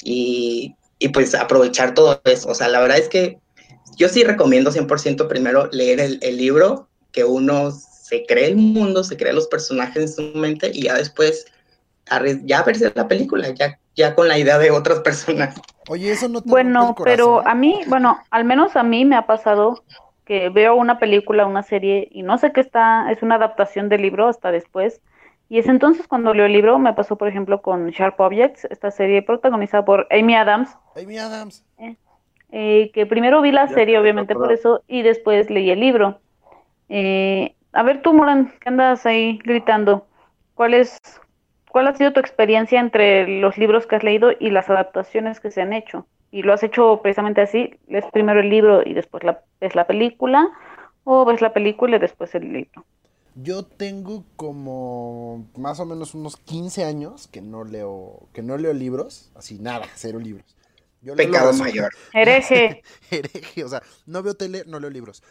y, 0.02 0.74
y 0.98 1.08
pues 1.10 1.34
aprovechar 1.34 1.92
todo 1.92 2.22
eso. 2.24 2.48
O 2.48 2.54
sea, 2.54 2.68
la 2.68 2.80
verdad 2.80 2.96
es 2.96 3.08
que 3.08 3.38
yo 3.98 4.08
sí 4.08 4.24
recomiendo 4.24 4.70
100% 4.70 5.28
primero 5.28 5.68
leer 5.72 6.00
el, 6.00 6.18
el, 6.22 6.38
libro, 6.38 6.88
que 7.12 7.24
uno 7.24 7.70
se 8.04 8.26
cree 8.26 8.48
el 8.48 8.56
mundo, 8.56 9.02
se 9.02 9.16
cree 9.16 9.32
los 9.32 9.46
personajes 9.46 9.96
en 9.96 10.08
su 10.08 10.38
mente 10.38 10.70
y 10.74 10.82
ya 10.82 10.94
después 10.94 11.46
ya 12.44 12.62
verse 12.62 12.92
la 12.94 13.08
película, 13.08 13.48
ya 13.48 13.78
ya 13.96 14.14
con 14.14 14.28
la 14.28 14.38
idea 14.38 14.58
de 14.58 14.70
otras 14.70 15.00
personas. 15.00 15.58
Oye, 15.88 16.12
eso 16.12 16.28
no 16.28 16.42
te 16.42 16.50
Bueno, 16.50 16.94
pero 17.02 17.46
a 17.46 17.54
mí, 17.54 17.80
bueno, 17.86 18.18
al 18.30 18.44
menos 18.44 18.76
a 18.76 18.82
mí 18.82 19.06
me 19.06 19.16
ha 19.16 19.26
pasado 19.26 19.82
que 20.26 20.50
veo 20.50 20.74
una 20.74 20.98
película, 20.98 21.46
una 21.46 21.62
serie 21.62 22.08
y 22.10 22.22
no 22.22 22.36
sé 22.36 22.52
qué 22.52 22.60
está, 22.60 23.10
es 23.10 23.22
una 23.22 23.36
adaptación 23.36 23.88
del 23.88 24.02
libro 24.02 24.28
hasta 24.28 24.50
después. 24.50 25.00
Y 25.48 25.58
es 25.58 25.68
entonces 25.68 26.06
cuando 26.06 26.34
leo 26.34 26.46
el 26.46 26.52
libro, 26.52 26.78
me 26.78 26.92
pasó 26.92 27.16
por 27.16 27.28
ejemplo 27.28 27.62
con 27.62 27.90
Sharp 27.90 28.18
Objects, 28.18 28.66
esta 28.66 28.90
serie 28.90 29.22
protagonizada 29.22 29.84
por 29.84 30.06
Amy 30.10 30.34
Adams. 30.34 30.76
Amy 30.96 31.18
Adams. 31.18 31.64
Eh, 31.78 31.96
eh, 32.50 32.90
que 32.92 33.06
primero 33.06 33.42
vi 33.42 33.52
la 33.52 33.68
serie, 33.68 33.98
obviamente 33.98 34.34
por 34.34 34.52
eso, 34.52 34.82
y 34.86 35.02
después 35.02 35.50
leí 35.50 35.70
el 35.70 35.80
libro. 35.80 36.20
Eh, 36.88 37.53
a 37.74 37.82
ver 37.82 38.02
tú, 38.02 38.12
Moran, 38.12 38.52
¿qué 38.60 38.68
andas 38.68 39.04
ahí 39.04 39.38
gritando? 39.38 40.06
¿Cuál 40.54 40.74
es, 40.74 40.98
¿Cuál 41.70 41.88
ha 41.88 41.96
sido 41.96 42.12
tu 42.12 42.20
experiencia 42.20 42.78
entre 42.78 43.40
los 43.40 43.58
libros 43.58 43.86
que 43.86 43.96
has 43.96 44.04
leído 44.04 44.30
y 44.38 44.50
las 44.50 44.70
adaptaciones 44.70 45.40
que 45.40 45.50
se 45.50 45.60
han 45.60 45.72
hecho? 45.72 46.06
¿Y 46.30 46.42
lo 46.42 46.52
has 46.52 46.62
hecho 46.62 47.00
precisamente 47.02 47.40
así? 47.40 47.74
¿Lees 47.88 48.04
primero 48.12 48.40
el 48.40 48.48
libro 48.48 48.82
y 48.84 48.94
después 48.94 49.24
la, 49.24 49.42
ves 49.60 49.74
la 49.74 49.86
película? 49.86 50.48
¿O 51.02 51.24
ves 51.24 51.40
la 51.40 51.52
película 51.52 51.96
y 51.96 51.98
después 51.98 52.34
el 52.36 52.52
libro? 52.52 52.84
Yo 53.34 53.64
tengo 53.64 54.24
como 54.36 55.44
más 55.56 55.80
o 55.80 55.84
menos 55.84 56.14
unos 56.14 56.36
15 56.36 56.84
años 56.84 57.26
que 57.26 57.40
no 57.40 57.64
leo, 57.64 58.28
que 58.32 58.42
no 58.42 58.56
leo 58.56 58.72
libros, 58.72 59.32
así 59.34 59.58
nada, 59.58 59.86
cero 59.94 60.20
libros. 60.20 60.56
Pecado 61.16 61.52
mayor. 61.54 61.90
Hereje. 62.12 62.82
Hereje, 63.10 63.64
o 63.64 63.68
sea, 63.68 63.82
no 64.06 64.22
veo 64.22 64.34
tele, 64.34 64.62
no 64.66 64.78
leo 64.78 64.90
libros 64.90 65.22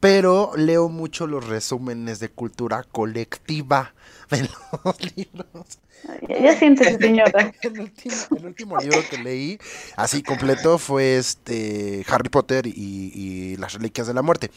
pero 0.00 0.52
leo 0.56 0.88
mucho 0.88 1.26
los 1.26 1.46
resúmenes 1.46 2.20
de 2.20 2.28
cultura 2.28 2.84
colectiva 2.84 3.94
de 4.30 4.48
los 4.84 5.16
libros. 5.16 5.78
Ya 6.28 6.56
sientes, 6.56 6.96
señora. 6.98 7.52
el, 7.62 7.80
último, 7.80 8.14
el 8.36 8.46
último 8.46 8.78
libro 8.78 8.98
que 9.10 9.18
leí, 9.18 9.58
así 9.96 10.22
completo, 10.22 10.78
fue 10.78 11.16
este 11.16 12.04
Harry 12.08 12.28
Potter 12.28 12.66
y, 12.66 12.72
y, 12.74 13.56
las 13.56 13.74
Reliquias 13.74 14.06
de 14.06 14.14
la 14.14 14.22
Muerte. 14.22 14.50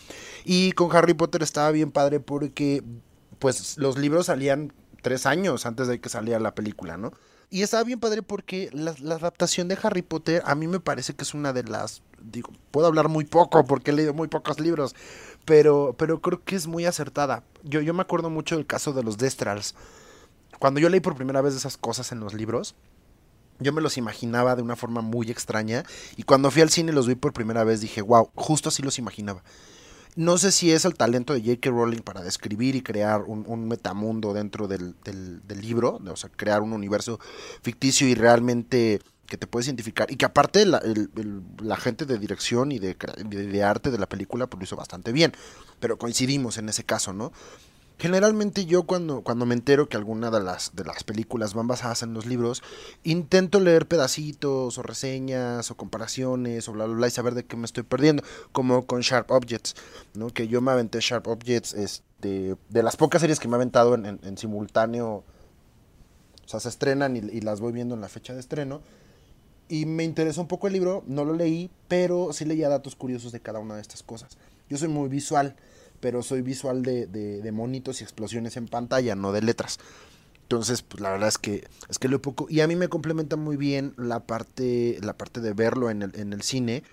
Y 0.46 0.72
con 0.74 0.96
Harry 0.96 1.16
Potter 1.16 1.42
estaba 1.42 1.72
bien 1.72 1.92
padre 1.92 2.20
porque, 2.20 2.84
pues, 3.40 3.78
los 3.78 3.98
libros 3.98 4.28
salían 4.28 4.72
tres 5.02 5.26
años 5.26 5.66
antes 5.66 5.88
de 5.88 6.00
que 6.00 6.10
saliera 6.10 6.40
la 6.40 6.54
película, 6.54 6.98
¿no? 6.98 7.12
Y 7.54 7.64
estaba 7.64 7.84
bien 7.84 8.00
padre 8.00 8.22
porque 8.22 8.70
la, 8.72 8.92
adaptación 8.92 9.68
de 9.68 9.78
Harry 9.84 10.02
Potter 10.02 10.42
a 10.46 10.56
mí 10.56 10.68
me 10.68 10.80
parece 10.80 11.16
que 11.16 11.24
es 11.24 11.34
una 11.34 11.52
de 11.52 11.64
las, 11.64 12.02
digo, 12.22 12.54
puedo 12.72 12.88
hablar 12.88 13.10
muy 13.10 13.26
poco 13.26 13.66
porque 13.66 13.92
he 13.92 13.94
leído 13.94 14.14
muy 14.14 14.30
pocos 14.30 14.62
libros, 14.62 14.96
pero, 15.46 15.96
pero 15.98 16.22
creo 16.22 16.44
que 16.44 16.56
es 16.56 16.68
muy 16.68 16.86
acertada. 16.86 17.44
Yo, 17.64 17.82
yo 17.82 17.94
me 17.94 18.02
acuerdo 18.02 18.30
mucho 18.30 18.56
del 18.56 18.66
caso 18.66 18.94
de 18.94 19.04
los 19.04 19.18
Destrals. 19.18 19.76
Cuando 20.60 20.80
yo 20.80 20.90
leí 20.90 21.00
por 21.00 21.16
primera 21.16 21.42
vez 21.42 21.56
esas 21.56 21.78
cosas 21.78 22.12
en 22.12 22.20
los 22.20 22.34
libros, 22.34 22.76
yo 23.62 23.74
me 23.74 23.82
los 23.82 23.98
imaginaba 23.98 24.56
de 24.56 24.62
una 24.62 24.76
forma 24.76 25.02
muy 25.02 25.30
extraña 25.30 25.84
y 26.18 26.24
cuando 26.24 26.52
fui 26.52 26.62
al 26.62 26.70
cine 26.70 26.92
y 26.92 26.96
los 26.96 27.08
vi 27.08 27.16
por 27.16 27.34
primera 27.34 27.64
vez 27.64 27.82
dije, 27.82 28.02
wow, 28.02 28.30
justo 28.36 28.70
así 28.70 28.82
los 28.82 29.00
imaginaba. 29.00 29.44
No 30.16 30.38
sé 30.38 30.52
si 30.52 30.72
es 30.72 30.84
el 30.84 30.96
talento 30.96 31.34
de 31.34 31.40
J.K. 31.40 31.70
Rowling 31.70 32.02
para 32.02 32.22
describir 32.22 32.76
y 32.76 32.82
crear 32.82 33.22
un, 33.22 33.68
metamundo 33.68 34.34
dentro 34.34 34.68
del, 34.68 34.96
libro, 35.48 36.02
o 36.06 36.16
sea, 36.18 36.30
crear 36.30 36.62
un 36.62 36.74
universo 36.74 37.20
ficticio 37.62 38.08
y 38.08 38.16
realmente 38.16 39.00
que 39.32 39.38
te 39.38 39.48
puedes 39.48 39.68
identificar. 39.68 40.12
Y 40.12 40.18
que 40.18 40.26
aparte 40.26 40.66
la, 40.66 40.82
gente 41.78 42.06
de 42.06 42.20
dirección 42.20 42.74
y 42.74 42.80
de, 42.80 43.64
arte 43.64 43.90
de 43.90 43.98
la 43.98 44.10
película 44.10 44.48
pues, 44.48 44.60
lo 44.60 44.64
hizo 44.66 44.76
bastante 44.76 45.14
bien. 45.14 45.32
Pero 45.80 45.98
coincidimos 45.98 46.58
en 46.58 46.68
ese 46.68 46.84
caso, 46.84 47.14
¿no? 47.14 47.32
Generalmente 47.98 48.66
yo 48.66 48.84
cuando, 48.84 49.22
cuando 49.22 49.46
me 49.46 49.54
entero 49.54 49.88
que 49.88 49.96
alguna 49.96 50.32
de 50.32 50.42
las, 50.42 50.76
de 50.76 50.84
las 50.84 51.06
películas 51.06 51.54
van 51.54 51.68
basadas 51.68 52.04
en 52.04 52.14
los 52.14 52.26
libros, 52.26 52.62
intento 53.04 53.62
leer 53.62 53.88
pedacitos 53.88 54.78
o 54.78 54.84
reseñas 54.84 55.72
o 55.72 55.78
comparaciones 55.78 56.68
o 56.68 56.74
bla, 56.74 56.86
bla, 56.88 56.96
bla 56.96 57.08
y 57.08 57.12
saber 57.12 57.34
de 57.34 57.46
qué 57.46 57.56
me 57.56 57.66
estoy 57.66 57.84
perdiendo, 57.84 58.24
como 58.52 58.86
con 58.86 59.00
Sharp 59.00 59.32
Objects, 59.32 59.76
¿no? 60.14 60.28
Que 60.28 60.50
yo 60.50 60.60
me 60.60 60.72
aventé 60.72 61.00
Sharp 61.00 61.28
Objects, 61.28 61.74
este, 61.74 62.58
de 62.68 62.84
las 62.84 62.98
pocas 62.98 63.22
series 63.22 63.40
que 63.40 63.48
me 63.48 63.54
he 63.54 63.58
aventado 63.58 63.96
en, 63.96 64.38
simultáneo, 64.38 65.24
o 66.44 66.48
sea, 66.48 66.60
se 66.60 66.68
estrenan 66.68 67.16
y 67.16 67.40
las 67.40 67.62
voy 67.62 67.72
viendo 67.72 67.96
en 67.96 68.02
la 68.02 68.10
fecha 68.10 68.34
de 68.34 68.42
estreno. 68.42 68.82
Y 69.72 69.86
me 69.86 70.04
interesó 70.04 70.42
un 70.42 70.48
poco 70.48 70.68
el 70.68 70.74
libro, 70.74 71.04
no 71.08 71.26
lo 71.26 71.34
leí, 71.34 71.72
pero 71.88 72.34
sí 72.34 72.46
leía 72.46 72.70
datos 72.70 72.96
curiosos 72.96 73.32
de 73.32 73.40
cada 73.40 73.60
una 73.60 73.76
de 73.76 73.82
estas 73.82 74.04
cosas. 74.04 74.38
Yo 74.70 74.78
soy 74.78 74.90
muy 74.90 75.10
visual 75.10 75.56
pero 76.02 76.24
soy 76.24 76.42
visual 76.42 76.84
de, 76.84 77.08
de, 77.08 77.52
monitos 77.54 78.02
y 78.02 78.04
explosiones 78.04 78.58
en 78.58 78.68
pantalla, 78.68 79.16
no 79.16 79.32
de 79.32 79.42
letras. 79.42 79.80
Entonces, 80.44 80.82
pues 80.82 81.00
la 81.00 81.12
verdad 81.12 81.30
es 81.30 81.38
que 81.38 81.66
es 81.88 81.98
que 81.98 82.10
lo 82.10 82.22
poco 82.22 82.48
y 82.50 82.60
a 82.60 82.68
mí 82.68 82.76
me 82.76 82.90
complementa 82.90 83.38
muy 83.38 83.56
bien 83.56 83.94
la 83.96 84.20
parte 84.20 85.00
la 85.02 85.14
parte 85.14 85.40
de 85.40 85.54
verlo 85.54 85.90
en 85.90 86.02
el, 86.02 86.20
en 86.20 86.34
el 86.34 86.42
cine 86.42 86.84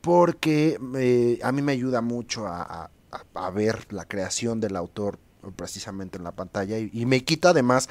porque 0.00 0.78
eh, 0.96 1.38
a 1.42 1.52
mí 1.52 1.60
me 1.60 1.72
ayuda 1.72 2.00
mucho 2.00 2.46
a, 2.46 2.90
a, 3.34 3.50
ver 3.50 3.92
la 3.92 4.06
creación 4.06 4.60
del 4.60 4.76
autor 4.76 5.18
precisamente 5.56 6.16
en 6.16 6.24
la 6.24 6.32
pantalla 6.32 6.78
y, 6.78 6.88
y, 6.94 7.04
me 7.04 7.24
quita 7.24 7.50
además 7.50 7.90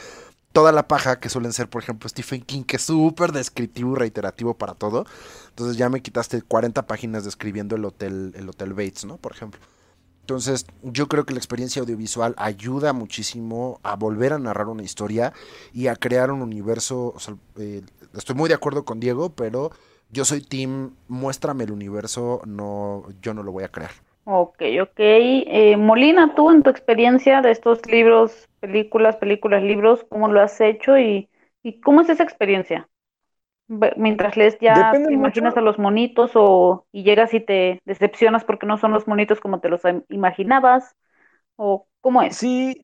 toda 0.54 0.72
la 0.72 0.88
paja 0.88 1.20
que 1.20 1.30
suelen 1.30 1.54
ser, 1.54 1.70
por 1.70 1.84
ejemplo, 1.84 2.08
Stephen 2.10 2.41
King, 2.43 2.64
que 2.64 2.78
es 2.78 2.84
súper 2.84 3.34
descriptivo 3.34 3.93
y 3.93 3.99
reiterativo 3.99 4.54
para 4.56 4.76
todo. 4.76 5.06
Entonces 5.49 5.78
ya 5.78 5.89
me 5.89 6.01
quitaste 6.01 6.41
40 6.43 6.88
páginas 6.88 7.26
describiendo 7.26 7.76
el 7.76 7.86
hotel, 7.86 8.34
el 8.36 8.49
hotel 8.49 8.74
Bates, 8.74 9.06
¿no? 9.06 9.18
Por 9.18 9.34
ejemplo. 9.34 9.60
Entonces, 10.22 10.66
yo 10.84 11.10
creo 11.10 11.26
que 11.26 11.34
la 11.34 11.39
experiencia 11.39 11.82
audiovisual 11.82 12.34
ayuda 12.38 12.93
muchísimo 12.93 13.82
a 13.84 13.97
volver 13.97 14.32
a 14.32 14.39
narrar 14.39 14.68
una 14.70 14.84
historia 14.84 15.34
y 15.74 15.88
a 15.88 15.97
crear 15.97 16.32
un 16.32 16.41
universo. 16.41 17.16
Eh, 17.58 17.82
estoy 18.16 18.36
muy 18.36 18.47
de 18.47 18.56
acuerdo 18.56 18.86
con 18.86 19.01
Diego, 19.01 19.32
pero 19.36 19.72
Yo 20.12 20.26
soy 20.26 20.41
Team, 20.41 20.95
muéstrame 21.08 21.64
el 21.64 21.72
universo, 21.72 22.41
no, 22.45 23.04
yo 23.22 23.34
no 23.34 23.41
lo 23.43 23.51
voy 23.51 23.64
a 23.64 23.70
crear. 23.70 23.91
Ok, 24.26 24.61
ok. 24.82 24.93
Eh, 24.99 25.76
Molina, 25.78 26.34
tú 26.36 26.49
en 26.49 26.63
tu 26.63 26.69
experiencia 26.69 27.41
de 27.41 27.51
estos 27.51 27.86
libros, 27.88 28.47
películas, 28.61 29.17
películas, 29.17 29.61
libros, 29.63 30.05
¿cómo 30.09 30.30
lo 30.30 30.39
has 30.41 30.61
hecho 30.61 30.97
y, 30.97 31.30
y 31.61 31.82
cómo 31.82 32.01
es 32.01 32.09
esa 32.09 32.24
experiencia? 32.24 32.89
Mientras 33.97 34.38
lees 34.38 34.57
ya 34.61 34.78
Depende 34.78 35.09
te 35.09 35.13
imaginas 35.13 35.55
mucho. 35.55 35.57
a 35.57 35.61
los 35.61 35.80
monitos 35.80 36.32
o 36.36 36.88
y 36.91 37.03
llegas 37.03 37.34
y 37.34 37.41
te 37.41 37.82
decepcionas 37.86 38.45
porque 38.45 38.65
no 38.67 38.78
son 38.78 38.93
los 38.93 39.07
monitos 39.07 39.39
como 39.41 39.59
te 39.61 39.69
los 39.69 39.84
im- 39.86 40.05
imaginabas 40.09 40.95
o 41.57 41.88
cómo 42.01 42.21
es. 42.24 42.34
Sí, 42.34 42.82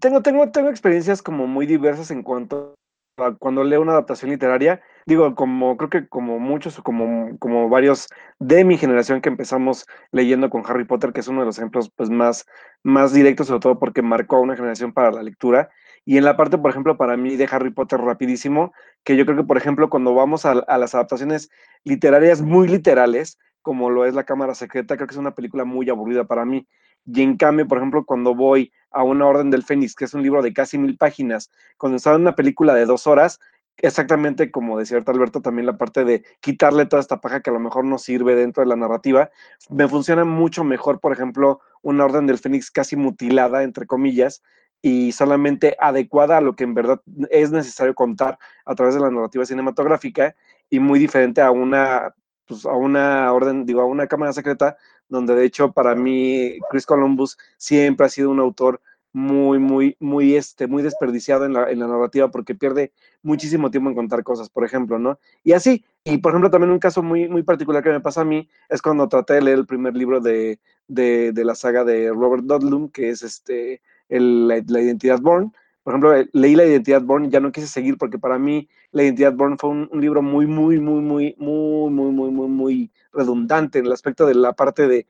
tengo, 0.00 0.22
tengo, 0.22 0.50
tengo 0.52 0.70
experiencias 0.70 1.22
como 1.22 1.46
muy 1.46 1.66
diversas 1.66 2.10
en 2.10 2.22
cuanto 2.22 2.76
a 3.18 3.34
cuando 3.36 3.64
leo 3.64 3.80
una 3.82 3.92
adaptación 3.92 4.30
literaria. 4.32 4.82
Digo, 5.06 5.36
como 5.36 5.76
creo 5.76 5.88
que 5.88 6.08
como 6.08 6.40
muchos 6.40 6.80
o 6.80 6.82
como, 6.82 7.38
como 7.38 7.68
varios 7.68 8.08
de 8.40 8.64
mi 8.64 8.76
generación 8.76 9.20
que 9.20 9.28
empezamos 9.28 9.86
leyendo 10.10 10.50
con 10.50 10.64
Harry 10.66 10.84
Potter, 10.84 11.12
que 11.12 11.20
es 11.20 11.28
uno 11.28 11.40
de 11.40 11.46
los 11.46 11.58
ejemplos 11.58 11.92
pues, 11.94 12.10
más, 12.10 12.44
más 12.82 13.12
directos, 13.12 13.46
sobre 13.46 13.60
todo 13.60 13.78
porque 13.78 14.02
marcó 14.02 14.36
a 14.36 14.40
una 14.40 14.56
generación 14.56 14.92
para 14.92 15.12
la 15.12 15.22
lectura. 15.22 15.70
Y 16.04 16.18
en 16.18 16.24
la 16.24 16.36
parte, 16.36 16.58
por 16.58 16.72
ejemplo, 16.72 16.96
para 16.96 17.16
mí 17.16 17.36
de 17.36 17.48
Harry 17.48 17.70
Potter 17.70 18.00
rapidísimo, 18.00 18.72
que 19.04 19.16
yo 19.16 19.24
creo 19.24 19.36
que, 19.36 19.44
por 19.44 19.56
ejemplo, 19.56 19.90
cuando 19.90 20.12
vamos 20.12 20.44
a, 20.44 20.50
a 20.52 20.76
las 20.76 20.96
adaptaciones 20.96 21.50
literarias 21.84 22.42
muy 22.42 22.66
literales, 22.66 23.38
como 23.62 23.90
lo 23.90 24.06
es 24.06 24.14
La 24.14 24.24
Cámara 24.24 24.56
Secreta, 24.56 24.96
creo 24.96 25.06
que 25.06 25.14
es 25.14 25.18
una 25.18 25.34
película 25.36 25.64
muy 25.64 25.88
aburrida 25.88 26.24
para 26.24 26.44
mí. 26.44 26.66
Y 27.04 27.22
en 27.22 27.36
cambio, 27.36 27.68
por 27.68 27.78
ejemplo, 27.78 28.04
cuando 28.04 28.34
voy 28.34 28.72
a 28.90 29.04
Una 29.04 29.26
Orden 29.26 29.50
del 29.50 29.62
Fénix, 29.62 29.94
que 29.94 30.04
es 30.04 30.14
un 30.14 30.22
libro 30.22 30.42
de 30.42 30.52
casi 30.52 30.78
mil 30.78 30.96
páginas, 30.96 31.52
cuando 31.78 31.96
estaba 31.96 32.16
en 32.16 32.22
una 32.22 32.34
película 32.34 32.74
de 32.74 32.86
dos 32.86 33.06
horas, 33.06 33.38
exactamente 33.78 34.50
como 34.50 34.78
decía 34.78 34.96
ahorita 34.96 35.12
Alberto, 35.12 35.42
también 35.42 35.66
la 35.66 35.78
parte 35.78 36.04
de 36.04 36.24
quitarle 36.40 36.86
toda 36.86 37.00
esta 37.00 37.20
paja 37.20 37.40
que 37.40 37.50
a 37.50 37.52
lo 37.52 37.60
mejor 37.60 37.84
no 37.84 37.98
sirve 37.98 38.34
dentro 38.34 38.62
de 38.62 38.68
la 38.68 38.76
narrativa, 38.76 39.30
me 39.70 39.88
funciona 39.88 40.24
mucho 40.24 40.64
mejor, 40.64 41.00
por 41.00 41.12
ejemplo, 41.12 41.60
Una 41.82 42.04
Orden 42.04 42.26
del 42.26 42.38
Fénix 42.38 42.70
casi 42.70 42.96
mutilada, 42.96 43.62
entre 43.62 43.86
comillas, 43.86 44.42
y 44.82 45.12
solamente 45.12 45.76
adecuada 45.80 46.38
a 46.38 46.40
lo 46.40 46.54
que 46.54 46.64
en 46.64 46.74
verdad 46.74 47.00
es 47.30 47.50
necesario 47.50 47.94
contar 47.94 48.38
a 48.64 48.74
través 48.74 48.94
de 48.94 49.00
la 49.00 49.10
narrativa 49.10 49.44
cinematográfica 49.44 50.36
y 50.70 50.80
muy 50.80 50.98
diferente 50.98 51.40
a 51.40 51.50
una 51.50 52.14
pues, 52.46 52.64
a 52.64 52.72
una 52.72 53.32
orden, 53.32 53.66
digo, 53.66 53.80
a 53.80 53.86
una 53.86 54.06
cámara 54.06 54.32
secreta, 54.32 54.76
donde 55.08 55.34
de 55.34 55.44
hecho 55.44 55.72
para 55.72 55.94
mí 55.94 56.58
Chris 56.70 56.86
Columbus 56.86 57.36
siempre 57.56 58.06
ha 58.06 58.08
sido 58.08 58.30
un 58.30 58.40
autor 58.40 58.80
muy, 59.16 59.58
muy, 59.58 59.96
muy, 59.98 60.36
este, 60.36 60.66
muy 60.66 60.82
desperdiciado 60.82 61.46
en 61.46 61.54
la, 61.54 61.70
en 61.70 61.78
la 61.78 61.86
narrativa 61.86 62.30
porque 62.30 62.54
pierde 62.54 62.92
muchísimo 63.22 63.70
tiempo 63.70 63.88
en 63.88 63.96
contar 63.96 64.22
cosas, 64.22 64.50
por 64.50 64.62
ejemplo, 64.62 64.98
¿no? 64.98 65.18
Y 65.42 65.52
así, 65.52 65.86
y 66.04 66.18
por 66.18 66.32
ejemplo, 66.32 66.50
también 66.50 66.70
un 66.70 66.78
caso 66.78 67.02
muy, 67.02 67.26
muy 67.26 67.42
particular 67.42 67.82
que 67.82 67.88
me 67.88 68.00
pasa 68.00 68.20
a 68.20 68.24
mí 68.26 68.46
es 68.68 68.82
cuando 68.82 69.08
traté 69.08 69.32
de 69.32 69.40
leer 69.40 69.58
el 69.60 69.66
primer 69.66 69.96
libro 69.96 70.20
de, 70.20 70.58
de, 70.86 71.32
de 71.32 71.44
la 71.46 71.54
saga 71.54 71.82
de 71.82 72.10
Robert 72.10 72.44
Ludlum, 72.44 72.90
que 72.90 73.08
es 73.08 73.22
este, 73.22 73.80
el, 74.10 74.48
la, 74.48 74.62
la 74.66 74.82
identidad 74.82 75.18
Born, 75.18 75.50
por 75.82 75.94
ejemplo, 75.94 76.14
leí 76.32 76.56
La 76.56 76.66
Identidad 76.66 77.02
Born 77.02 77.26
y 77.26 77.30
ya 77.30 77.38
no 77.38 77.52
quise 77.52 77.68
seguir 77.68 77.96
porque 77.96 78.18
para 78.18 78.40
mí 78.40 78.68
La 78.90 79.04
Identidad 79.04 79.34
Born 79.34 79.56
fue 79.56 79.70
un, 79.70 79.88
un, 79.92 80.00
libro 80.00 80.20
muy, 80.20 80.44
muy, 80.44 80.80
muy, 80.80 81.00
muy, 81.00 81.36
muy, 81.38 81.90
muy, 81.90 82.10
muy, 82.10 82.30
muy, 82.32 82.48
muy 82.48 82.90
redundante 83.12 83.78
en 83.78 83.86
el 83.86 83.92
aspecto 83.92 84.26
de 84.26 84.34
la 84.34 84.52
parte 84.52 84.88
de, 84.88 85.06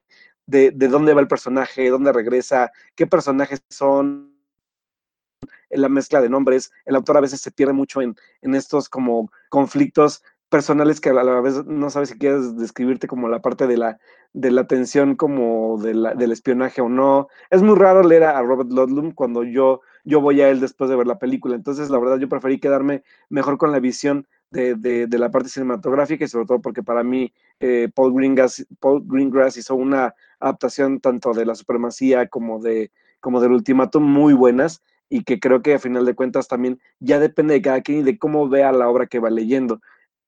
de, 0.46 0.70
de 0.70 0.88
dónde 0.88 1.14
va 1.14 1.20
el 1.20 1.28
personaje, 1.28 1.90
dónde 1.90 2.12
regresa, 2.12 2.72
qué 2.94 3.06
personajes 3.06 3.62
son, 3.68 4.36
en 5.70 5.82
la 5.82 5.88
mezcla 5.88 6.20
de 6.20 6.28
nombres. 6.28 6.72
El 6.84 6.96
autor 6.96 7.16
a 7.16 7.20
veces 7.20 7.40
se 7.40 7.50
pierde 7.50 7.72
mucho 7.72 8.00
en, 8.00 8.16
en 8.42 8.54
estos 8.54 8.88
como 8.88 9.30
conflictos 9.48 10.22
personales 10.48 11.00
que 11.00 11.10
a 11.10 11.12
la 11.12 11.40
vez 11.40 11.64
no 11.66 11.90
sabes 11.90 12.10
si 12.10 12.18
quieres 12.18 12.56
describirte 12.56 13.08
como 13.08 13.28
la 13.28 13.42
parte 13.42 13.66
de 13.66 13.76
la, 13.76 13.98
de 14.32 14.52
la 14.52 14.66
tensión 14.66 15.16
como 15.16 15.76
del 15.78 16.32
espionaje 16.32 16.80
o 16.80 16.88
no. 16.88 17.28
Es 17.50 17.62
muy 17.62 17.76
raro 17.76 18.02
leer 18.02 18.24
a 18.24 18.40
Robert 18.42 18.70
Ludlum 18.70 19.12
cuando 19.12 19.42
yo, 19.42 19.80
yo 20.04 20.20
voy 20.20 20.40
a 20.40 20.48
él 20.48 20.60
después 20.60 20.88
de 20.88 20.96
ver 20.96 21.06
la 21.06 21.18
película. 21.18 21.56
Entonces, 21.56 21.90
la 21.90 21.98
verdad, 21.98 22.18
yo 22.18 22.28
preferí 22.28 22.60
quedarme 22.60 23.02
mejor 23.28 23.58
con 23.58 23.72
la 23.72 23.80
visión 23.80 24.28
de, 24.50 24.76
de, 24.76 25.08
de 25.08 25.18
la 25.18 25.30
parte 25.30 25.48
cinematográfica 25.48 26.24
y 26.24 26.28
sobre 26.28 26.46
todo 26.46 26.60
porque 26.60 26.82
para 26.82 27.02
mí 27.02 27.32
eh, 27.58 27.90
Paul, 27.92 28.14
Greengrass, 28.14 28.64
Paul 28.78 29.02
Greengrass 29.04 29.56
hizo 29.56 29.74
una 29.74 30.14
adaptación 30.40 31.00
tanto 31.00 31.32
de 31.32 31.46
la 31.46 31.54
supremacía 31.54 32.28
como, 32.28 32.60
de, 32.60 32.90
como 33.20 33.40
del 33.40 33.52
ultimátum 33.52 34.02
muy 34.02 34.34
buenas 34.34 34.82
y 35.08 35.24
que 35.24 35.38
creo 35.38 35.62
que 35.62 35.74
a 35.74 35.78
final 35.78 36.04
de 36.04 36.14
cuentas 36.14 36.48
también 36.48 36.80
ya 36.98 37.18
depende 37.18 37.54
de 37.54 37.62
cada 37.62 37.80
quien 37.80 38.00
y 38.00 38.02
de 38.02 38.18
cómo 38.18 38.48
vea 38.48 38.72
la 38.72 38.88
obra 38.88 39.06
que 39.06 39.18
va 39.18 39.30
leyendo. 39.30 39.80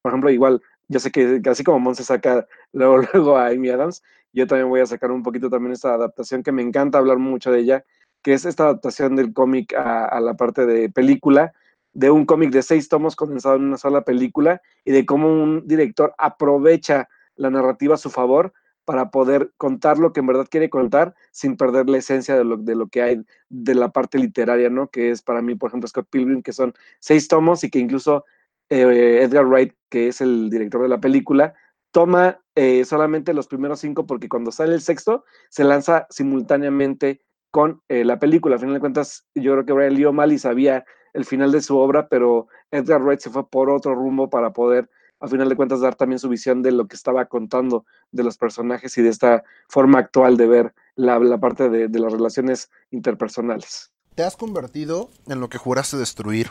Por 0.02 0.12
ejemplo, 0.12 0.30
igual, 0.30 0.62
yo 0.88 1.00
sé 1.00 1.10
que 1.10 1.40
así 1.46 1.64
como 1.64 1.80
Mon 1.80 1.94
se 1.94 2.04
saca 2.04 2.46
luego, 2.72 2.98
luego 3.12 3.36
a 3.36 3.48
Amy 3.48 3.70
Adams, 3.70 4.02
yo 4.32 4.46
también 4.46 4.68
voy 4.68 4.80
a 4.80 4.86
sacar 4.86 5.10
un 5.10 5.22
poquito 5.22 5.50
también 5.50 5.72
esta 5.72 5.94
adaptación 5.94 6.42
que 6.42 6.52
me 6.52 6.62
encanta 6.62 6.98
hablar 6.98 7.18
mucho 7.18 7.50
de 7.50 7.60
ella, 7.60 7.84
que 8.22 8.34
es 8.34 8.44
esta 8.44 8.64
adaptación 8.64 9.16
del 9.16 9.32
cómic 9.32 9.74
a, 9.74 10.04
a, 10.04 10.20
la 10.20 10.34
parte 10.34 10.66
de 10.66 10.90
película, 10.90 11.52
de 11.92 12.10
un 12.10 12.26
cómic 12.26 12.50
de 12.50 12.62
seis 12.62 12.88
tomos 12.88 13.16
condensado 13.16 13.56
en 13.56 13.62
una 13.62 13.78
sola 13.78 14.02
película 14.02 14.60
y 14.84 14.92
de 14.92 15.06
cómo 15.06 15.28
un 15.28 15.66
director 15.66 16.14
aprovecha 16.18 17.08
la 17.36 17.50
narrativa 17.50 17.94
a 17.94 17.98
su 17.98 18.10
favor 18.10 18.52
para 18.88 19.10
poder 19.10 19.52
contar 19.58 19.98
lo 19.98 20.14
que 20.14 20.20
en 20.20 20.26
verdad 20.28 20.48
quiere 20.50 20.70
contar 20.70 21.14
sin 21.30 21.58
perder 21.58 21.90
la 21.90 21.98
esencia 21.98 22.34
de 22.38 22.44
lo, 22.44 22.56
de 22.56 22.74
lo 22.74 22.88
que 22.88 23.02
hay 23.02 23.22
de 23.50 23.74
la 23.74 23.90
parte 23.90 24.18
literaria, 24.18 24.70
¿no? 24.70 24.88
Que 24.88 25.10
es 25.10 25.20
para 25.20 25.42
mí, 25.42 25.54
por 25.56 25.68
ejemplo, 25.68 25.86
Scott 25.86 26.08
Pilgrim, 26.08 26.40
que 26.40 26.54
son 26.54 26.72
seis 26.98 27.28
tomos 27.28 27.64
y 27.64 27.68
que 27.70 27.80
incluso 27.80 28.24
eh, 28.70 29.20
Edgar 29.22 29.44
Wright, 29.44 29.74
que 29.90 30.08
es 30.08 30.22
el 30.22 30.48
director 30.48 30.80
de 30.80 30.88
la 30.88 31.00
película, 31.00 31.52
toma 31.90 32.40
eh, 32.54 32.86
solamente 32.86 33.34
los 33.34 33.46
primeros 33.46 33.80
cinco 33.80 34.06
porque 34.06 34.30
cuando 34.30 34.52
sale 34.52 34.72
el 34.72 34.80
sexto 34.80 35.22
se 35.50 35.64
lanza 35.64 36.06
simultáneamente 36.08 37.20
con 37.50 37.82
eh, 37.90 38.06
la 38.06 38.18
película. 38.18 38.56
A 38.56 38.58
final 38.58 38.72
de 38.72 38.80
cuentas, 38.80 39.26
yo 39.34 39.52
creo 39.52 39.66
que 39.66 39.74
Brian 39.74 39.96
Lee 39.96 40.06
O'Malley 40.06 40.38
sabía 40.38 40.86
el 41.12 41.26
final 41.26 41.52
de 41.52 41.60
su 41.60 41.76
obra, 41.76 42.08
pero 42.08 42.48
Edgar 42.70 43.02
Wright 43.02 43.20
se 43.20 43.28
fue 43.28 43.46
por 43.50 43.68
otro 43.68 43.94
rumbo 43.94 44.30
para 44.30 44.54
poder, 44.54 44.88
a 45.20 45.28
final 45.28 45.48
de 45.48 45.56
cuentas, 45.56 45.80
dar 45.80 45.94
también 45.94 46.18
su 46.18 46.28
visión 46.28 46.62
de 46.62 46.72
lo 46.72 46.86
que 46.86 46.96
estaba 46.96 47.24
contando 47.26 47.84
de 48.12 48.22
los 48.22 48.38
personajes 48.38 48.96
y 48.98 49.02
de 49.02 49.08
esta 49.08 49.42
forma 49.68 49.98
actual 49.98 50.36
de 50.36 50.46
ver 50.46 50.74
la, 50.94 51.18
la 51.18 51.38
parte 51.38 51.68
de, 51.68 51.88
de 51.88 51.98
las 51.98 52.12
relaciones 52.12 52.70
interpersonales. 52.90 53.92
Te 54.14 54.24
has 54.24 54.36
convertido 54.36 55.10
en 55.28 55.40
lo 55.40 55.48
que 55.48 55.58
juraste 55.58 55.96
destruir. 55.96 56.50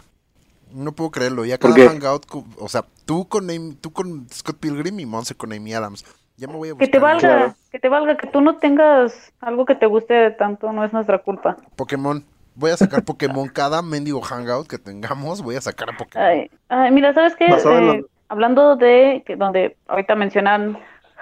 No 0.74 0.92
puedo 0.92 1.12
creerlo. 1.12 1.46
Ya 1.46 1.58
cada 1.58 1.76
hangout, 1.76 2.26
o 2.58 2.68
sea, 2.68 2.86
tú 3.06 3.28
con 3.28 3.50
Amy, 3.50 3.76
tú 3.76 3.92
con 3.92 4.28
Scott 4.30 4.58
Pilgrim 4.58 5.00
y 5.00 5.06
Monse 5.06 5.36
con 5.36 5.54
Amy 5.54 5.74
Adams. 5.74 6.06
Ya 6.38 6.48
me 6.48 6.56
voy 6.56 6.70
a 6.70 6.76
que 6.76 6.88
te 6.88 7.00
valga, 7.00 7.20
claro. 7.20 7.56
que 7.72 7.80
te 7.80 7.90
valga, 7.90 8.16
que 8.16 8.28
tú 8.28 8.42
no 8.42 8.58
tengas 8.58 9.34
algo 9.40 9.66
que 9.66 9.76
te 9.76 9.86
guste 9.86 10.32
tanto, 10.32 10.72
no 10.72 10.86
es 10.86 10.94
nuestra 10.94 11.18
culpa. 11.20 11.58
Pokémon. 11.76 12.24
Voy 12.54 12.72
a 12.72 12.78
sacar 12.78 13.04
Pokémon 13.04 13.48
cada 13.50 13.82
mendigo 13.82 14.22
hangout 14.22 14.68
que 14.68 14.78
tengamos, 14.78 15.42
voy 15.42 15.56
a 15.56 15.62
sacar 15.62 15.90
a 15.90 15.98
Pokémon. 15.98 16.28
Ay, 16.28 16.52
ay 16.70 16.92
mira, 16.92 17.14
¿sabes 17.14 17.36
qué? 17.36 17.46
Eh, 17.46 18.06
hablando 18.30 18.76
de 18.76 19.24
que 19.26 19.36
donde 19.36 19.78
ahorita 19.88 20.16
mencionan 20.16 20.78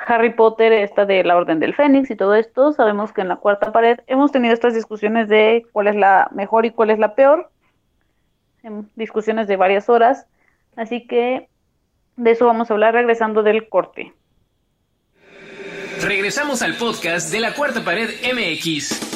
Harry 0.07 0.33
Potter, 0.33 0.71
esta 0.73 1.05
de 1.05 1.23
la 1.23 1.35
Orden 1.35 1.59
del 1.59 1.73
Fénix 1.73 2.11
y 2.11 2.15
todo 2.15 2.35
esto, 2.35 2.73
sabemos 2.73 3.13
que 3.13 3.21
en 3.21 3.29
la 3.29 3.37
cuarta 3.37 3.71
pared 3.71 3.99
hemos 4.07 4.31
tenido 4.31 4.53
estas 4.53 4.73
discusiones 4.73 5.29
de 5.29 5.65
cuál 5.71 5.87
es 5.87 5.95
la 5.95 6.29
mejor 6.31 6.65
y 6.65 6.71
cuál 6.71 6.89
es 6.89 6.99
la 6.99 7.15
peor 7.15 7.49
en 8.63 8.89
discusiones 8.95 9.47
de 9.47 9.57
varias 9.57 9.89
horas, 9.89 10.25
así 10.75 11.05
que 11.07 11.47
de 12.15 12.31
eso 12.31 12.45
vamos 12.45 12.69
a 12.69 12.73
hablar 12.73 12.93
regresando 12.93 13.43
del 13.43 13.69
corte. 13.69 14.13
Regresamos 16.01 16.61
al 16.61 16.75
podcast 16.75 17.31
de 17.31 17.39
la 17.39 17.53
Cuarta 17.53 17.83
Pared 17.83 18.09
MX. 18.33 19.13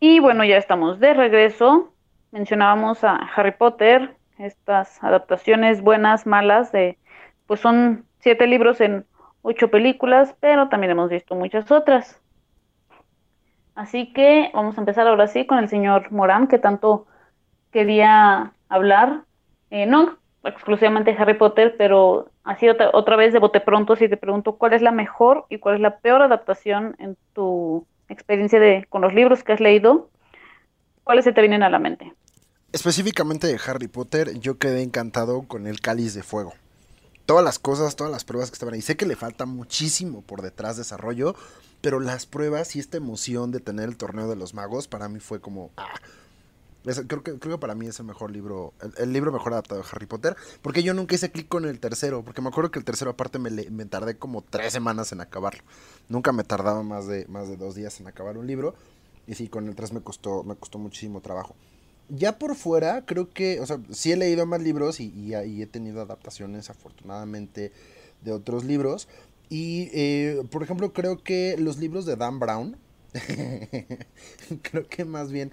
Y 0.00 0.18
bueno, 0.18 0.44
ya 0.44 0.56
estamos 0.56 0.98
de 0.98 1.14
regreso. 1.14 1.94
Mencionábamos 2.32 3.04
a 3.04 3.16
Harry 3.16 3.52
Potter, 3.52 4.16
estas 4.42 5.02
adaptaciones 5.02 5.82
buenas, 5.82 6.26
malas, 6.26 6.72
de 6.72 6.98
pues 7.46 7.60
son 7.60 8.04
siete 8.18 8.46
libros 8.46 8.80
en 8.80 9.06
ocho 9.42 9.70
películas, 9.70 10.34
pero 10.40 10.68
también 10.68 10.92
hemos 10.92 11.10
visto 11.10 11.34
muchas 11.34 11.70
otras. 11.70 12.20
Así 13.74 14.12
que 14.12 14.50
vamos 14.54 14.76
a 14.76 14.80
empezar 14.80 15.06
ahora 15.06 15.26
sí 15.28 15.46
con 15.46 15.58
el 15.58 15.68
señor 15.68 16.12
Morán, 16.12 16.46
que 16.46 16.58
tanto 16.58 17.06
quería 17.70 18.52
hablar, 18.68 19.24
eh, 19.70 19.86
no 19.86 20.18
exclusivamente 20.44 21.16
Harry 21.18 21.34
Potter, 21.34 21.76
pero 21.78 22.28
así 22.44 22.68
otra, 22.68 22.90
otra 22.92 23.16
vez 23.16 23.32
de 23.32 23.38
bote 23.38 23.60
pronto, 23.60 23.96
si 23.96 24.08
te 24.08 24.16
pregunto 24.16 24.56
cuál 24.56 24.72
es 24.72 24.82
la 24.82 24.90
mejor 24.90 25.46
y 25.48 25.58
cuál 25.58 25.76
es 25.76 25.80
la 25.80 25.98
peor 25.98 26.22
adaptación 26.22 26.96
en 26.98 27.16
tu 27.32 27.86
experiencia 28.08 28.60
de, 28.60 28.86
con 28.88 29.02
los 29.02 29.14
libros 29.14 29.44
que 29.44 29.52
has 29.52 29.60
leído, 29.60 30.10
¿cuáles 31.04 31.24
se 31.24 31.32
te 31.32 31.40
vienen 31.40 31.62
a 31.62 31.70
la 31.70 31.78
mente? 31.78 32.12
Específicamente 32.72 33.46
de 33.46 33.60
Harry 33.66 33.86
Potter, 33.86 34.40
yo 34.40 34.56
quedé 34.56 34.82
encantado 34.82 35.42
con 35.42 35.66
el 35.66 35.82
Cáliz 35.82 36.14
de 36.14 36.22
Fuego. 36.22 36.54
Todas 37.26 37.44
las 37.44 37.58
cosas, 37.58 37.96
todas 37.96 38.10
las 38.10 38.24
pruebas 38.24 38.50
que 38.50 38.54
estaban 38.54 38.74
ahí. 38.74 38.80
Sé 38.80 38.96
que 38.96 39.04
le 39.04 39.14
falta 39.14 39.44
muchísimo 39.44 40.22
por 40.22 40.40
detrás 40.40 40.76
de 40.76 40.80
desarrollo, 40.80 41.36
pero 41.82 42.00
las 42.00 42.24
pruebas 42.24 42.74
y 42.74 42.78
esta 42.78 42.96
emoción 42.96 43.50
de 43.50 43.60
tener 43.60 43.90
el 43.90 43.98
torneo 43.98 44.26
de 44.26 44.36
los 44.36 44.54
magos 44.54 44.88
para 44.88 45.10
mí 45.10 45.20
fue 45.20 45.38
como, 45.38 45.70
ah, 45.76 45.92
creo, 46.82 47.22
que, 47.22 47.38
creo 47.38 47.56
que 47.56 47.60
para 47.60 47.74
mí 47.74 47.88
es 47.88 48.00
el 48.00 48.06
mejor 48.06 48.30
libro, 48.30 48.72
el, 48.96 49.12
libro 49.12 49.32
mejor 49.32 49.52
adaptado 49.52 49.82
de 49.82 49.88
Harry 49.92 50.06
Potter, 50.06 50.34
porque 50.62 50.82
yo 50.82 50.94
nunca 50.94 51.14
hice 51.14 51.30
clic 51.30 51.48
con 51.48 51.66
el 51.66 51.78
tercero, 51.78 52.24
porque 52.24 52.40
me 52.40 52.48
acuerdo 52.48 52.70
que 52.70 52.78
el 52.78 52.86
tercero 52.86 53.10
aparte 53.10 53.38
me, 53.38 53.50
me 53.50 53.84
tardé 53.84 54.16
como 54.16 54.40
tres 54.40 54.72
semanas 54.72 55.12
en 55.12 55.20
acabarlo. 55.20 55.62
Nunca 56.08 56.32
me 56.32 56.42
tardaba 56.42 56.82
más 56.82 57.06
de, 57.06 57.26
más 57.26 57.48
de 57.48 57.58
dos 57.58 57.74
días 57.74 58.00
en 58.00 58.06
acabar 58.06 58.38
un 58.38 58.46
libro, 58.46 58.74
y 59.26 59.34
sí, 59.34 59.48
con 59.48 59.68
el 59.68 59.74
tres 59.74 59.92
me 59.92 60.00
costó, 60.00 60.42
me 60.42 60.56
costó 60.56 60.78
muchísimo 60.78 61.20
trabajo. 61.20 61.54
Ya 62.14 62.38
por 62.38 62.54
fuera, 62.56 63.06
creo 63.06 63.30
que, 63.30 63.60
o 63.60 63.66
sea, 63.66 63.80
sí 63.90 64.12
he 64.12 64.16
leído 64.16 64.44
más 64.44 64.60
libros 64.60 65.00
y, 65.00 65.32
he 65.34 65.66
tenido 65.66 66.02
adaptaciones, 66.02 66.68
afortunadamente, 66.68 67.72
de 68.22 68.32
otros 68.32 68.64
libros. 68.64 69.08
Y, 69.48 69.88
eh, 69.94 70.42
por 70.50 70.62
ejemplo, 70.62 70.92
creo 70.92 71.22
que 71.22 71.56
los 71.58 71.78
libros 71.78 72.04
de 72.04 72.16
Dan 72.16 72.38
Brown, 72.38 72.76
Creo 74.62 74.88
que 74.88 75.04
más 75.04 75.30
bien 75.32 75.52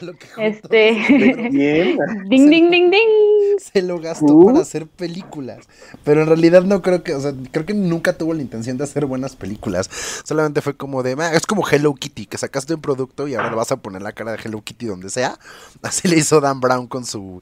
lo 0.00 0.12
que 0.14 0.26
este 0.38 0.92
ding 2.28 2.50
ding 2.50 2.70
ding 2.70 2.90
ding 2.90 3.58
se 3.58 3.82
lo 3.82 4.00
gastó 4.00 4.40
para 4.44 4.58
uh. 4.58 4.62
hacer 4.62 4.86
películas, 4.86 5.68
pero 6.04 6.22
en 6.22 6.28
realidad 6.28 6.62
no 6.62 6.80
creo 6.82 7.02
que, 7.02 7.14
o 7.14 7.20
sea, 7.20 7.32
creo 7.50 7.66
que 7.66 7.74
nunca 7.74 8.16
tuvo 8.16 8.34
la 8.34 8.42
intención 8.42 8.78
de 8.78 8.84
hacer 8.84 9.06
buenas 9.06 9.36
películas. 9.36 9.90
Solamente 10.24 10.62
fue 10.62 10.76
como 10.76 11.02
de, 11.02 11.16
es 11.32 11.46
como 11.46 11.68
Hello 11.68 11.94
Kitty, 11.94 12.26
que 12.26 12.38
sacaste 12.38 12.74
un 12.74 12.80
producto 12.80 13.28
y 13.28 13.34
ahora 13.34 13.50
le 13.50 13.56
vas 13.56 13.72
a 13.72 13.76
poner 13.76 14.02
la 14.02 14.12
cara 14.12 14.32
de 14.32 14.38
Hello 14.42 14.62
Kitty 14.62 14.86
donde 14.86 15.10
sea. 15.10 15.38
Así 15.82 16.08
le 16.08 16.16
hizo 16.16 16.40
Dan 16.40 16.60
Brown 16.60 16.86
con 16.86 17.04
su 17.04 17.40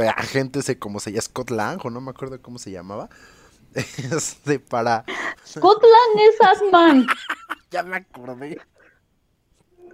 eh, 0.00 0.08
agente 0.16 0.60
ese 0.60 0.78
como 0.78 1.00
se 1.00 1.10
llama 1.10 1.22
Scott 1.22 1.50
Lang 1.50 1.80
o 1.84 1.90
no 1.90 2.00
me 2.00 2.10
acuerdo 2.10 2.40
cómo 2.40 2.58
se 2.58 2.70
llamaba. 2.70 3.08
Este, 3.76 4.58
para. 4.58 5.04
Scotland 5.46 6.18
es 6.18 6.40
Asman. 6.40 7.06
ya 7.70 7.82
me 7.82 7.96
acordé. 7.96 8.58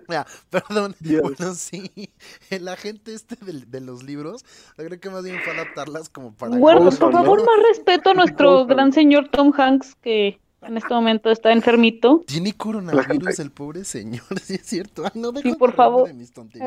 Ya, 0.08 0.26
perdón. 0.50 0.94
Bueno, 1.22 1.54
sí. 1.54 2.10
El 2.50 2.68
agente 2.68 3.14
este 3.14 3.36
de, 3.36 3.80
los 3.80 4.02
libros, 4.02 4.44
creo 4.76 5.00
que 5.00 5.10
más 5.10 5.24
bien 5.24 5.38
fue 5.44 5.52
adaptarlas 5.52 6.08
como 6.08 6.32
para. 6.32 6.56
Bueno, 6.56 6.90
por 6.90 7.12
favor, 7.12 7.44
más 7.44 7.66
respeto 7.68 8.10
a 8.10 8.14
nuestro 8.14 8.66
gran 8.66 8.92
señor 8.92 9.28
Tom 9.28 9.52
Hanks, 9.56 9.94
que 9.96 10.38
en 10.62 10.76
este 10.76 10.94
momento 10.94 11.30
está 11.30 11.52
enfermito. 11.52 12.22
Tiene 12.26 12.52
coronavirus 12.52 13.38
el 13.40 13.50
pobre 13.50 13.84
señor, 13.84 14.22
sí 14.42 14.54
es 14.54 14.62
cierto. 14.62 15.04
Ay, 15.04 15.20
no 15.20 15.32
sí, 15.32 15.54
por 15.54 15.72
favor. 15.72 16.10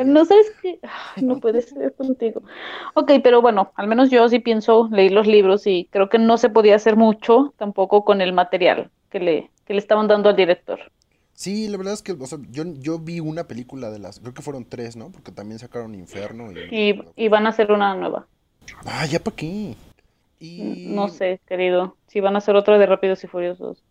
no 0.05 0.25
sabes 0.25 0.51
qué, 0.61 0.79
no 1.21 1.39
puede 1.39 1.61
ser 1.61 1.93
contigo. 1.93 2.43
Ok, 2.93 3.11
pero 3.23 3.41
bueno, 3.41 3.71
al 3.75 3.87
menos 3.87 4.09
yo 4.09 4.27
sí 4.29 4.39
pienso 4.39 4.89
leer 4.91 5.11
los 5.11 5.27
libros 5.27 5.65
y 5.67 5.87
creo 5.91 6.09
que 6.09 6.19
no 6.19 6.37
se 6.37 6.49
podía 6.49 6.75
hacer 6.75 6.95
mucho 6.95 7.53
tampoco 7.57 8.03
con 8.03 8.21
el 8.21 8.33
material 8.33 8.91
que 9.09 9.19
le, 9.19 9.51
que 9.65 9.73
le 9.73 9.79
estaban 9.79 10.07
dando 10.07 10.29
al 10.29 10.35
director. 10.35 10.79
Sí, 11.35 11.67
la 11.67 11.77
verdad 11.77 11.93
es 11.93 12.01
que 12.01 12.13
o 12.13 12.25
sea, 12.25 12.39
yo, 12.49 12.63
yo 12.79 12.97
vi 12.97 13.19
una 13.19 13.43
película 13.43 13.91
de 13.91 13.99
las, 13.99 14.19
creo 14.19 14.33
que 14.33 14.41
fueron 14.41 14.65
tres, 14.65 14.95
¿no? 14.95 15.11
Porque 15.11 15.31
también 15.31 15.59
sacaron 15.59 15.93
Inferno. 15.93 16.51
Y, 16.51 17.03
y, 17.15 17.27
van 17.27 17.45
a 17.45 17.49
hacer 17.49 17.71
una 17.71 17.93
nueva. 17.93 18.25
Ah, 18.85 19.05
ya 19.05 19.19
para 19.19 19.35
qué. 19.35 19.75
No 20.39 21.09
sé, 21.09 21.39
querido. 21.45 21.97
Si 22.07 22.19
van 22.19 22.35
a 22.35 22.37
hacer 22.39 22.55
otra 22.55 22.77
de 22.77 22.85
Rápidos 22.85 23.23
y 23.23 23.27
Furiosos. 23.27 23.83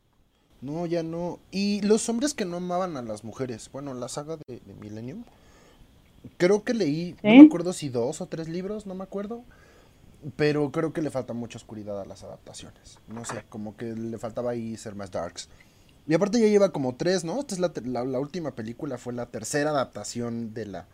No, 0.60 0.86
ya 0.86 1.02
no. 1.02 1.38
Y 1.50 1.82
los 1.82 2.08
hombres 2.08 2.32
que 2.32 2.46
no 2.46 2.56
amaban 2.56 2.96
a 2.96 3.02
las 3.02 3.24
mujeres. 3.24 3.68
Bueno, 3.70 3.92
la 3.92 4.08
saga 4.08 4.38
de, 4.46 4.60
Millennium. 4.80 5.24
Creo 6.38 6.64
que 6.64 6.72
leí, 6.72 7.16
no 7.22 7.30
me 7.30 7.46
acuerdo 7.46 7.74
si 7.74 7.90
dos 7.90 8.22
o 8.22 8.26
tres 8.26 8.48
libros, 8.48 8.86
no 8.86 8.94
me 8.94 9.04
acuerdo. 9.04 9.42
Pero 10.36 10.70
creo 10.70 10.94
que 10.94 11.02
le 11.02 11.10
falta 11.10 11.34
mucha 11.34 11.58
oscuridad 11.58 12.00
a 12.00 12.06
las 12.06 12.24
adaptaciones. 12.24 12.98
No 13.08 13.26
sé, 13.26 13.44
como 13.50 13.76
que 13.76 13.94
le 13.94 14.16
faltaba 14.16 14.52
ahí 14.52 14.78
ser 14.78 14.94
más 14.94 15.10
darks. 15.10 15.50
Y 16.06 16.14
aparte 16.14 16.40
ya 16.40 16.46
lleva 16.46 16.70
como 16.70 16.96
tres, 16.96 17.24
¿no? 17.24 17.40
Esta 17.40 17.54
es 17.54 17.86
la, 17.86 18.04
la 18.04 18.20
última 18.20 18.50
película, 18.52 18.98
fue 18.98 19.12
la 19.14 19.26
tercera 19.26 19.70
adaptación 19.70 20.52
de 20.52 20.66
la, 20.66 20.86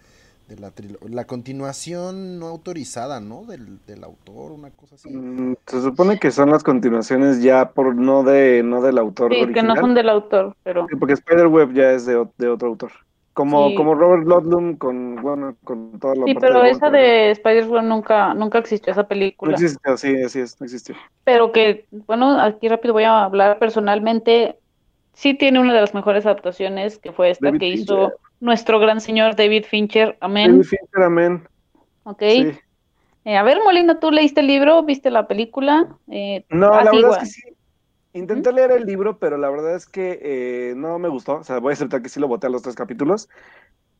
la, 0.58 0.72
la 1.08 1.26
continuación 1.26 2.38
no 2.38 2.46
autorizada, 2.46 3.20
¿no? 3.20 3.44
Del, 3.44 3.78
del 3.86 4.04
autor, 4.04 4.52
una 4.52 4.70
cosa 4.70 4.94
así. 4.96 5.10
Mm, 5.10 5.56
se 5.66 5.82
supone 5.82 6.18
que 6.18 6.30
son 6.30 6.50
las 6.50 6.62
continuaciones 6.62 7.42
ya 7.42 7.70
por 7.70 7.94
no 7.94 8.22
de 8.22 8.62
no 8.62 8.82
del 8.82 8.98
autor. 8.98 9.32
Sí, 9.34 9.52
que 9.52 9.62
no 9.62 9.76
son 9.76 9.94
del 9.94 10.08
autor, 10.08 10.56
pero. 10.62 10.86
Sí, 10.88 10.96
porque 10.96 11.16
Spiderweb 11.16 11.72
ya 11.72 11.92
es 11.92 12.06
de, 12.06 12.26
de 12.38 12.48
otro 12.48 12.68
autor. 12.68 12.92
Como, 13.32 13.74
como 13.74 13.94
Robert 13.94 14.24
Ludlum 14.26 14.76
con, 14.76 15.16
bueno, 15.16 15.56
con 15.64 15.98
toda 15.98 16.14
la 16.16 16.26
Sí, 16.26 16.34
pero 16.34 16.64
esa 16.64 16.90
de 16.90 17.30
Spider-Man 17.30 17.88
nunca, 17.88 18.34
nunca 18.34 18.58
existió 18.58 18.92
esa 18.92 19.06
película. 19.06 19.52
No 19.52 19.56
existió, 19.56 19.96
sí, 19.96 20.22
así 20.22 20.40
es, 20.40 20.60
no 20.60 20.64
existió. 20.64 20.96
Pero 21.24 21.52
que, 21.52 21.86
bueno, 22.06 22.40
aquí 22.40 22.68
rápido 22.68 22.92
voy 22.92 23.04
a 23.04 23.24
hablar 23.24 23.58
personalmente. 23.58 24.58
Sí 25.20 25.34
tiene 25.34 25.60
una 25.60 25.74
de 25.74 25.82
las 25.82 25.92
mejores 25.92 26.24
adaptaciones, 26.24 26.96
que 26.96 27.12
fue 27.12 27.28
esta 27.28 27.52
que 27.52 27.68
hizo 27.68 28.14
nuestro 28.40 28.78
gran 28.78 29.02
señor 29.02 29.36
David 29.36 29.66
Fincher. 29.68 30.16
Amén. 30.18 30.52
David 30.52 30.64
Fincher, 30.64 31.02
amén. 31.02 31.46
Ok. 32.04 32.22
Eh, 32.22 32.56
a 33.36 33.42
ver, 33.42 33.58
Molina, 33.62 34.00
¿tú 34.00 34.10
leíste 34.10 34.40
el 34.40 34.46
libro? 34.46 34.82
¿Viste 34.82 35.10
la 35.10 35.28
película? 35.28 35.94
Eh, 36.10 36.46
no, 36.48 36.70
la 36.70 36.90
verdad 36.90 37.10
es 37.10 37.18
que 37.18 37.26
sí. 37.26 37.42
Intenté 38.14 38.50
leer 38.50 38.72
el 38.72 38.86
libro, 38.86 39.18
pero 39.18 39.36
la 39.36 39.50
verdad 39.50 39.74
es 39.74 39.84
que 39.84 40.20
eh, 40.22 40.72
no 40.74 40.98
me 40.98 41.10
gustó. 41.10 41.34
O 41.34 41.44
sea, 41.44 41.58
voy 41.58 41.72
a 41.72 41.74
aceptar 41.74 42.00
que 42.00 42.08
sí 42.08 42.18
lo 42.18 42.26
boté 42.26 42.46
a 42.46 42.50
los 42.50 42.62
tres 42.62 42.74
capítulos. 42.74 43.28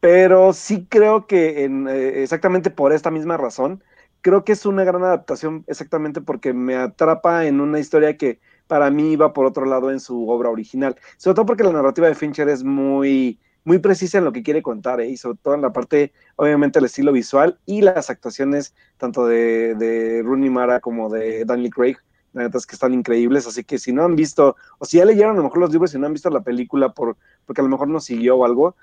Pero 0.00 0.54
sí 0.54 0.86
creo 0.88 1.26
que 1.26 1.64
en, 1.64 1.86
exactamente 1.86 2.70
por 2.70 2.94
esta 2.94 3.10
misma 3.10 3.36
razón, 3.36 3.84
creo 4.22 4.42
que 4.46 4.52
es 4.52 4.64
una 4.64 4.84
gran 4.84 5.02
adaptación 5.02 5.64
exactamente 5.66 6.22
porque 6.22 6.54
me 6.54 6.76
atrapa 6.76 7.44
en 7.44 7.60
una 7.60 7.78
historia 7.78 8.16
que 8.16 8.40
para 8.70 8.88
mí 8.88 9.14
iba 9.14 9.32
por 9.32 9.46
otro 9.46 9.66
lado 9.66 9.90
en 9.90 9.98
su 9.98 10.28
obra 10.28 10.48
original. 10.48 10.94
Sobre 11.16 11.34
todo 11.34 11.44
porque 11.44 11.64
la 11.64 11.72
narrativa 11.72 12.06
de 12.06 12.14
Fincher 12.14 12.48
es 12.48 12.62
muy 12.62 13.40
muy 13.64 13.78
precisa 13.78 14.18
en 14.18 14.24
lo 14.24 14.32
que 14.32 14.44
quiere 14.44 14.62
contar, 14.62 15.00
¿eh? 15.00 15.08
y 15.08 15.16
sobre 15.16 15.38
todo 15.42 15.54
en 15.54 15.60
la 15.60 15.72
parte, 15.72 16.12
obviamente, 16.36 16.78
el 16.78 16.84
estilo 16.86 17.12
visual 17.12 17.58
y 17.66 17.82
las 17.82 18.08
actuaciones 18.08 18.74
tanto 18.96 19.26
de, 19.26 19.74
de 19.74 20.22
Rooney 20.22 20.48
Mara 20.48 20.80
como 20.80 21.10
de 21.10 21.44
Daniel 21.44 21.70
Craig, 21.70 21.96
la 22.32 22.44
neta 22.44 22.58
es 22.58 22.66
que 22.66 22.76
están 22.76 22.94
increíbles, 22.94 23.46
así 23.46 23.64
que 23.64 23.78
si 23.78 23.92
no 23.92 24.04
han 24.04 24.16
visto, 24.16 24.56
o 24.78 24.84
si 24.84 24.96
ya 24.98 25.04
leyeron 25.04 25.32
a 25.32 25.38
lo 25.38 25.44
mejor 25.44 25.58
los 25.58 25.72
libros 25.72 25.92
y 25.94 25.98
no 25.98 26.06
han 26.06 26.12
visto 26.12 26.30
la 26.30 26.40
película 26.40 26.94
por, 26.94 27.16
porque 27.44 27.60
a 27.60 27.64
lo 27.64 27.70
mejor 27.70 27.88
no 27.88 28.00
siguió 28.00 28.36
o 28.36 28.44
algo, 28.44 28.76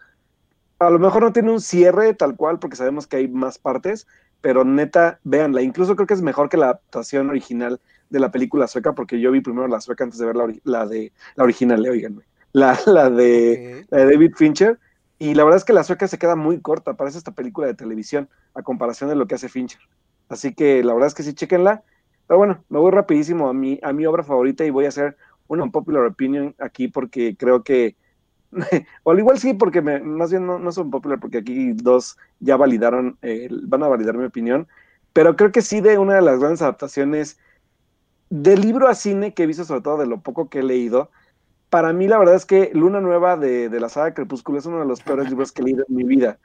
a 0.79 0.89
lo 0.89 0.99
mejor 0.99 1.23
no 1.23 1.33
tiene 1.33 1.51
un 1.51 1.61
cierre 1.61 2.13
tal 2.13 2.35
cual, 2.35 2.59
porque 2.59 2.75
sabemos 2.75 3.07
que 3.07 3.17
hay 3.17 3.27
más 3.27 3.57
partes, 3.57 4.05
pero 4.41 4.63
neta, 4.63 5.19
véanla, 5.23 5.61
incluso 5.61 5.95
creo 5.95 6.05
que 6.05 6.13
es 6.13 6.21
mejor 6.21 6.49
que 6.49 6.57
la 6.57 6.65
adaptación 6.65 7.29
original 7.29 7.79
de 8.09 8.19
la 8.19 8.31
película 8.31 8.67
sueca, 8.67 8.93
porque 8.93 9.19
yo 9.19 9.31
vi 9.31 9.41
primero 9.41 9.67
la 9.67 9.81
sueca 9.81 10.03
antes 10.03 10.19
de 10.19 10.25
ver 10.25 10.35
la, 10.35 10.53
la 10.63 10.85
de 10.85 11.11
la 11.35 11.43
original, 11.43 11.85
eh, 11.85 11.89
oiganme 11.89 12.23
la, 12.57 12.79
la, 12.85 13.09
de, 13.09 13.85
David 13.89 14.33
Fincher. 14.35 14.79
Y 15.19 15.33
la 15.33 15.43
verdad 15.43 15.57
es 15.57 15.65
que 15.65 15.73
la 15.73 15.83
sueca 15.83 16.07
se 16.07 16.19
queda 16.19 16.35
muy 16.35 16.61
corta, 16.61 16.95
parece 16.95 17.17
esta 17.17 17.31
película 17.31 17.67
de 17.67 17.73
televisión, 17.73 18.29
a 18.53 18.61
comparación 18.61 19.09
de 19.09 19.15
lo 19.15 19.27
que 19.27 19.35
hace 19.35 19.49
Fincher. 19.49 19.81
Así 20.29 20.53
que 20.53 20.83
la 20.83 20.93
verdad 20.93 21.07
es 21.07 21.15
que 21.15 21.23
sí, 21.23 21.33
chequenla. 21.33 21.83
Pero 22.27 22.37
bueno, 22.37 22.63
me 22.69 22.79
voy 22.79 22.91
rapidísimo 22.91 23.47
a 23.47 23.53
mi, 23.53 23.79
a 23.81 23.93
mi 23.93 24.05
obra 24.05 24.23
favorita 24.23 24.65
y 24.65 24.69
voy 24.69 24.85
a 24.85 24.89
hacer 24.89 25.17
una 25.47 25.63
unpopular 25.63 26.03
opinion 26.03 26.53
aquí 26.59 26.87
porque 26.87 27.35
creo 27.37 27.63
que, 27.63 27.95
o 29.03 29.11
al 29.11 29.19
igual 29.19 29.39
sí, 29.39 29.53
porque 29.53 29.81
me, 29.81 30.01
más 30.01 30.29
bien 30.31 30.45
no, 30.45 30.59
no 30.59 30.71
son 30.71 30.91
popular, 30.91 31.19
porque 31.19 31.37
aquí 31.37 31.71
dos 31.73 32.17
ya 32.39 32.57
validaron, 32.57 33.17
eh, 33.21 33.47
van 33.49 33.83
a 33.83 33.87
validar 33.87 34.17
mi 34.17 34.25
opinión, 34.25 34.67
pero 35.13 35.35
creo 35.35 35.51
que 35.51 35.61
sí 35.61 35.79
de 35.79 35.97
una 35.97 36.15
de 36.15 36.21
las 36.21 36.39
grandes 36.39 36.61
adaptaciones 36.61 37.39
de 38.29 38.57
libro 38.57 38.87
a 38.87 38.95
cine 38.95 39.33
que 39.33 39.43
he 39.43 39.47
visto, 39.47 39.63
sobre 39.63 39.81
todo 39.81 39.97
de 39.97 40.07
lo 40.07 40.19
poco 40.21 40.49
que 40.49 40.59
he 40.59 40.63
leído, 40.63 41.09
para 41.69 41.93
mí 41.93 42.07
la 42.07 42.17
verdad 42.17 42.35
es 42.35 42.45
que 42.45 42.71
Luna 42.73 43.01
Nueva 43.01 43.37
de, 43.37 43.69
la 43.69 43.89
saga 43.89 44.13
Crepúsculo 44.13 44.59
es 44.59 44.65
uno 44.65 44.79
de 44.79 44.85
los 44.85 45.01
peores 45.01 45.29
libros 45.29 45.51
que 45.51 45.61
he 45.61 45.65
leído 45.65 45.85
en 45.87 45.95
mi 45.95 46.03
vida. 46.03 46.37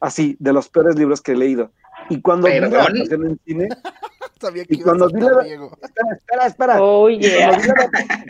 Así, 0.00 0.36
de 0.38 0.52
los 0.52 0.68
peores 0.68 0.96
libros 0.96 1.20
que 1.20 1.32
he 1.32 1.36
leído. 1.36 1.72
Y 2.08 2.22
cuando 2.22 2.48
vi 2.48 2.58
la 2.58 2.66
adaptación 2.66 3.26
en 3.26 3.40
cine, 3.44 3.68
Sabía 4.40 4.64
que 4.64 4.74
y 4.74 4.80
cuando 4.80 5.06
vi 5.08 5.20
la 5.20 5.42
espera, 5.42 6.12
espera, 6.14 6.46
espera. 6.46 6.82
Oh, 6.82 7.10
yeah. 7.10 7.60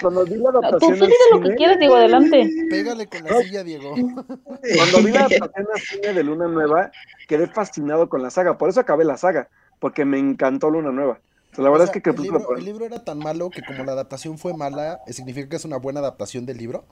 Cuando 0.03 0.25
vi 0.25 0.35
la, 0.39 0.49
adaptación 0.49 0.99
Tú, 0.99 1.07
tú 1.07 1.39
lo 1.39 1.41
que 1.41 1.55
quieras, 1.55 1.79
Diego, 1.79 1.95
adelante. 1.95 2.51
Pégale 2.69 3.07
con 3.07 3.23
la 3.23 3.41
silla, 3.43 3.63
Diego. 3.63 3.95
Cuando 3.95 5.03
vi 5.05 5.13
la 5.13 5.21
adaptación 5.21 5.67
en 5.73 5.81
cine 5.81 6.13
de 6.13 6.25
Luna 6.25 6.49
Nueva, 6.49 6.91
quedé 7.29 7.47
fascinado 7.47 8.09
con 8.09 8.25
la 8.25 8.31
saga. 8.31 8.59
Por 8.59 8.69
eso 8.69 8.81
acabé 8.81 9.05
la 9.05 9.17
saga, 9.17 9.51
porque 9.79 10.05
me 10.05 10.19
encantó 10.19 10.69
Luna 10.69 10.91
Nueva 10.91 11.21
la 11.57 11.71
verdad 11.71 11.91
es 11.95 12.03
que 12.03 12.11
el 12.11 12.17
libro, 12.17 12.57
el 12.57 12.65
libro, 12.65 12.85
era 12.85 13.05
tan 13.05 13.19
malo 13.19 13.51
que 13.51 13.63
como 13.63 13.85
la 13.85 13.93
adaptación 13.93 14.39
fue 14.39 14.55
mala, 14.55 15.01
¿significa 15.09 15.49
que 15.49 15.57
es 15.57 15.65
una 15.65 15.79
buena 15.79 16.01
adaptación 16.01 16.47
del 16.47 16.59
libro? 16.59 16.85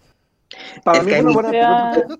Para 0.84 1.02
mí 1.02 1.12
es 1.12 1.22
una 1.22 1.32
buena 1.32 1.50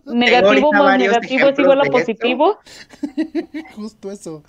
Negativo 0.05 0.73
más 0.73 0.99
negativo 0.99 1.49
es 1.49 1.59
igual 1.59 1.81
a 1.81 1.85
positivo. 1.85 2.59
Justo 3.75 4.11
eso. 4.11 4.43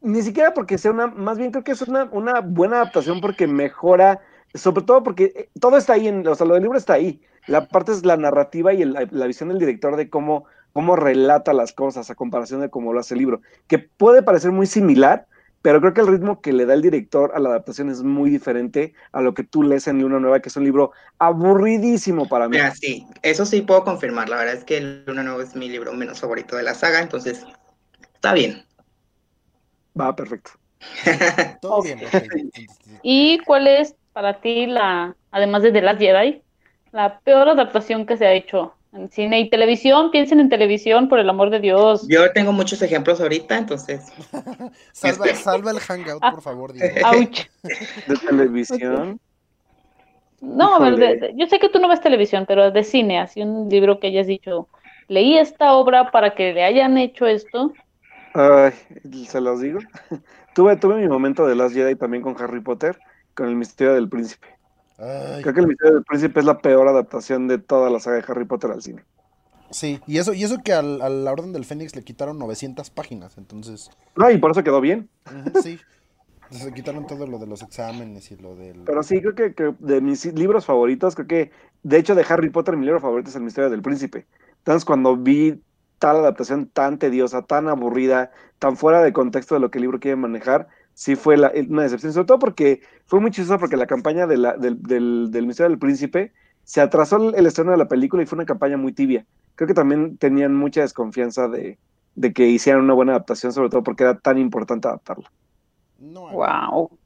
Ni 0.00 0.22
siquiera 0.22 0.54
porque 0.54 0.78
sea 0.78 0.92
una, 0.92 1.06
más 1.06 1.38
bien 1.38 1.50
creo 1.50 1.64
que 1.64 1.72
es 1.72 1.82
una, 1.82 2.04
una 2.04 2.40
buena 2.40 2.76
adaptación 2.76 3.20
porque 3.20 3.46
mejora, 3.46 4.20
sobre 4.54 4.84
todo 4.84 5.02
porque 5.02 5.32
eh, 5.34 5.50
todo 5.60 5.76
está 5.76 5.94
ahí, 5.94 6.08
en, 6.08 6.26
o 6.26 6.34
sea, 6.34 6.46
lo 6.46 6.54
del 6.54 6.62
libro 6.62 6.78
está 6.78 6.94
ahí. 6.94 7.20
La 7.46 7.68
parte 7.68 7.92
es 7.92 8.06
la 8.06 8.16
narrativa 8.16 8.72
y 8.72 8.84
la 8.84 9.26
visión 9.26 9.50
del 9.50 9.58
director 9.58 9.96
de 9.96 10.08
cómo, 10.08 10.46
cómo 10.74 10.96
relata 10.96 11.52
las 11.52 11.72
cosas 11.72 12.10
a 12.10 12.14
comparación 12.14 12.60
de 12.60 12.68
cómo 12.68 12.92
lo 12.92 13.00
hace 13.00 13.14
el 13.14 13.20
libro, 13.20 13.42
que 13.68 13.78
puede 13.78 14.22
parecer 14.22 14.50
muy 14.50 14.66
similar, 14.66 15.26
pero 15.64 15.80
creo 15.80 15.94
que 15.94 16.02
el 16.02 16.08
ritmo 16.08 16.42
que 16.42 16.52
le 16.52 16.66
da 16.66 16.74
el 16.74 16.82
director 16.82 17.32
a 17.34 17.38
la 17.38 17.48
adaptación 17.48 17.88
es 17.88 18.02
muy 18.02 18.28
diferente 18.28 18.92
a 19.12 19.22
lo 19.22 19.32
que 19.32 19.44
tú 19.44 19.62
lees 19.62 19.88
en 19.88 19.98
Luna 19.98 20.20
Nueva, 20.20 20.40
que 20.40 20.50
es 20.50 20.56
un 20.58 20.64
libro 20.64 20.92
aburridísimo 21.18 22.28
para 22.28 22.50
mí. 22.50 22.58
Mira, 22.58 22.74
sí, 22.74 23.06
eso 23.22 23.46
sí 23.46 23.62
puedo 23.62 23.82
confirmar. 23.82 24.28
La 24.28 24.36
verdad 24.36 24.56
es 24.56 24.64
que 24.64 24.82
Luna 25.06 25.22
Nueva 25.22 25.42
es 25.42 25.56
mi 25.56 25.70
libro 25.70 25.94
menos 25.94 26.20
favorito 26.20 26.54
de 26.56 26.64
la 26.64 26.74
saga, 26.74 27.00
entonces 27.00 27.46
está 28.12 28.34
bien. 28.34 28.66
Va, 29.98 30.14
perfecto. 30.14 30.50
Todo 31.62 31.80
bien. 31.80 31.98
¿Y 33.02 33.38
cuál 33.46 33.66
es 33.66 33.96
para 34.12 34.42
ti 34.42 34.66
la, 34.66 35.16
además 35.30 35.62
de 35.62 35.72
The 35.72 35.80
Last 35.80 35.98
Jedi, 35.98 36.42
la 36.92 37.20
peor 37.20 37.48
adaptación 37.48 38.04
que 38.04 38.18
se 38.18 38.26
ha 38.26 38.34
hecho 38.34 38.74
en 38.94 39.10
cine 39.10 39.40
y 39.40 39.50
televisión, 39.50 40.10
piensen 40.10 40.40
en 40.40 40.48
televisión, 40.48 41.08
por 41.08 41.18
el 41.18 41.28
amor 41.28 41.50
de 41.50 41.60
Dios. 41.60 42.06
Yo 42.08 42.30
tengo 42.32 42.52
muchos 42.52 42.80
ejemplos 42.82 43.20
ahorita, 43.20 43.58
entonces. 43.58 44.12
salva, 44.92 45.26
salva, 45.34 45.70
el 45.72 45.80
hangout, 45.80 46.20
por 46.20 46.42
favor. 46.42 46.72
Ouch. 47.04 47.46
¿De 48.06 48.16
televisión? 48.26 49.20
No, 50.40 50.76
a 50.76 50.78
ver, 50.78 50.96
de, 50.96 51.16
de, 51.16 51.34
yo 51.36 51.46
sé 51.46 51.58
que 51.58 51.68
tú 51.68 51.78
no 51.78 51.88
ves 51.88 52.00
televisión, 52.00 52.44
pero 52.46 52.70
de 52.70 52.84
cine, 52.84 53.18
así 53.18 53.42
un 53.42 53.68
libro 53.68 53.98
que 53.98 54.08
hayas 54.08 54.26
dicho, 54.26 54.68
leí 55.08 55.38
esta 55.38 55.72
obra 55.72 56.10
para 56.10 56.34
que 56.34 56.52
le 56.52 56.62
hayan 56.62 56.98
hecho 56.98 57.26
esto. 57.26 57.72
Ay, 58.34 58.72
se 59.26 59.40
los 59.40 59.60
digo. 59.60 59.78
tuve, 60.54 60.76
tuve 60.76 60.96
mi 60.96 61.08
momento 61.08 61.46
de 61.46 61.54
Last 61.54 61.74
Jedi 61.74 61.96
también 61.96 62.22
con 62.22 62.40
Harry 62.40 62.60
Potter, 62.60 62.98
con 63.34 63.48
el 63.48 63.56
misterio 63.56 63.94
del 63.94 64.08
príncipe. 64.08 64.46
Ay. 64.98 65.42
Creo 65.42 65.54
que 65.54 65.60
el 65.60 65.66
misterio 65.66 65.94
del 65.94 66.04
príncipe 66.04 66.40
es 66.40 66.46
la 66.46 66.58
peor 66.58 66.88
adaptación 66.88 67.48
de 67.48 67.58
toda 67.58 67.90
la 67.90 68.00
saga 68.00 68.16
de 68.16 68.24
Harry 68.28 68.44
Potter 68.44 68.70
al 68.70 68.82
cine. 68.82 69.04
Sí, 69.70 70.00
y 70.06 70.18
eso, 70.18 70.34
y 70.34 70.44
eso 70.44 70.58
que 70.64 70.72
al, 70.72 71.02
a 71.02 71.08
la 71.08 71.32
Orden 71.32 71.52
del 71.52 71.64
Fénix 71.64 71.96
le 71.96 72.04
quitaron 72.04 72.38
900 72.38 72.90
páginas, 72.90 73.38
entonces... 73.38 73.90
No, 74.14 74.30
y 74.30 74.38
por 74.38 74.52
eso 74.52 74.62
quedó 74.62 74.80
bien. 74.80 75.08
Sí, 75.62 75.80
se 76.50 76.72
quitaron 76.72 77.06
todo 77.06 77.26
lo 77.26 77.38
de 77.38 77.46
los 77.46 77.62
exámenes 77.62 78.30
y 78.30 78.36
lo 78.36 78.54
del... 78.54 78.82
Pero 78.84 79.02
sí, 79.02 79.20
creo 79.20 79.34
que, 79.34 79.54
que, 79.54 79.74
de 79.78 80.00
mis 80.00 80.24
libros 80.34 80.66
favoritos, 80.66 81.14
creo 81.14 81.26
que, 81.26 81.50
de 81.82 81.98
hecho, 81.98 82.14
de 82.14 82.24
Harry 82.28 82.50
Potter, 82.50 82.76
mi 82.76 82.84
libro 82.84 83.00
favorito 83.00 83.30
es 83.30 83.36
El 83.36 83.42
misterio 83.42 83.70
del 83.70 83.82
príncipe. 83.82 84.26
Entonces, 84.58 84.84
cuando 84.84 85.16
vi 85.16 85.60
tal 85.98 86.16
adaptación 86.16 86.66
tan 86.66 86.98
tediosa, 86.98 87.42
tan 87.42 87.68
aburrida, 87.68 88.30
tan 88.58 88.76
fuera 88.76 89.02
de 89.02 89.12
contexto 89.12 89.54
de 89.54 89.60
lo 89.60 89.70
que 89.70 89.78
el 89.78 89.82
libro 89.82 90.00
quiere 90.00 90.16
manejar, 90.16 90.68
sí 90.94 91.16
fue 91.16 91.36
la, 91.36 91.52
una 91.68 91.82
decepción, 91.82 92.12
sobre 92.12 92.26
todo 92.26 92.38
porque 92.38 92.80
fue 93.06 93.20
muy 93.20 93.30
chistosa 93.30 93.58
porque 93.58 93.76
la 93.76 93.86
campaña 93.86 94.26
de 94.26 94.38
la, 94.38 94.56
del, 94.56 94.82
del, 94.82 95.30
del, 95.30 95.46
Misterio 95.46 95.70
del 95.70 95.78
Príncipe 95.78 96.32
se 96.62 96.80
atrasó 96.80 97.16
el, 97.16 97.34
el, 97.34 97.46
estreno 97.46 97.72
de 97.72 97.76
la 97.76 97.88
película 97.88 98.22
y 98.22 98.26
fue 98.26 98.36
una 98.36 98.46
campaña 98.46 98.76
muy 98.76 98.92
tibia. 98.92 99.26
Creo 99.54 99.68
que 99.68 99.74
también 99.74 100.16
tenían 100.16 100.54
mucha 100.54 100.80
desconfianza 100.80 101.48
de, 101.48 101.78
de 102.14 102.32
que 102.32 102.46
hicieran 102.48 102.82
una 102.82 102.94
buena 102.94 103.12
adaptación, 103.12 103.52
sobre 103.52 103.68
todo 103.68 103.82
porque 103.82 104.04
era 104.04 104.18
tan 104.18 104.38
importante 104.38 104.88
adaptarla. 104.88 105.30
No, 105.98 106.30
wow. 106.30 106.90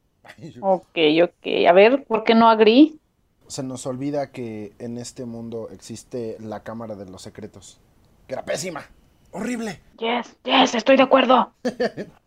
Ok, 0.61 0.97
ok. 1.23 1.67
A 1.67 1.73
ver, 1.73 2.03
¿por 2.05 2.23
qué 2.23 2.35
no 2.35 2.49
agrí? 2.49 2.99
Se 3.47 3.63
nos 3.63 3.87
olvida 3.87 4.31
que 4.31 4.73
en 4.77 4.99
este 4.99 5.25
mundo 5.25 5.69
existe 5.71 6.37
la 6.39 6.61
Cámara 6.61 6.95
de 6.95 7.09
los 7.09 7.23
Secretos. 7.23 7.81
Que 8.27 8.35
era 8.35 8.45
pésima. 8.45 8.83
Horrible. 9.31 9.81
Yes, 9.97 10.37
yes, 10.43 10.75
estoy 10.75 10.97
de 10.97 11.03
acuerdo. 11.03 11.51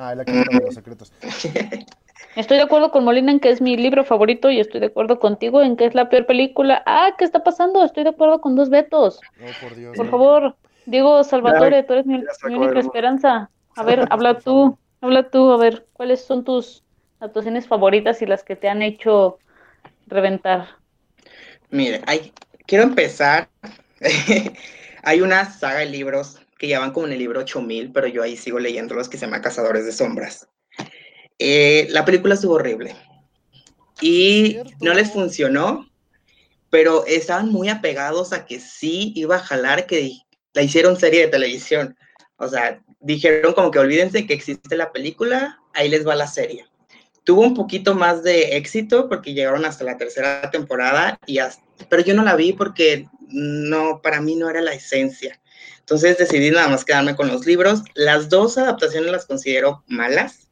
Ah, 0.00 0.14
la 0.14 0.24
Cámara 0.24 0.44
de 0.52 0.64
los 0.64 0.74
Secretos. 0.74 1.12
Estoy 2.36 2.56
de 2.56 2.62
acuerdo 2.62 2.92
con 2.92 3.04
Molina 3.04 3.32
en 3.32 3.40
que 3.40 3.50
es 3.50 3.60
mi 3.60 3.76
libro 3.76 4.04
favorito 4.04 4.48
y 4.48 4.60
estoy 4.60 4.78
de 4.78 4.86
acuerdo 4.86 5.18
contigo 5.18 5.60
en 5.60 5.76
que 5.76 5.86
es 5.86 5.94
la 5.96 6.08
peor 6.08 6.24
película. 6.24 6.84
Ah, 6.86 7.10
¿qué 7.18 7.24
está 7.24 7.42
pasando? 7.42 7.82
Estoy 7.82 8.04
de 8.04 8.10
acuerdo 8.10 8.40
con 8.40 8.54
dos 8.54 8.70
vetos. 8.70 9.20
Oh, 9.42 9.60
por 9.60 9.74
Dios. 9.74 9.96
Por 9.96 10.04
no. 10.06 10.10
favor, 10.12 10.56
Diego 10.86 11.24
Salvatore, 11.24 11.82
tú 11.82 11.94
eres 11.94 12.06
mi, 12.06 12.22
mi 12.44 12.54
única 12.54 12.78
esperanza. 12.78 13.50
A 13.74 13.82
ver, 13.82 14.06
habla 14.10 14.38
tú, 14.38 14.78
habla 15.00 15.30
tú, 15.30 15.50
a 15.50 15.56
ver, 15.56 15.88
¿cuáles 15.94 16.24
son 16.24 16.44
tus 16.44 16.84
actuaciones 17.18 17.66
favoritas 17.66 18.22
y 18.22 18.26
las 18.26 18.44
que 18.44 18.54
te 18.54 18.68
han 18.68 18.82
hecho 18.82 19.40
reventar? 20.06 20.68
Mire, 21.70 22.02
hay, 22.06 22.32
quiero 22.66 22.84
empezar. 22.84 23.48
hay 25.02 25.20
una 25.22 25.44
saga 25.46 25.80
de 25.80 25.86
libros 25.86 26.38
que 26.58 26.68
ya 26.68 26.80
van 26.80 26.92
como 26.92 27.06
en 27.06 27.12
el 27.12 27.20
libro 27.20 27.40
8000, 27.40 27.92
pero 27.92 28.08
yo 28.08 28.22
ahí 28.22 28.36
sigo 28.36 28.58
leyendo 28.58 28.94
los 28.94 29.08
que 29.08 29.16
se 29.16 29.26
llama 29.26 29.40
Cazadores 29.40 29.86
de 29.86 29.92
Sombras. 29.92 30.48
Eh, 31.38 31.86
la 31.90 32.04
película 32.04 32.34
estuvo 32.34 32.54
horrible 32.54 32.96
y 34.00 34.58
no 34.80 34.92
les 34.92 35.12
funcionó, 35.12 35.88
pero 36.68 37.06
estaban 37.06 37.50
muy 37.50 37.68
apegados 37.68 38.32
a 38.32 38.44
que 38.44 38.58
sí 38.58 39.12
iba 39.14 39.36
a 39.36 39.40
jalar 39.40 39.86
que 39.86 40.18
la 40.52 40.62
hicieron 40.62 40.98
serie 40.98 41.22
de 41.22 41.28
televisión. 41.28 41.96
O 42.36 42.48
sea, 42.48 42.82
dijeron 43.00 43.54
como 43.54 43.70
que 43.70 43.78
olvídense 43.78 44.26
que 44.26 44.34
existe 44.34 44.76
la 44.76 44.92
película, 44.92 45.60
ahí 45.74 45.88
les 45.88 46.06
va 46.06 46.14
la 46.14 46.26
serie. 46.26 46.66
Tuvo 47.24 47.42
un 47.42 47.54
poquito 47.54 47.94
más 47.94 48.22
de 48.22 48.56
éxito 48.56 49.08
porque 49.08 49.34
llegaron 49.34 49.64
hasta 49.64 49.84
la 49.84 49.96
tercera 49.96 50.50
temporada, 50.50 51.18
y 51.26 51.38
hasta, 51.38 51.62
pero 51.88 52.02
yo 52.02 52.14
no 52.14 52.24
la 52.24 52.36
vi 52.36 52.52
porque 52.52 53.06
no, 53.28 54.00
para 54.02 54.20
mí 54.20 54.34
no 54.34 54.48
era 54.48 54.60
la 54.60 54.72
esencia. 54.72 55.38
Entonces 55.88 56.18
decidí 56.18 56.50
nada 56.50 56.68
más 56.68 56.84
quedarme 56.84 57.16
con 57.16 57.28
los 57.28 57.46
libros. 57.46 57.82
Las 57.94 58.28
dos 58.28 58.58
adaptaciones 58.58 59.10
las 59.10 59.24
considero 59.24 59.82
malas, 59.86 60.50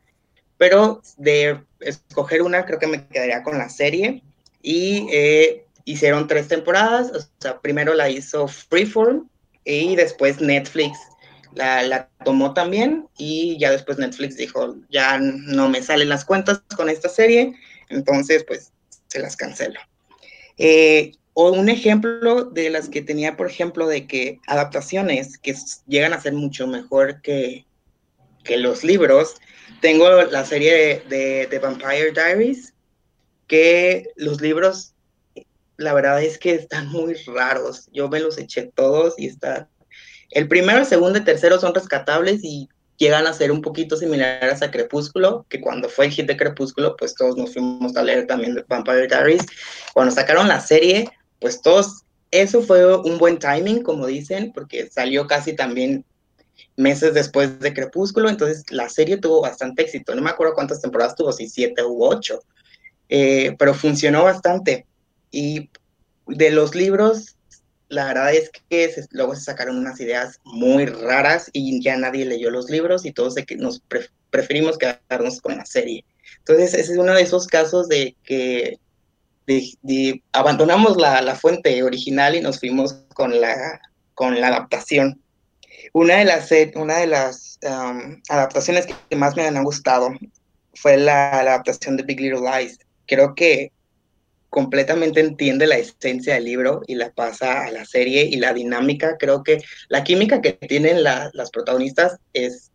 pero 0.57 1.03
de 1.19 1.61
escoger 1.81 2.41
una 2.41 2.65
creo 2.65 2.79
que 2.79 2.87
me 2.87 3.07
quedaría 3.07 3.43
con 3.43 3.59
la 3.59 3.69
serie. 3.69 4.23
Y 4.63 5.07
eh, 5.13 5.67
hicieron 5.85 6.27
tres 6.27 6.49
temporadas, 6.49 7.13
o 7.13 7.21
sea, 7.39 7.61
primero 7.61 7.93
la 7.93 8.09
hizo 8.09 8.49
Freeform 8.49 9.29
y 9.63 9.95
después 9.95 10.41
Netflix 10.41 10.99
la, 11.53 11.83
la, 11.83 12.09
tomó 12.25 12.55
también 12.55 13.07
y 13.19 13.59
ya 13.59 13.71
después 13.71 13.99
Netflix 13.99 14.39
dijo, 14.39 14.77
ya 14.89 15.19
no 15.19 15.69
me 15.69 15.83
salen 15.83 16.09
las 16.09 16.25
cuentas 16.25 16.63
con 16.75 16.89
esta 16.89 17.11
serie, 17.11 17.55
entonces 17.91 18.43
pues 18.49 18.73
se 19.09 19.19
las 19.19 19.37
cancelo. 19.37 19.81
Eh, 20.57 21.13
o 21.39 21.53
un 21.53 21.69
ejemplo 21.69 22.45
de 22.45 22.71
las 22.71 22.89
que 22.89 23.03
tenía, 23.03 23.37
por 23.37 23.47
ejemplo, 23.47 23.87
de 23.87 24.07
que 24.07 24.41
adaptaciones 24.47 25.37
que 25.37 25.55
llegan 25.87 26.15
a 26.15 26.21
ser 26.21 26.33
mucho 26.33 26.67
mejor 26.67 27.21
que, 27.21 27.67
que 28.43 28.57
los 28.57 28.83
libros, 28.83 29.35
tengo 29.83 30.09
la 30.09 30.47
serie 30.47 30.73
de, 30.73 31.03
de, 31.15 31.47
de, 31.47 31.59
Vampire 31.59 32.13
Diaries, 32.13 32.73
que 33.49 34.07
los 34.17 34.41
libros, 34.41 34.95
la 35.77 35.93
verdad 35.93 36.23
es 36.23 36.39
que 36.39 36.55
están 36.55 36.89
muy 36.89 37.13
raros. 37.27 37.91
Yo 37.93 38.09
me 38.09 38.21
los 38.21 38.39
eché 38.39 38.73
todos 38.75 39.13
y 39.19 39.27
está... 39.27 39.69
El 40.31 40.49
primero, 40.49 40.79
el 40.79 40.87
segundo 40.87 41.19
y 41.19 41.25
tercero 41.25 41.61
son 41.61 41.75
rescatables 41.75 42.43
y 42.45 42.71
llegan 42.97 43.27
a 43.27 43.35
ser 43.35 43.53
un 43.53 43.61
poquito 43.61 43.99
similares 43.99 44.63
a 44.63 44.71
Crepúsculo, 44.71 45.45
que 45.51 45.61
cuando 45.61 45.91
fue 45.91 46.07
el 46.07 46.13
hit 46.13 46.29
de 46.29 46.39
Crepúsculo, 46.39 46.97
pues 46.97 47.15
todos 47.15 47.37
nos 47.37 47.53
fuimos 47.53 47.95
a 47.95 48.03
leer 48.03 48.27
también 48.27 48.55
de 48.55 48.65
Vampire 48.67 49.07
Diaries. 49.07 49.45
Cuando 49.93 50.15
sacaron 50.15 50.49
la 50.49 50.61
serie, 50.61 51.11
pues 51.41 51.63
todos, 51.63 52.05
eso 52.31 52.63
fue 52.63 52.97
un 52.97 53.19
buen 53.19 53.39
timing, 53.39 53.83
como 53.83 54.07
dicen, 54.07 54.53
porque 54.53 54.89
salió 54.91 55.27
casi 55.27 55.55
también 55.55 56.05
meses 56.77 57.15
después 57.15 57.59
de 57.61 57.75
Crepúsculo, 57.75 58.29
entonces 58.29 58.65
la 58.71 58.89
serie 58.89 59.17
tuvo 59.17 59.41
bastante 59.41 59.83
éxito. 59.83 60.15
No 60.15 60.23
me 60.23 60.31
acuerdo 60.31 60.55
cuántas 60.55 60.81
temporadas 60.81 61.15
tuvo, 61.17 61.33
si 61.33 61.49
siete 61.49 61.83
u 61.83 62.05
ocho, 62.05 62.41
eh, 63.09 63.55
pero 63.59 63.75
funcionó 63.75 64.25
bastante. 64.25 64.87
Y 65.31 65.71
de 66.27 66.51
los 66.51 66.75
libros, 66.75 67.37
la 67.89 68.07
verdad 68.07 68.35
es 68.35 68.51
que 68.51 68.95
luego 69.11 69.35
se 69.35 69.43
sacaron 69.43 69.79
unas 69.79 70.01
ideas 70.01 70.41
muy 70.45 70.87
raras 70.87 71.51
y 71.53 71.83
ya 71.83 71.97
nadie 71.97 72.25
leyó 72.25 72.51
los 72.51 72.69
libros 72.71 73.05
y 73.05 73.13
todos 73.13 73.35
nos 73.59 73.81
pre 73.81 74.07
preferimos 74.31 74.77
quedarnos 74.77 75.41
con 75.41 75.57
la 75.57 75.65
serie. 75.65 76.05
Entonces, 76.39 76.75
ese 76.75 76.93
es 76.93 76.99
uno 76.99 77.15
de 77.15 77.23
esos 77.23 77.47
casos 77.47 77.89
de 77.89 78.17
que 78.23 78.79
de, 79.47 79.71
de, 79.83 80.23
abandonamos 80.33 80.97
la, 80.97 81.21
la, 81.23 81.35
fuente 81.35 81.83
original 81.83 82.35
y 82.35 82.41
nos 82.41 82.59
fuimos 82.59 82.95
con 83.15 83.41
la, 83.41 83.81
con 84.15 84.41
la 84.41 84.49
adaptación. 84.49 85.21
Una 85.93 86.17
de 86.17 86.25
las, 86.25 86.51
una 86.75 86.99
de 86.99 87.07
las 87.07 87.59
um, 87.63 88.21
adaptaciones 88.29 88.87
que 88.87 89.17
más 89.17 89.37
me 89.37 89.47
han 89.47 89.63
gustado 89.63 90.11
fue 90.75 90.97
la, 90.97 91.43
la, 91.45 91.55
adaptación 91.55 91.97
de 91.97 92.03
Big 92.03 92.21
Little 92.21 92.41
Lies. 92.41 92.79
Creo 93.07 93.35
que 93.35 93.73
completamente 94.51 95.21
entiende 95.21 95.67
la 95.67 95.77
esencia 95.77 96.35
del 96.35 96.45
libro 96.45 96.83
y 96.87 96.95
la 96.95 97.11
pasa 97.11 97.65
a 97.65 97.71
la 97.71 97.85
serie 97.85 98.25
y 98.25 98.37
la 98.37 98.53
dinámica. 98.53 99.17
Creo 99.19 99.43
que 99.43 99.63
la 99.89 100.03
química 100.03 100.41
que 100.41 100.55
tienen 100.55 101.03
la, 101.03 101.31
las 101.35 101.51
protagonistas 101.51 102.19
es, 102.33 102.73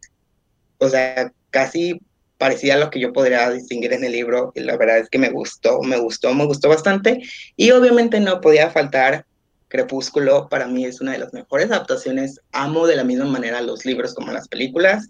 o 0.78 0.90
sea, 0.90 1.34
casi 1.50 2.00
parecía 2.42 2.76
lo 2.76 2.90
que 2.90 3.00
yo 3.00 3.14
podría 3.14 3.52
distinguir 3.52 3.94
en 3.94 4.04
el 4.04 4.14
libro 4.14 4.52
y 4.56 4.62
la 4.62 4.76
verdad 4.76 4.98
es 4.98 5.10
que 5.12 5.20
me 5.20 5.30
gustó, 5.30 5.80
me 5.84 5.98
gustó, 5.98 6.34
me 6.34 6.48
gustó 6.48 6.70
bastante 6.70 7.22
y 7.56 7.70
obviamente 7.70 8.20
no 8.20 8.42
podía 8.42 8.72
faltar 8.72 9.28
Crepúsculo, 9.68 10.50
para 10.50 10.66
mí 10.66 10.84
es 10.84 11.02
una 11.02 11.12
de 11.12 11.20
las 11.20 11.34
mejores 11.34 11.70
adaptaciones, 11.70 12.42
amo 12.52 12.88
de 12.88 12.96
la 12.96 13.04
misma 13.04 13.26
manera 13.26 13.62
los 13.62 13.86
libros 13.86 14.16
como 14.16 14.32
las 14.32 14.48
películas, 14.48 15.08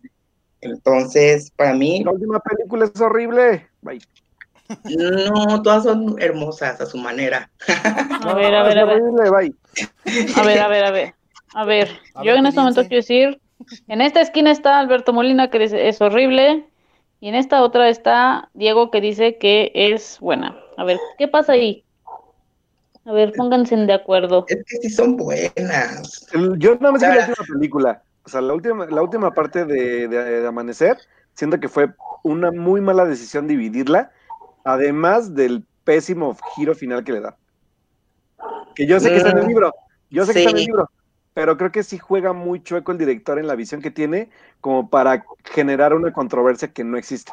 entonces 0.59 1.51
para 1.55 1.73
mí... 1.73 2.03
La 2.03 2.11
última 2.11 2.41
película 2.41 2.91
es 2.93 2.99
horrible, 2.99 3.65
Bye. 3.81 4.01
No, 4.83 5.61
todas 5.61 5.83
son 5.85 6.21
hermosas 6.21 6.81
a 6.81 6.85
su 6.85 6.97
manera. 6.97 7.49
A 8.23 8.33
ver, 8.33 8.53
a 8.53 8.63
ver, 8.63 8.77
a 8.77 8.85
ver. 8.85 9.01
A 10.35 10.43
ver, 10.43 10.59
a 10.59 10.67
ver, 10.67 10.83
a 10.83 10.91
ver. 10.91 11.15
A 11.53 11.63
ver, 11.65 11.89
a 12.13 12.23
yo 12.25 12.33
en 12.33 12.45
este 12.45 12.59
momento 12.59 12.81
quiero 12.81 12.97
decir, 12.97 13.41
en 13.87 14.01
esta 14.01 14.19
esquina 14.19 14.51
está 14.51 14.79
Alberto 14.79 15.13
Molina, 15.13 15.49
que 15.49 15.63
es 15.63 16.01
horrible, 16.01 16.65
Y 17.21 17.29
en 17.29 17.35
esta 17.35 17.61
otra 17.61 17.87
está 17.87 18.49
Diego 18.55 18.89
que 18.89 18.99
dice 18.99 19.37
que 19.37 19.71
es 19.73 20.19
buena. 20.19 20.59
A 20.75 20.83
ver, 20.83 20.99
¿qué 21.19 21.27
pasa 21.27 21.53
ahí? 21.53 21.85
A 23.05 23.11
ver, 23.11 23.31
pónganse 23.37 23.75
de 23.75 23.93
acuerdo. 23.93 24.45
Es 24.47 24.57
que 24.67 24.77
sí 24.77 24.89
son 24.89 25.17
buenas. 25.17 26.27
Yo 26.57 26.75
nada 26.75 26.91
más 26.91 27.01
vi 27.01 27.07
la 27.07 27.27
última 27.27 27.47
película. 27.53 28.03
O 28.25 28.29
sea, 28.29 28.41
la 28.41 28.53
última, 28.53 28.85
la 28.87 29.01
última 29.03 29.31
parte 29.31 29.65
de, 29.65 30.07
de, 30.07 30.41
de 30.41 30.47
Amanecer, 30.47 30.97
siento 31.33 31.59
que 31.59 31.69
fue 31.69 31.93
una 32.23 32.51
muy 32.51 32.81
mala 32.81 33.05
decisión 33.05 33.47
dividirla, 33.47 34.11
además 34.63 35.35
del 35.35 35.63
pésimo 35.83 36.35
giro 36.55 36.73
final 36.73 37.03
que 37.03 37.13
le 37.13 37.21
da. 37.21 37.37
Que 38.75 38.87
yo 38.87 38.99
sé 38.99 39.09
que 39.09 39.17
está 39.17 39.29
en 39.29 39.37
el 39.39 39.47
libro, 39.47 39.73
yo 40.09 40.25
sé 40.25 40.33
que 40.33 40.39
está 40.39 40.51
en 40.51 40.57
el 40.57 40.65
libro, 40.65 40.89
pero 41.33 41.57
creo 41.57 41.71
que 41.71 41.83
sí 41.83 41.97
juega 41.97 42.33
muy 42.33 42.61
chueco 42.61 42.91
el 42.91 42.97
director 42.97 43.39
en 43.39 43.47
la 43.47 43.55
visión 43.55 43.81
que 43.81 43.91
tiene 43.91 44.29
como 44.59 44.89
para 44.89 45.25
generar 45.45 45.93
una 45.93 46.11
controversia 46.11 46.73
que 46.73 46.83
no 46.83 46.97
existe. 46.97 47.31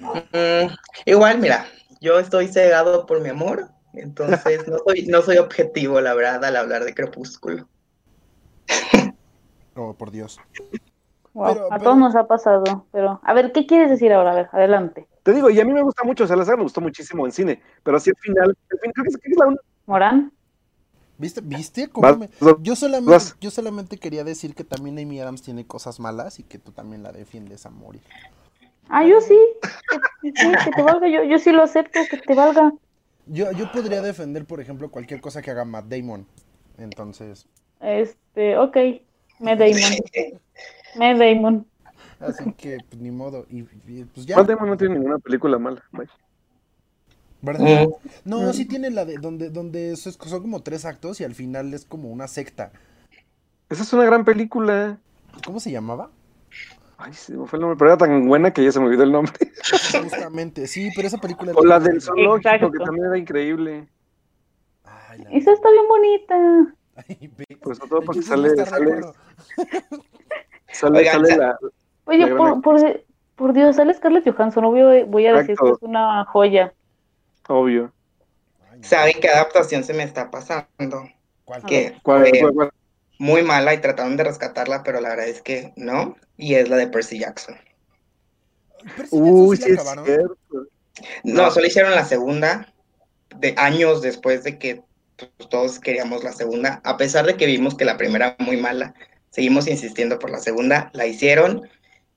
Mm, 0.00 0.72
igual, 1.06 1.38
mira, 1.38 1.66
yo 2.00 2.18
estoy 2.18 2.48
cegado 2.48 3.06
por 3.06 3.20
mi 3.20 3.30
amor, 3.30 3.68
entonces 3.92 4.66
no 4.68 4.78
soy, 4.78 5.06
no 5.06 5.22
soy 5.22 5.38
objetivo, 5.38 6.00
la 6.00 6.14
verdad, 6.14 6.44
al 6.44 6.56
hablar 6.56 6.84
de 6.84 6.94
Crepúsculo. 6.94 7.68
Oh, 9.80 9.94
por 9.94 10.10
Dios. 10.10 10.40
Wow, 11.34 11.54
pero, 11.54 11.66
a 11.66 11.68
pero... 11.68 11.82
todos 11.84 11.98
nos 11.98 12.16
ha 12.16 12.26
pasado, 12.26 12.86
pero 12.90 13.20
a 13.22 13.32
ver, 13.32 13.52
¿qué 13.52 13.64
quieres 13.64 13.88
decir 13.88 14.12
ahora? 14.12 14.32
A 14.32 14.34
ver, 14.34 14.48
adelante. 14.50 15.06
Te 15.22 15.32
digo, 15.32 15.50
y 15.50 15.60
a 15.60 15.64
mí 15.64 15.72
me 15.72 15.82
gusta 15.82 16.02
mucho, 16.02 16.24
o 16.24 16.26
sea, 16.26 16.34
la 16.34 16.44
saga 16.44 16.56
me 16.56 16.64
gustó 16.64 16.80
muchísimo 16.80 17.24
en 17.24 17.30
cine, 17.30 17.62
pero 17.84 18.00
sí 18.00 18.10
al 18.10 18.16
final, 18.16 18.48
al 18.48 18.78
final 18.80 18.92
creo 18.92 19.04
que 19.04 19.30
es 19.30 19.36
la 19.36 19.46
una. 19.46 19.56
Morán. 19.86 20.32
¿Viste? 21.18 21.40
¿Viste? 21.40 21.88
¿Cómo 21.88 22.16
me... 22.16 22.30
yo, 22.60 22.76
solamente, 22.76 23.24
yo 23.40 23.50
solamente 23.50 23.98
quería 23.98 24.22
decir 24.22 24.54
que 24.54 24.62
también 24.62 24.98
Amy 24.98 25.20
Adams 25.20 25.42
tiene 25.42 25.66
cosas 25.66 25.98
malas 25.98 26.38
y 26.38 26.44
que 26.44 26.58
tú 26.58 26.70
también 26.70 27.02
la 27.02 27.10
defiendes 27.10 27.66
a 27.66 27.70
morir. 27.70 28.02
Ah, 28.88 29.04
yo 29.04 29.20
sí. 29.20 29.36
sí, 30.22 30.32
que 30.32 30.70
te 30.70 30.82
valga, 30.82 31.08
yo, 31.08 31.24
yo 31.24 31.38
sí 31.38 31.50
lo 31.50 31.64
acepto, 31.64 31.98
que 32.08 32.18
te 32.18 32.34
valga. 32.34 32.72
Yo, 33.26 33.50
yo 33.52 33.70
podría 33.72 34.00
defender, 34.00 34.46
por 34.46 34.60
ejemplo, 34.60 34.90
cualquier 34.90 35.20
cosa 35.20 35.42
que 35.42 35.50
haga 35.50 35.64
Matt 35.64 35.86
Damon. 35.86 36.24
Entonces. 36.78 37.46
Este, 37.80 38.56
ok. 38.56 38.76
Matt 39.40 39.58
Damon. 39.58 39.92
Matt 40.96 41.18
Damon. 41.18 41.66
Así 42.20 42.52
que, 42.52 42.78
pues, 42.88 43.02
ni 43.02 43.10
modo. 43.10 43.44
Y, 43.50 43.66
y 43.86 44.04
pues 44.04 44.24
ya. 44.24 44.36
Matt 44.36 44.48
Damon 44.48 44.70
no 44.70 44.76
tiene 44.76 44.94
ninguna 44.94 45.18
película 45.18 45.58
mala. 45.58 45.82
Bye. 45.92 46.08
¿Verdad? 47.40 47.88
No, 48.24 48.52
sí 48.52 48.64
tiene 48.64 48.90
la 48.90 49.04
de 49.04 49.18
donde, 49.18 49.50
donde 49.50 49.96
son 49.96 50.42
como 50.42 50.62
tres 50.62 50.84
actos 50.84 51.20
y 51.20 51.24
al 51.24 51.34
final 51.34 51.72
es 51.72 51.84
como 51.84 52.10
una 52.10 52.26
secta. 52.26 52.72
Esa 53.68 53.82
es 53.82 53.92
una 53.92 54.04
gran 54.04 54.24
película. 54.24 54.98
¿Cómo 55.44 55.60
se 55.60 55.70
llamaba? 55.70 56.10
Ay, 56.96 57.12
se 57.12 57.36
me 57.36 57.46
fue 57.46 57.58
el 57.58 57.60
nombre, 57.60 57.78
pero 57.78 57.90
era 57.90 57.98
tan 57.98 58.26
buena 58.26 58.52
que 58.52 58.64
ya 58.64 58.72
se 58.72 58.80
me 58.80 58.86
olvidó 58.86 59.04
el 59.04 59.12
nombre. 59.12 59.32
Justamente, 60.02 60.66
sí, 60.66 60.90
pero 60.96 61.06
esa 61.06 61.18
película. 61.18 61.52
O 61.54 61.64
la 61.64 61.78
del 61.78 62.02
zoológico, 62.02 62.36
Exacto. 62.38 62.72
que 62.72 62.84
también 62.84 63.06
era 63.06 63.18
increíble. 63.18 63.88
Ay, 64.84 65.22
la... 65.22 65.30
Esa 65.30 65.52
está 65.52 65.70
bien 65.70 65.84
bonita. 65.88 66.74
Ay, 66.96 67.30
pues 67.62 67.78
todo 67.78 68.02
porque 68.02 68.22
sale, 68.22 68.50
sale, 68.56 68.66
sale, 70.72 70.98
Oigan, 70.98 71.12
sale 71.12 71.36
la. 71.36 71.58
Oye, 72.06 72.26
la 72.26 72.36
por, 72.36 72.62
por, 72.62 73.04
por, 73.36 73.52
Dios, 73.52 73.76
sale 73.76 73.94
Scarlett 73.94 74.28
Johansson, 74.28 74.64
obvio, 74.64 75.06
voy 75.06 75.26
a 75.26 75.34
decir 75.34 75.56
que 75.56 75.70
es 75.70 75.82
una 75.82 76.24
joya. 76.24 76.74
Obvio. 77.48 77.92
¿Saben 78.82 79.14
qué 79.20 79.28
adaptación 79.28 79.84
se 79.84 79.94
me 79.94 80.02
está 80.04 80.30
pasando? 80.30 81.08
¿Cuál? 81.44 81.64
Que 81.64 81.98
¿Cuál, 82.02 82.26
fue 82.28 82.32
cuál, 82.38 82.52
cuál? 82.54 82.70
muy 83.18 83.42
mala 83.42 83.74
y 83.74 83.80
trataron 83.80 84.16
de 84.16 84.24
rescatarla, 84.24 84.82
pero 84.84 85.00
la 85.00 85.10
verdad 85.10 85.28
es 85.28 85.42
que 85.42 85.72
no. 85.76 86.16
Y 86.36 86.54
es 86.54 86.68
la 86.68 86.76
de 86.76 86.88
Percy 86.88 87.18
Jackson. 87.20 87.56
¿Percy 88.94 89.20
Uy, 89.20 89.56
sí 89.56 89.68
la 89.68 89.68
es 89.70 89.80
acabaron? 89.80 90.04
cierto. 90.04 90.68
No, 91.24 91.44
No. 91.44 91.50
solo 91.50 91.66
hicieron 91.66 91.94
la 91.94 92.04
segunda, 92.04 92.74
de 93.36 93.54
años 93.58 94.02
después 94.02 94.44
de 94.44 94.58
que 94.58 94.84
pues, 95.16 95.30
todos 95.50 95.80
queríamos 95.80 96.24
la 96.24 96.32
segunda. 96.32 96.80
A 96.84 96.96
pesar 96.96 97.26
de 97.26 97.36
que 97.36 97.46
vimos 97.46 97.76
que 97.76 97.84
la 97.84 97.96
primera 97.98 98.36
muy 98.40 98.56
mala, 98.56 98.94
seguimos 99.30 99.68
insistiendo 99.68 100.18
por 100.18 100.30
la 100.30 100.38
segunda, 100.40 100.90
la 100.94 101.06
hicieron. 101.06 101.68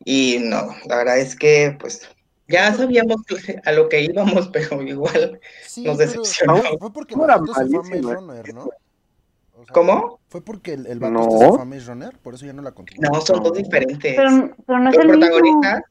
Y 0.05 0.39
no, 0.41 0.75
la 0.87 0.97
verdad 0.97 1.19
es 1.19 1.35
que, 1.35 1.77
pues, 1.79 2.09
ya 2.51 2.73
sabíamos 2.73 3.17
a 3.65 3.71
lo 3.71 3.89
que 3.89 4.01
íbamos, 4.01 4.47
pero 4.53 4.81
igual 4.81 5.39
Sí, 5.65 5.83
nos 5.83 5.97
pero 5.97 6.09
decepcionó. 6.11 6.61
fue 6.79 6.91
porque 6.93 7.13
se 7.15 7.19
fue 7.19 7.33
a 7.33 7.37
Maze 7.37 7.65
malísima. 7.65 8.13
Runner, 8.13 8.53
¿no? 8.53 8.63
O 8.63 9.63
sea, 9.65 9.73
¿Cómo? 9.73 10.19
Fue 10.27 10.41
porque 10.41 10.73
el, 10.73 10.87
el 10.87 10.99
No. 10.99 11.21
este 11.21 11.37
se 11.39 11.49
fue 11.49 11.61
a 11.61 11.65
Maze 11.65 11.85
Runner, 11.87 12.17
por 12.19 12.33
eso 12.33 12.45
ya 12.45 12.53
no 12.53 12.61
la 12.61 12.71
continuó. 12.71 13.11
No, 13.13 13.21
son 13.21 13.43
dos 13.43 13.53
diferentes. 13.53 14.15
Pero, 14.15 14.51
pero 14.65 14.79
no 14.79 14.89
es 14.89 14.95
Los 14.95 15.05
el 15.05 15.11
mismo. 15.11 15.25
protagonistas, 15.27 15.83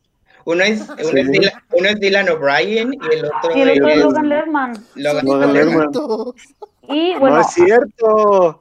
uno 0.45 0.63
es, 0.65 0.81
uno, 0.89 0.97
Sí. 0.97 1.19
es 1.21 1.31
Dylan, 1.31 1.53
uno 1.79 1.89
es 1.89 2.01
Dylan 2.01 2.29
O'Brien 2.31 2.95
y 2.95 3.15
el 3.15 3.25
otro, 3.27 3.57
Y 3.57 3.61
el 3.61 3.71
otro 3.71 3.89
es 3.89 3.97
Logan 3.99 4.29
Lerman. 4.29 4.73
Logan 4.97 5.25
Logan 5.27 5.53
Lerman. 5.53 5.91
Y 6.89 7.15
bueno, 7.19 7.37
no 7.37 7.41
es 7.43 7.47
cierto. 7.53 8.61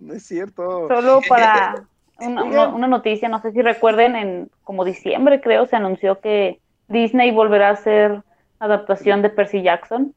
No 0.00 0.14
es 0.14 0.22
cierto. 0.22 0.86
solo 0.88 1.20
para 1.28 1.86
una, 2.20 2.44
una- 2.44 2.68
una 2.68 2.86
noticia, 2.86 3.28
no 3.28 3.40
sé 3.42 3.50
si 3.52 3.62
recuerden, 3.62 4.14
en 4.16 4.50
como 4.62 4.84
diciembre 4.84 5.40
creo 5.40 5.66
se 5.66 5.74
anunció 5.76 6.20
que 6.20 6.60
Disney 6.88 7.30
volverá 7.30 7.68
a 7.68 7.72
hacer 7.72 8.22
adaptación 8.58 9.22
de 9.22 9.30
Percy 9.30 9.62
Jackson. 9.62 10.14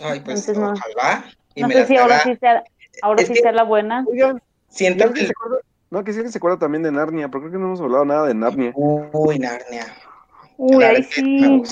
Ay, 0.00 0.20
pues 0.20 0.48
Entonces, 0.48 0.58
no- 0.58 0.72
ojalá. 0.72 1.24
Y 1.54 1.62
No 1.62 1.68
me 1.68 1.74
sé 1.74 1.86
si 1.86 1.96
ahora 1.96 2.18
sí 2.20 2.36
sea, 2.36 2.64
ahora 3.02 3.24
sí 3.24 3.32
que- 3.32 3.40
sea 3.40 3.52
la 3.52 3.62
buena. 3.62 4.04
Oigan, 4.06 4.36
¿y 4.36 4.40
Siento 4.74 5.12
que... 5.12 5.26
se 5.26 5.32
acuerda? 5.32 5.58
No, 5.90 6.04
que 6.04 6.12
sí 6.12 6.18
alguien 6.18 6.32
se 6.32 6.38
acuerda 6.38 6.58
también 6.58 6.82
de 6.82 6.90
Narnia, 6.92 7.28
pero 7.28 7.40
creo 7.42 7.52
que 7.52 7.58
no 7.58 7.66
hemos 7.66 7.80
hablado 7.80 8.04
nada 8.04 8.26
de 8.26 8.34
Narnia. 8.34 8.72
Uy, 8.74 9.38
Narnia. 9.38 9.86
Uy, 10.58 10.82
ahí 10.84 10.96
que 10.96 11.02
sí. 11.04 11.62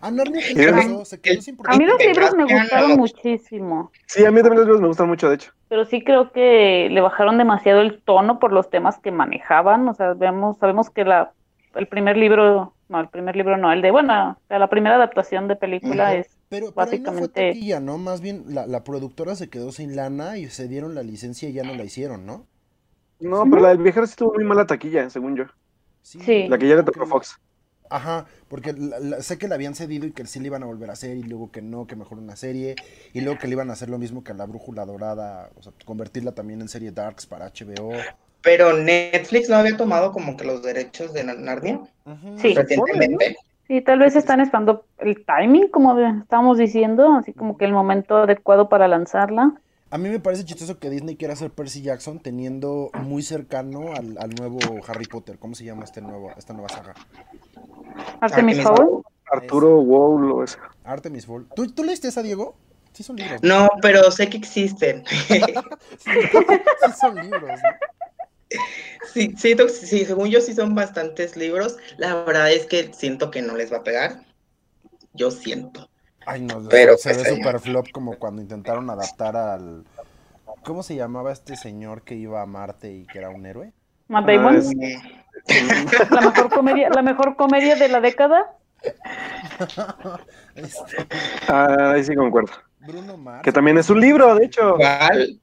A 0.00 0.10
Narnia 0.10 0.40
que 0.40 0.46
Sí, 0.48 0.54
le 0.54 0.64
el- 0.64 0.72
pasó, 0.74 1.04
se 1.04 1.20
quedó 1.20 1.40
sin 1.42 1.56
A 1.64 1.76
mí 1.76 1.84
los 1.84 1.98
libros 2.04 2.32
me 2.34 2.38
Narnia 2.44 2.56
no 2.56 2.60
gustaron 2.62 2.90
muchísimo, 2.96 3.92
Sí, 4.06 4.24
a 4.24 4.30
mí 4.32 4.36
también 4.40 4.56
los 4.56 4.64
libros 4.66 4.80
me 4.80 4.88
gustan 4.88 5.06
mucho, 5.08 5.28
de 5.28 5.36
hecho. 5.36 5.52
pero 5.68 5.84
sí 5.84 6.02
creo 6.02 6.32
que 6.32 6.88
le 6.90 7.00
bajaron 7.00 7.38
demasiado 7.38 7.80
el 7.82 8.02
tono 8.02 8.38
por 8.40 8.52
los 8.52 8.68
temas 8.70 8.98
que 8.98 9.12
manejaban. 9.12 9.86
O 9.88 9.94
sea, 9.94 10.14
vemos, 10.14 10.56
sabemos 10.58 10.90
que 10.90 11.04
la, 11.04 11.32
el 11.76 11.86
primer 11.86 12.16
libro, 12.16 12.74
no, 12.92 13.00
el 13.00 13.08
primer 13.08 13.34
libro 13.34 13.56
no, 13.56 13.72
el 13.72 13.82
de, 13.82 13.90
bueno, 13.90 14.38
la 14.48 14.68
primera 14.70 14.94
adaptación 14.96 15.48
de 15.48 15.56
película 15.56 16.10
Ujú. 16.10 16.20
es 16.20 16.26
Pero, 16.48 16.48
pero 16.48 16.60
ahí 16.60 16.66
no 16.66 16.72
fue 16.72 16.84
básicamente- 16.84 17.48
taquilla, 17.48 17.80
¿no? 17.80 17.98
Más 17.98 18.20
bien 18.20 18.44
la, 18.48 18.66
la 18.66 18.84
productora 18.84 19.34
se 19.34 19.48
quedó 19.48 19.72
sin 19.72 19.96
lana 19.96 20.38
y 20.38 20.48
se 20.48 20.68
dieron 20.68 20.94
la 20.94 21.02
licencia 21.02 21.48
y 21.48 21.52
ya 21.54 21.64
no 21.64 21.74
la 21.74 21.84
hicieron, 21.84 22.24
¿no? 22.26 22.46
No, 23.20 23.44
pero 23.48 23.62
la 23.62 23.68
del 23.70 23.78
viajero 23.78 24.06
sí 24.06 24.14
tuvo 24.16 24.34
muy 24.34 24.44
mala 24.44 24.66
taquilla, 24.66 25.08
según 25.10 25.36
yo. 25.36 25.44
Sí. 26.02 26.48
La 26.48 26.58
que 26.58 26.68
ya 26.68 26.74
le 26.76 26.82
tocó 26.82 27.06
Fox. 27.06 27.38
Ajá, 27.88 28.24
porque 28.48 28.72
la- 28.72 28.98
la- 29.00 29.22
sé 29.22 29.36
que 29.38 29.48
la 29.48 29.54
habían 29.54 29.74
cedido 29.74 30.06
y 30.06 30.12
que 30.12 30.24
sí 30.26 30.40
le 30.40 30.46
iban 30.46 30.62
a 30.62 30.66
volver 30.66 30.88
a 30.90 30.94
hacer 30.94 31.16
y 31.16 31.22
luego 31.22 31.50
que 31.52 31.60
no, 31.62 31.86
que 31.86 31.94
mejor 31.94 32.18
una 32.18 32.36
serie 32.36 32.74
y 33.12 33.20
luego 33.20 33.38
que 33.38 33.46
le 33.48 33.52
iban 33.52 33.68
a 33.70 33.74
hacer 33.74 33.90
lo 33.90 33.98
mismo 33.98 34.24
que 34.24 34.32
a 34.32 34.34
la 34.34 34.46
Brújula 34.46 34.84
Dorada, 34.86 35.50
o 35.56 35.62
sea, 35.62 35.72
convertirla 35.84 36.32
también 36.32 36.60
en 36.62 36.68
serie 36.68 36.90
Darks 36.90 37.26
para 37.26 37.46
HBO. 37.46 37.92
Pero 38.42 38.72
Netflix 38.76 39.48
no 39.48 39.56
había 39.56 39.76
tomado 39.76 40.12
como 40.12 40.36
que 40.36 40.44
los 40.44 40.62
derechos 40.62 41.12
de 41.12 41.24
Narnia. 41.24 41.80
Sí. 42.36 42.54
recientemente. 42.54 43.36
Sí, 43.68 43.80
tal 43.80 44.00
vez 44.00 44.16
están 44.16 44.40
esperando 44.40 44.84
el 44.98 45.24
timing, 45.24 45.68
como 45.68 45.98
estábamos 45.98 46.58
diciendo, 46.58 47.14
así 47.14 47.32
como 47.32 47.56
que 47.56 47.64
el 47.64 47.72
momento 47.72 48.16
adecuado 48.16 48.68
para 48.68 48.88
lanzarla. 48.88 49.54
A 49.90 49.98
mí 49.98 50.08
me 50.08 50.18
parece 50.20 50.44
chistoso 50.44 50.78
que 50.78 50.90
Disney 50.90 51.16
quiera 51.16 51.34
hacer 51.34 51.50
Percy 51.50 51.82
Jackson 51.82 52.18
teniendo 52.18 52.90
muy 52.94 53.22
cercano 53.22 53.92
al, 53.94 54.16
al 54.18 54.30
nuevo 54.30 54.58
Harry 54.88 55.04
Potter. 55.04 55.38
¿Cómo 55.38 55.54
se 55.54 55.64
llama 55.64 55.84
este 55.84 56.00
nuevo, 56.00 56.32
esta 56.36 56.54
nueva 56.54 56.68
saga? 56.70 56.94
Artemis 58.20 58.62
Fowl. 58.62 59.02
Arturo 59.30 59.80
Wowl 59.80 60.32
o 60.32 60.44
eso. 60.44 60.58
Artemis 60.84 61.26
Fowl. 61.26 61.46
¿Tú, 61.54 61.70
¿Tú 61.70 61.84
leíste 61.84 62.08
esa, 62.08 62.22
Diego? 62.22 62.56
Sí 62.92 63.02
son 63.02 63.16
libros. 63.16 63.42
No, 63.42 63.68
pero 63.80 64.10
sé 64.10 64.28
que 64.28 64.36
existen. 64.36 65.04
Sí, 65.18 65.40
sí 66.10 66.92
son 67.00 67.14
libros. 67.16 67.42
¿no? 67.42 67.68
Sí, 69.12 69.34
siento, 69.36 69.68
sí, 69.68 70.04
según 70.04 70.28
yo 70.28 70.40
sí 70.40 70.54
son 70.54 70.74
bastantes 70.74 71.36
libros. 71.36 71.76
La 71.96 72.14
verdad 72.24 72.50
es 72.50 72.66
que 72.66 72.92
siento 72.94 73.30
que 73.30 73.42
no 73.42 73.56
les 73.56 73.72
va 73.72 73.78
a 73.78 73.84
pegar. 73.84 74.22
Yo 75.12 75.30
siento. 75.30 75.88
Ay, 76.24 76.40
no, 76.42 76.66
Pero, 76.68 76.96
se 76.96 77.12
pues, 77.12 77.24
ve 77.24 77.36
super 77.36 77.60
flop 77.60 77.90
como 77.92 78.18
cuando 78.18 78.40
intentaron 78.42 78.88
adaptar 78.90 79.36
al... 79.36 79.84
¿Cómo 80.62 80.82
se 80.82 80.94
llamaba 80.94 81.32
este 81.32 81.56
señor 81.56 82.02
que 82.02 82.14
iba 82.14 82.40
a 82.40 82.46
Marte 82.46 82.92
y 82.92 83.06
que 83.06 83.18
era 83.18 83.30
un 83.30 83.44
héroe? 83.44 83.72
Matt 84.08 84.26
Damon, 84.26 84.62
Ah, 85.48 86.06
la 86.10 86.20
mejor 86.20 86.50
comedia, 86.50 86.90
la 86.90 87.02
mejor 87.02 87.36
comedia 87.36 87.76
de 87.76 87.88
la 87.88 88.00
década. 88.00 88.56
Este, 90.54 91.06
Ah, 91.48 91.92
ahí 91.94 92.04
sí 92.04 92.14
concuerdo. 92.14 92.52
Bruno 92.80 93.16
Mars. 93.16 93.42
Que 93.42 93.52
también 93.52 93.78
es 93.78 93.88
un 93.90 94.00
libro, 94.00 94.34
de 94.34 94.46
hecho. 94.46 94.76
¿Cuál? 94.76 95.40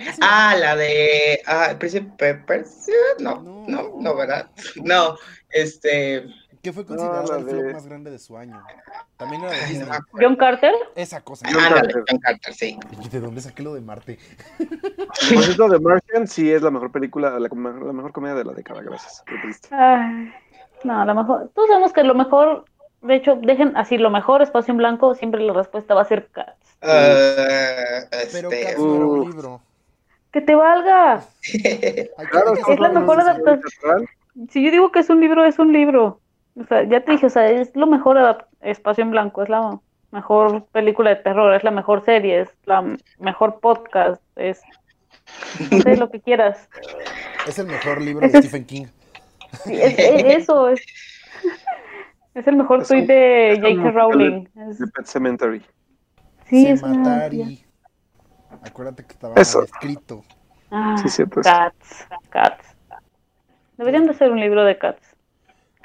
¿Cómo 0.00 0.12
se 0.14 0.20
Ah, 0.22 0.56
la 0.58 0.76
de 0.76 1.42
ah, 1.46 1.74
Príncipe 1.78 2.10
Peppers. 2.16 2.86
No, 3.18 3.40
No. 3.40 3.64
no, 3.68 3.92
no, 3.98 4.16
¿verdad? 4.16 4.50
No, 4.76 5.16
este. 5.50 6.24
Que 6.62 6.74
fue 6.74 6.84
considerado 6.84 7.26
la 7.32 7.38
el 7.38 7.48
flop 7.48 7.72
más 7.72 7.86
grande 7.86 8.10
de 8.10 8.18
su 8.18 8.36
año. 8.36 8.62
También 9.16 9.42
era 9.44 9.52
de 9.56 9.66
Disney. 9.66 9.88
John 10.12 10.36
Carter. 10.36 10.74
Esa 10.94 11.22
cosa. 11.22 11.46
John 11.50 11.58
Ándale, 11.58 11.80
Carter. 11.92 12.04
John 12.10 12.18
Carter, 12.18 12.54
sí. 12.54 12.78
¿Y 13.02 13.08
¿De 13.08 13.20
dónde 13.20 13.40
saqué 13.40 13.62
lo 13.62 13.72
de 13.72 13.80
Marte? 13.80 14.18
Por 14.58 15.16
cierto, 15.42 15.70
The 15.70 15.78
Martian 15.78 16.28
sí 16.28 16.52
es 16.52 16.60
la 16.60 16.70
mejor 16.70 16.92
película, 16.92 17.30
la, 17.38 17.48
la 17.48 17.92
mejor 17.94 18.12
comedia 18.12 18.34
de 18.34 18.44
la 18.44 18.52
década, 18.52 18.82
gracias. 18.82 19.22
Qué 19.26 19.36
triste. 19.42 19.68
Ay, 19.74 20.34
No, 20.84 21.00
a 21.00 21.04
lo 21.06 21.14
mejor. 21.14 21.50
Todos 21.54 21.68
sabemos 21.68 21.94
que 21.94 22.04
lo 22.04 22.14
mejor, 22.14 22.66
de 23.00 23.14
hecho, 23.14 23.36
dejen 23.36 23.74
así, 23.78 23.96
lo 23.96 24.10
mejor, 24.10 24.42
espacio 24.42 24.72
en 24.72 24.78
blanco, 24.78 25.14
siempre 25.14 25.40
la 25.40 25.54
respuesta 25.54 25.94
va 25.94 26.02
a 26.02 26.04
ser 26.04 26.28
Cats. 26.30 26.76
Ah, 26.82 28.04
Pero 28.32 28.50
este, 28.50 28.64
Cats 28.64 28.78
no 28.78 28.94
era 28.96 29.06
un 29.06 29.18
uh. 29.20 29.26
libro. 29.28 29.62
¡Que 30.32 30.40
te 30.40 30.54
valga! 30.54 31.22
Claro, 32.30 32.54
es 32.68 32.78
la 32.80 32.88
mejor 32.90 33.20
adaptación. 33.20 34.06
Si 34.50 34.64
yo 34.64 34.70
digo 34.70 34.92
que 34.92 35.00
es 35.00 35.10
un 35.10 35.20
libro, 35.20 35.44
es 35.44 35.58
un 35.58 35.72
libro. 35.72 36.20
O 36.56 36.64
sea, 36.64 36.82
ya 36.84 37.00
te 37.04 37.12
dije, 37.12 37.26
o 37.26 37.30
sea, 37.30 37.48
es 37.50 37.74
lo 37.74 37.86
mejor 37.86 38.46
espacio 38.60 39.02
en 39.02 39.10
blanco, 39.10 39.42
es 39.42 39.48
la 39.48 39.78
mejor 40.12 40.64
película 40.66 41.10
de 41.10 41.16
terror, 41.16 41.54
es 41.54 41.64
la 41.64 41.70
mejor 41.70 42.04
serie, 42.04 42.40
es 42.42 42.48
la 42.64 42.84
mejor 43.18 43.60
podcast, 43.60 44.20
es 44.36 44.60
no 45.70 45.80
sé 45.80 45.96
lo 45.96 46.10
que 46.10 46.20
quieras. 46.20 46.68
Es 47.46 47.58
el 47.58 47.66
mejor 47.66 48.00
libro 48.00 48.26
de 48.28 48.38
Stephen 48.38 48.64
King. 48.64 48.86
Sí, 49.64 49.80
es- 49.80 49.98
es- 49.98 50.24
eso 50.42 50.68
es. 50.68 50.80
Es 52.34 52.46
el 52.46 52.56
mejor 52.56 52.82
Es 52.82 52.88
tweet 52.88 53.00
un- 53.02 53.06
de 53.08 53.58
J.K. 53.60 53.90
Rowling. 53.90 54.46
Es- 54.68 54.78
de 54.78 54.86
Pet 54.88 55.06
Cemetery. 55.06 55.62
sí, 56.48 56.66
es 56.66 56.82
una- 56.82 56.94
Sematari. 56.94 57.64
Acuérdate 58.62 59.04
que 59.04 59.12
estaba 59.12 59.34
Eso. 59.36 59.62
escrito. 59.64 60.24
Ah, 60.70 60.96
Sí, 61.02 61.08
cierto. 61.08 61.40
Cats, 61.42 62.06
Cats. 62.28 62.66
Deberían 63.76 64.06
de 64.06 64.14
ser 64.14 64.30
un 64.30 64.40
libro 64.40 64.64
de 64.64 64.76
Cats. 64.78 65.00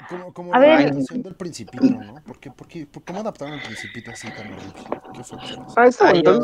Como, 0.08 0.32
como 0.32 0.54
A 0.54 0.58
la 0.60 0.66
ver. 0.66 0.78
adaptación 0.86 1.22
del 1.22 1.34
Principito, 1.34 1.82
¿no? 1.84 2.22
¿Por 2.22 2.38
qué, 2.38 2.50
por 2.50 2.68
qué- 2.68 2.86
por 2.86 3.02
cómo 3.02 3.20
adaptaron 3.20 3.54
el 3.54 3.62
Principito 3.62 4.10
así 4.12 4.28
tan 4.30 4.52
horrible? 4.52 4.72
¿Qué 5.14 5.24
fue? 5.24 5.38
Ah, 5.76 5.86
está 5.86 6.08
ay, 6.10 6.22
no 6.22 6.38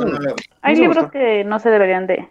Hay 0.63 0.77
libros 0.77 1.11
que 1.13 1.45
no 1.45 1.59
se 1.61 1.69
deberían 1.71 2.07
de, 2.09 2.29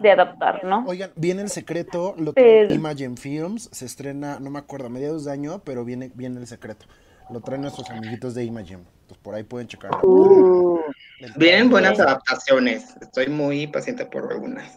de 0.00 0.10
adaptar, 0.12 0.62
¿no? 0.62 0.84
Oigan, 0.86 1.10
viene 1.16 1.42
el 1.42 1.48
secreto, 1.48 2.14
lo 2.18 2.32
Pero- 2.34 2.72
Imagine 2.72 3.16
Films, 3.16 3.70
se 3.72 3.86
estrena, 3.86 4.38
no 4.38 4.50
me 4.50 4.58
acuerdo, 4.60 4.86
a 4.86 4.90
mediados 4.90 5.24
de 5.24 5.32
año, 5.32 5.60
pero 5.64 5.84
viene, 5.84 6.12
viene 6.14 6.38
el 6.38 6.46
secreto. 6.46 6.86
Lo 7.32 7.40
traen 7.40 7.62
nuestros 7.62 7.88
amiguitos 7.90 8.34
de 8.34 8.44
Imagine. 8.44 8.84
Pues 9.08 9.18
por 9.20 9.34
ahí 9.34 9.42
pueden 9.42 9.66
checarlo. 9.66 10.00
Uh, 10.02 10.80
Vienen 11.36 11.70
buenas 11.70 11.94
Ok. 11.94 12.00
adaptaciones. 12.00 12.94
Estoy 13.00 13.28
muy 13.28 13.66
paciente 13.66 14.04
por 14.04 14.30
algunas. 14.30 14.70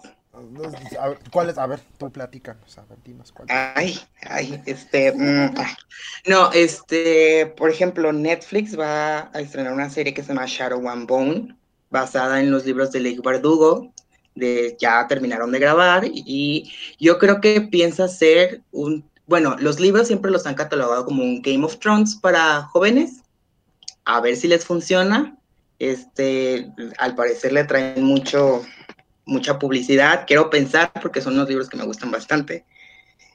A 0.99 1.09
ver, 1.09 1.19
¿cuál 1.31 1.49
es? 1.49 1.57
A 1.57 1.65
ver, 1.65 1.79
tú 1.97 2.11
platícanos, 2.11 2.77
a 2.77 2.83
ver, 2.83 2.97
dinos 3.05 3.31
cuál. 3.31 3.47
Ay, 3.49 3.97
ay, 4.21 4.61
este, 4.65 5.13
mm, 5.13 5.53
ah. 5.57 5.77
no, 6.27 6.51
este, 6.51 7.53
por 7.57 7.69
ejemplo, 7.69 8.11
Netflix 8.11 8.77
va 8.77 9.31
a 9.33 9.39
estrenar 9.39 9.71
una 9.71 9.89
serie 9.89 10.13
que 10.13 10.21
se 10.21 10.29
llama 10.29 10.45
Shadow 10.45 10.89
and 10.89 11.07
Bone, 11.07 11.55
basada 11.89 12.41
en 12.41 12.51
los 12.51 12.65
libros 12.65 12.91
de 12.91 12.99
Lake 12.99 13.21
Bardugo, 13.23 13.93
de 14.35 14.75
ya 14.77 15.07
terminaron 15.07 15.53
de 15.53 15.59
grabar 15.59 16.03
y 16.05 16.69
yo 16.99 17.17
creo 17.17 17.39
que 17.39 17.61
piensa 17.61 18.03
hacer 18.03 18.61
un, 18.73 19.09
bueno, 19.27 19.55
los 19.59 19.79
libros 19.79 20.07
siempre 20.07 20.31
los 20.31 20.45
han 20.45 20.55
catalogado 20.55 21.05
como 21.05 21.23
un 21.23 21.41
Game 21.41 21.65
of 21.65 21.79
Thrones 21.79 22.15
para 22.15 22.63
jóvenes, 22.63 23.21
a 24.05 24.21
ver 24.21 24.35
si 24.35 24.47
les 24.47 24.65
funciona, 24.65 25.37
este, 25.79 26.71
al 26.97 27.15
parecer 27.15 27.51
le 27.51 27.63
traen 27.63 28.03
mucho, 28.03 28.61
mucha 29.25 29.57
publicidad, 29.57 30.25
quiero 30.27 30.49
pensar 30.49 30.91
porque 31.01 31.21
son 31.21 31.33
unos 31.33 31.49
libros 31.49 31.69
que 31.69 31.77
me 31.77 31.85
gustan 31.85 32.11
bastante. 32.11 32.65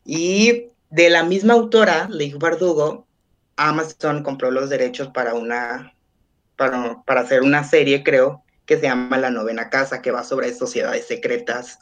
Y 0.05 0.67
de 0.91 1.11
la 1.11 1.25
misma 1.25 1.55
autora, 1.55 2.09
Leigh 2.09 2.37
Bardugo, 2.37 3.07
Amazon 3.57 4.23
compró 4.23 4.51
los 4.51 4.71
derechos 4.71 5.09
para 5.09 5.35
una, 5.35 5.95
para, 6.57 7.03
para 7.05 7.23
hacer 7.23 7.43
una 7.43 7.65
serie, 7.65 8.03
creo, 8.03 8.43
que 8.65 8.77
se 8.77 8.85
llama 8.85 9.19
La 9.19 9.31
Novena 9.31 9.69
Casa, 9.69 10.01
que 10.01 10.13
va 10.13 10.23
sobre 10.23 10.55
sociedades 10.55 11.07
secretas 11.09 11.81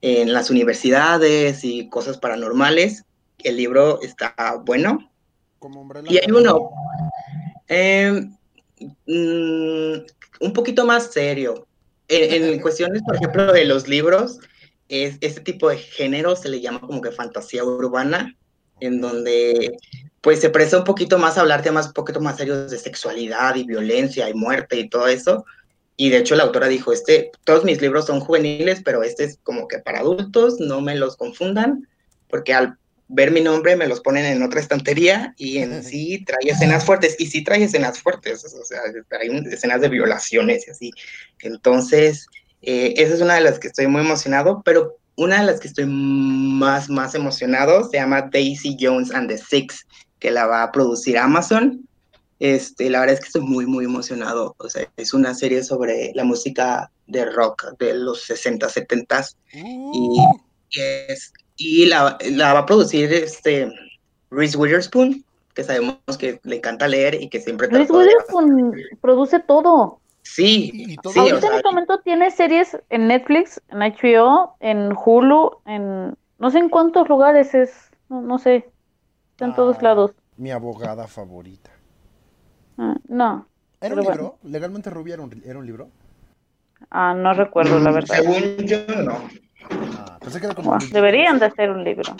en 0.00 0.32
las 0.32 0.50
universidades 0.50 1.64
y 1.64 1.88
cosas 1.88 2.18
paranormales. 2.18 3.04
El 3.42 3.56
libro 3.56 4.00
está 4.02 4.34
bueno. 4.64 5.10
Como 5.58 5.82
Umbrella 5.82 6.08
Y 6.10 6.18
hay 6.18 6.30
uno, 6.30 6.70
eh, 7.68 8.28
mm, 9.06 9.94
un 10.40 10.52
poquito 10.52 10.86
más 10.86 11.12
serio. 11.12 11.66
En, 12.08 12.44
en 12.44 12.60
cuestiones, 12.62 13.02
por 13.02 13.16
ejemplo, 13.16 13.52
de 13.52 13.64
los 13.64 13.88
libros, 13.88 14.40
es, 14.88 15.18
este 15.20 15.40
tipo 15.40 15.68
de 15.68 15.78
género 15.78 16.36
se 16.36 16.48
le 16.48 16.60
llama 16.60 16.80
como 16.80 17.00
que 17.00 17.12
fantasía 17.12 17.64
urbana, 17.64 18.36
en 18.80 19.00
donde 19.00 19.76
pues 20.20 20.40
se 20.40 20.50
presta 20.50 20.78
un 20.78 20.84
poquito 20.84 21.18
más 21.18 21.38
a 21.38 21.42
hablar 21.42 21.62
temas 21.62 21.88
un 21.88 21.92
poquito 21.92 22.20
más 22.20 22.36
serios 22.36 22.70
de 22.70 22.78
sexualidad 22.78 23.54
y 23.54 23.64
violencia 23.64 24.28
y 24.28 24.34
muerte 24.34 24.78
y 24.78 24.88
todo 24.88 25.06
eso. 25.06 25.44
Y 25.96 26.10
de 26.10 26.18
hecho 26.18 26.36
la 26.36 26.44
autora 26.44 26.68
dijo, 26.68 26.92
este, 26.92 27.30
todos 27.44 27.64
mis 27.64 27.80
libros 27.80 28.06
son 28.06 28.20
juveniles, 28.20 28.82
pero 28.84 29.02
este 29.02 29.24
es 29.24 29.38
como 29.42 29.66
que 29.68 29.78
para 29.78 30.00
adultos, 30.00 30.60
no 30.60 30.80
me 30.80 30.96
los 30.96 31.16
confundan, 31.16 31.88
porque 32.28 32.54
al 32.54 32.78
ver 33.08 33.30
mi 33.30 33.40
nombre 33.40 33.74
me 33.76 33.86
los 33.86 34.00
ponen 34.00 34.24
en 34.26 34.42
otra 34.42 34.60
estantería 34.60 35.34
y 35.38 35.58
en 35.58 35.82
sí 35.82 36.24
trae 36.26 36.40
escenas 36.52 36.84
fuertes, 36.84 37.16
y 37.18 37.26
sí 37.26 37.42
trae 37.42 37.64
escenas 37.64 37.98
fuertes, 38.00 38.44
o 38.44 38.64
sea, 38.64 38.80
hay 39.20 39.28
un- 39.30 39.50
escenas 39.50 39.80
de 39.80 39.88
violaciones 39.88 40.68
y 40.68 40.70
así. 40.70 40.90
Entonces, 41.40 42.26
eh, 42.62 42.94
esa 42.96 43.14
es 43.14 43.20
una 43.20 43.34
de 43.34 43.40
las 43.42 43.58
que 43.58 43.68
estoy 43.68 43.86
muy 43.86 44.02
emocionado, 44.02 44.62
pero 44.64 44.96
una 45.16 45.40
de 45.40 45.46
las 45.46 45.60
que 45.60 45.68
estoy 45.68 45.86
más, 45.86 46.88
más 46.90 47.14
emocionado 47.14 47.88
se 47.88 47.96
llama 47.96 48.28
Daisy 48.30 48.76
Jones 48.78 49.12
and 49.12 49.28
the 49.28 49.38
Six, 49.38 49.86
que 50.18 50.30
la 50.30 50.46
va 50.46 50.62
a 50.62 50.72
producir 50.72 51.16
Amazon. 51.18 51.88
Este, 52.40 52.88
la 52.88 53.00
verdad 53.00 53.14
es 53.14 53.20
que 53.20 53.26
estoy 53.26 53.42
muy, 53.42 53.66
muy 53.66 53.84
emocionado. 53.84 54.54
O 54.58 54.68
sea, 54.68 54.88
es 54.96 55.12
una 55.14 55.34
serie 55.34 55.64
sobre 55.64 56.12
la 56.14 56.22
música 56.24 56.90
de 57.08 57.24
rock 57.24 57.76
de 57.80 57.94
los 57.94 58.22
60, 58.24 58.68
70 58.68 59.24
y, 59.52 59.60
Uh, 59.60 60.38
y 60.70 60.80
es, 60.80 61.32
y 61.58 61.86
la, 61.86 62.16
la 62.30 62.54
va 62.54 62.60
a 62.60 62.66
producir 62.66 63.12
este 63.12 63.70
Reese 64.30 64.56
Witherspoon, 64.56 65.24
que 65.54 65.64
sabemos 65.64 65.96
que 66.18 66.40
le 66.44 66.56
encanta 66.56 66.88
leer 66.88 67.20
y 67.20 67.28
que 67.28 67.40
siempre 67.40 67.66
Reese 67.66 67.86
trató 67.88 67.98
de- 67.98 68.06
Witherspoon 68.08 68.72
produce 69.00 69.40
todo. 69.40 70.00
Sí, 70.22 70.70
Y- 70.72 70.92
y 70.92 70.96
todo 70.96 71.12
sí, 71.14 71.18
o 71.18 71.22
Ahorita 71.22 71.40
sea, 71.40 71.50
en 71.50 71.56
este 71.56 71.68
momento 71.68 72.00
tiene 72.00 72.30
series 72.30 72.78
en 72.90 73.08
Netflix, 73.08 73.60
en 73.68 73.78
HBO, 73.82 74.56
en 74.60 74.92
Hulu, 74.94 75.58
en 75.66 76.16
no 76.38 76.50
sé 76.50 76.58
en 76.58 76.68
cuántos 76.68 77.08
lugares 77.08 77.54
es, 77.54 77.90
no, 78.08 78.20
no 78.22 78.38
sé, 78.38 78.70
está 79.32 79.46
en 79.46 79.54
todos 79.54 79.76
Ah. 79.78 79.82
lados. 79.82 80.12
mi 80.36 80.50
abogada 80.52 81.08
favorita. 81.08 81.70
Ah, 82.76 82.94
no, 83.08 83.46
¿Era 83.80 83.94
un 83.94 84.02
bueno. 84.02 84.10
libro? 84.12 84.38
¿Legalmente 84.44 84.90
Rubia 84.90 85.14
era 85.14 85.22
un, 85.24 85.42
era 85.44 85.58
un 85.58 85.66
libro? 85.66 85.88
ah, 86.90 87.12
no 87.14 87.32
recuerdo 87.34 87.80
la 87.80 87.90
verdad. 87.90 88.14
según 88.16 88.58
yo 88.66 88.78
no. 89.02 89.18
Ah, 89.70 90.18
pensé 90.20 90.40
que 90.40 90.46
era 90.46 90.54
como. 90.54 90.70
Bueno, 90.70 90.84
un- 90.84 90.92
deberían 90.92 91.38
de 91.38 91.46
hacer 91.46 91.70
un 91.70 91.84
libro. 91.84 92.14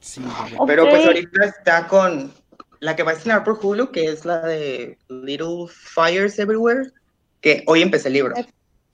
Sí. 0.00 0.22
Pero 0.66 0.88
pues 0.88 1.04
ahorita 1.06 1.44
está 1.44 1.86
con 1.86 2.32
la 2.80 2.96
que 2.96 3.02
va 3.02 3.12
a 3.12 3.14
estrenar 3.14 3.44
por 3.44 3.58
Hulu, 3.62 3.90
que 3.92 4.04
es 4.04 4.24
la 4.24 4.40
de 4.40 4.98
Little 5.08 5.66
Fires 5.68 6.38
Everywhere, 6.38 6.90
que 7.40 7.62
hoy 7.66 7.82
empecé 7.82 8.08
el 8.08 8.14
libro. 8.14 8.34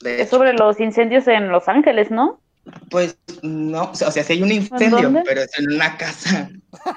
De 0.01 0.23
Es 0.23 0.29
sobre 0.31 0.53
los 0.53 0.79
incendios 0.81 1.27
en 1.27 1.49
Los 1.51 1.69
Ángeles, 1.69 2.11
¿no? 2.11 2.41
Pues 2.91 3.17
no, 3.43 3.91
o 3.91 3.95
sea, 3.95 4.11
sí 4.11 4.33
hay 4.35 4.43
un 4.43 4.53
incendio, 4.53 5.11
pero 5.25 5.41
es 5.41 5.59
en 5.59 5.73
una 5.73 5.97
casa. 5.97 6.51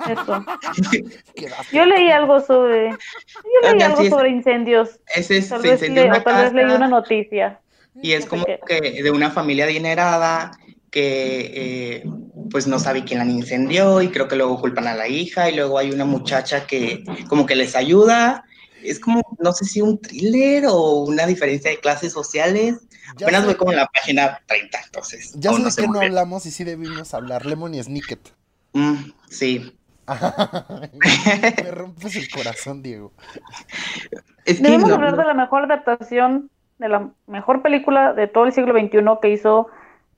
Eso. 0.10 0.46
Yo 1.72 1.86
leí 1.86 2.12
algo 2.12 2.42
sobre, 2.42 2.90
yo 2.90 3.72
leí 3.72 3.82
Ajá, 3.82 3.86
algo 3.86 4.02
sí, 4.02 4.08
es- 4.08 4.10
sobre 4.14 4.30
incendios. 4.30 5.00
Ese 5.16 5.38
es, 5.38 5.50
Tal 5.50 5.62
se 5.62 5.68
vez, 5.70 5.82
incendió 5.82 6.04
le- 6.04 6.10
una 6.10 6.18
o 6.20 6.24
tal 6.24 6.44
vez 6.44 6.54
leí 6.54 6.66
una 6.76 6.88
noticia. 6.90 7.60
Y 8.02 8.12
es 8.14 8.26
como 8.26 8.46
que 8.46 9.02
de 9.02 9.12
una 9.12 9.32
familia 9.32 9.66
adinerada 9.66 10.52
que 10.92 11.52
eh, 11.56 12.04
pues 12.52 12.68
no 12.68 12.78
sabe 12.78 13.04
quién 13.06 13.20
la 13.20 13.26
incendió 13.26 14.02
y 14.02 14.10
creo 14.10 14.28
que 14.28 14.36
luego 14.36 14.60
culpan 14.60 14.88
a 14.88 14.94
la 14.94 15.08
hija 15.08 15.50
y 15.50 15.56
luego 15.56 15.78
hay 15.80 15.90
una 15.92 16.06
muchacha 16.06 16.68
que 16.68 17.04
como 17.30 17.46
que 17.46 17.56
les 17.56 17.76
ayuda. 17.76 18.44
Es 18.84 19.00
como, 19.00 19.22
no 19.40 19.54
sé 19.54 19.66
si 19.66 19.82
un 19.82 20.00
thriller 20.02 20.66
o 20.68 21.04
una 21.06 21.26
diferencia 21.26 21.72
de 21.72 21.80
clases 21.80 22.12
sociales. 22.14 22.76
Ya 23.18 23.26
Apenas 23.28 23.46
voy 23.46 23.56
como 23.56 23.72
en 23.72 23.78
la 23.78 23.88
página 23.88 24.40
30, 24.48 24.80
entonces. 24.86 25.34
Ya 25.36 25.52
sé 25.54 25.60
no 25.60 25.88
muy 25.88 25.94
no 25.94 26.00
bien. 26.02 26.12
hablamos 26.12 26.46
y 26.46 26.52
sí 26.52 26.64
debimos 26.64 27.14
hablar. 27.14 27.46
Lemon 27.46 27.74
y 27.74 27.82
Snicket. 27.84 28.20
Mm, 28.74 28.96
sí. 29.30 29.78
Me 31.64 31.72
rompes 31.72 32.16
el 32.16 32.30
corazón, 32.30 32.82
Diego. 32.82 33.14
Es 34.46 34.58
que 34.58 34.64
Debemos 34.64 34.90
no- 34.90 34.96
hablar 34.96 35.16
de 35.18 35.24
la 35.26 35.34
mejor 35.34 35.64
adaptación, 35.64 36.50
de 36.80 36.90
la 36.90 37.12
mejor 37.28 37.62
película 37.62 38.14
de 38.14 38.28
todo 38.28 38.46
el 38.46 38.54
siglo 38.54 38.74
XXI 38.74 39.00
que 39.22 39.30
hizo 39.30 39.68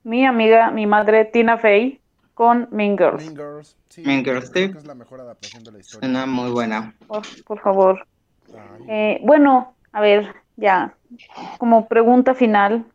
mi 0.04 0.26
amiga, 0.26 0.72
mi 0.72 0.86
madre 0.86 1.26
Tina 1.26 1.58
Fey 1.58 1.99
con 2.34 2.68
Mean 2.72 2.97
Girls. 2.97 3.24
Mean 3.24 3.36
Girls. 3.36 3.78
Sí, 3.89 4.01
Mean 4.06 4.24
Girls, 4.24 4.51
sí. 4.54 4.72
es 4.76 4.86
la 4.86 4.95
mejor 4.95 5.22
adaptación 5.22 5.64
de 5.64 5.72
la 5.72 5.80
historia. 5.80 6.08
Suena 6.08 6.26
muy 6.26 6.51
buena. 6.51 6.93
Por, 7.08 7.24
por 7.45 7.60
favor. 7.60 8.06
Eh, 8.88 9.20
bueno, 9.24 9.76
a 9.91 10.01
ver, 10.01 10.34
ya, 10.58 10.95
como 11.58 11.88
pregunta 11.88 12.34
final, 12.34 12.86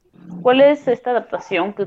¿cuál 0.43 0.61
es 0.61 0.87
esta 0.89 1.11
adaptación 1.11 1.73
que, 1.73 1.87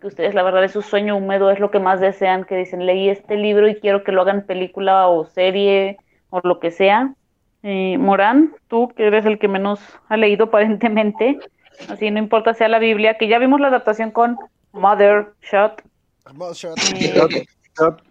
que 0.00 0.06
ustedes, 0.06 0.34
la 0.34 0.42
verdad, 0.42 0.64
es 0.64 0.72
su 0.72 0.82
sueño 0.82 1.16
húmedo, 1.16 1.50
es 1.50 1.60
lo 1.60 1.70
que 1.70 1.78
más 1.78 2.00
desean, 2.00 2.44
que 2.44 2.56
dicen, 2.56 2.86
leí 2.86 3.08
este 3.08 3.36
libro 3.36 3.68
y 3.68 3.76
quiero 3.76 4.04
que 4.04 4.12
lo 4.12 4.22
hagan 4.22 4.46
película 4.46 5.08
o 5.08 5.24
serie 5.26 5.98
o 6.30 6.40
lo 6.44 6.60
que 6.60 6.70
sea? 6.70 7.14
Eh, 7.62 7.96
Morán, 7.98 8.54
tú 8.68 8.88
que 8.88 9.06
eres 9.06 9.24
el 9.24 9.38
que 9.38 9.48
menos 9.48 9.80
ha 10.08 10.16
leído 10.16 10.44
aparentemente, 10.46 11.38
así 11.88 12.10
no 12.10 12.18
importa 12.18 12.54
sea 12.54 12.68
la 12.68 12.78
Biblia, 12.78 13.16
que 13.18 13.28
ya 13.28 13.38
vimos 13.38 13.60
la 13.60 13.68
adaptación 13.68 14.10
con 14.10 14.36
Mother 14.72 15.34
Shot. 15.42 15.82
Eh, 16.26 17.12
Shot, 17.14 17.30
shot. 17.78 18.02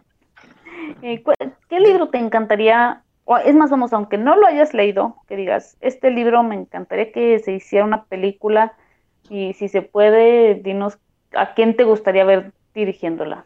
Eh, 1.01 1.23
¿Qué 1.69 1.79
libro 1.79 2.09
te 2.09 2.17
encantaría? 2.17 3.03
O 3.25 3.37
es 3.37 3.55
más, 3.55 3.69
vamos, 3.69 3.93
aunque 3.93 4.17
no 4.17 4.35
lo 4.35 4.47
hayas 4.47 4.73
leído, 4.73 5.15
que 5.27 5.35
digas, 5.35 5.77
este 5.79 6.11
libro 6.11 6.43
me 6.43 6.55
encantaría 6.55 7.11
que 7.11 7.39
se 7.39 7.53
hiciera 7.53 7.85
una 7.85 8.05
película 8.05 8.73
y 9.29 9.53
si 9.53 9.69
se 9.69 9.81
puede, 9.81 10.55
dinos 10.55 10.97
a 11.33 11.53
quién 11.53 11.75
te 11.75 11.83
gustaría 11.83 12.25
ver 12.25 12.51
dirigiéndola. 12.73 13.45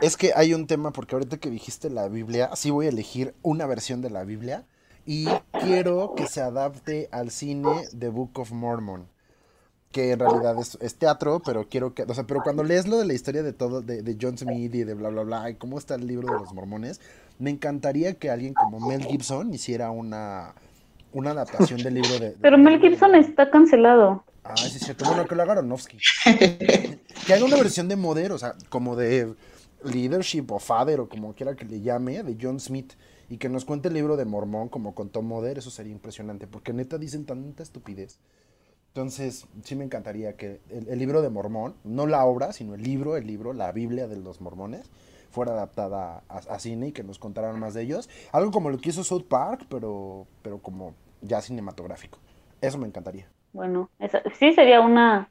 Es 0.00 0.16
que 0.16 0.32
hay 0.34 0.54
un 0.54 0.66
tema, 0.66 0.92
porque 0.92 1.14
ahorita 1.14 1.38
que 1.38 1.50
dijiste 1.50 1.90
la 1.90 2.08
Biblia, 2.08 2.50
sí 2.54 2.70
voy 2.70 2.86
a 2.86 2.90
elegir 2.90 3.34
una 3.42 3.66
versión 3.66 4.02
de 4.02 4.10
la 4.10 4.24
Biblia 4.24 4.64
y 5.06 5.26
quiero 5.60 6.14
que 6.16 6.26
se 6.26 6.40
adapte 6.40 7.08
al 7.12 7.30
cine 7.30 7.84
de 7.92 8.08
Book 8.08 8.38
of 8.38 8.52
Mormon 8.52 9.08
que 9.94 10.10
en 10.10 10.18
realidad 10.18 10.56
es, 10.58 10.94
teatro, 10.96 11.40
pero 11.46 11.68
quiero 11.68 11.94
que, 11.94 12.02
o 12.02 12.12
sea, 12.14 12.24
pero 12.24 12.40
cuando 12.42 12.64
lees 12.64 12.88
lo 12.88 12.98
de 12.98 13.06
la 13.06 13.14
historia 13.14 13.44
de 13.44 13.52
todo, 13.52 13.80
de, 13.80 14.16
John 14.20 14.36
Smith 14.36 14.74
y 14.74 14.82
de 14.82 14.92
bla, 14.92 15.08
bla, 15.08 15.22
bla, 15.22 15.48
y 15.48 15.54
cómo 15.54 15.78
está 15.78 15.94
el 15.94 16.08
libro 16.08 16.26
de 16.26 16.40
los 16.40 16.52
mormones, 16.52 17.00
me 17.38 17.50
encantaría 17.50 18.14
que 18.14 18.28
alguien 18.28 18.54
como 18.54 18.84
Mel 18.88 19.04
Gibson 19.04 19.54
hiciera 19.54 19.92
una, 19.92 20.52
una 21.12 21.30
adaptación 21.30 21.80
del 21.80 21.94
libro 21.94 22.18
de... 22.18 22.34
pero 22.40 22.58
Mel 22.58 22.80
Gibson 22.80 23.14
está 23.14 23.48
cancelado. 23.52 24.24
Ah, 24.42 24.56
sí, 24.56 24.78
es 24.78 24.84
cierto. 24.84 25.04
Bueno, 25.04 25.26
que 25.26 25.36
lo 25.36 25.42
haga 25.42 25.52
Aronofsky. 25.52 25.96
que 27.26 27.32
haga 27.32 27.44
una 27.44 27.56
versión 27.56 27.86
de 27.86 27.94
Moder, 27.94 28.32
o 28.32 28.38
sea, 28.38 28.56
como 28.70 28.96
de 28.96 29.32
Leadership 29.84 30.46
o 30.48 30.58
Father 30.58 30.98
o 30.98 31.08
como 31.08 31.34
quiera 31.34 31.54
que 31.54 31.66
le 31.66 31.80
llame, 31.82 32.24
de 32.24 32.36
John 32.40 32.58
Smith, 32.58 32.94
y 33.30 33.36
que 33.36 33.48
nos 33.48 33.64
cuente 33.64 33.86
el 33.86 33.94
libro 33.94 34.16
de 34.16 34.24
Mormón 34.24 34.68
como 34.68 34.92
contó 34.92 35.22
Moder, 35.22 35.58
eso 35.58 35.70
sería 35.70 35.92
impresionante, 35.92 36.48
porque 36.48 36.72
neta 36.72 36.98
dicen 36.98 37.24
tanta 37.26 37.62
estupidez. 37.62 38.18
Entonces, 38.94 39.48
sí 39.64 39.74
me 39.74 39.84
encantaría 39.84 40.36
que 40.36 40.60
el, 40.70 41.00
libro 41.00 41.20
de 41.20 41.28
Mormón, 41.28 41.74
no 41.82 42.06
la 42.06 42.24
obra, 42.24 42.52
sino 42.52 42.76
el 42.76 42.82
libro, 42.84 43.16
el 43.16 43.26
libro, 43.26 43.52
la 43.52 43.72
Biblia 43.72 44.06
de 44.06 44.14
los 44.14 44.40
mormones, 44.40 44.88
fuera 45.32 45.50
adaptada 45.50 46.22
a, 46.28 46.58
cine 46.60 46.86
y 46.86 46.92
que 46.92 47.02
nos 47.02 47.18
contaran 47.18 47.58
más 47.58 47.74
de 47.74 47.82
ellos. 47.82 48.08
Algo 48.30 48.52
como 48.52 48.70
lo 48.70 48.78
que 48.78 48.90
hizo 48.90 49.02
South 49.02 49.24
Park, 49.28 49.66
pero, 49.68 50.28
pero 50.42 50.58
como 50.58 50.94
ya 51.22 51.40
cinematográfico. 51.40 52.20
Eso 52.60 52.78
me 52.78 52.86
encantaría. 52.86 53.26
Bueno, 53.52 53.90
sí 54.38 54.52
sería 54.52 54.80
una 54.80 55.28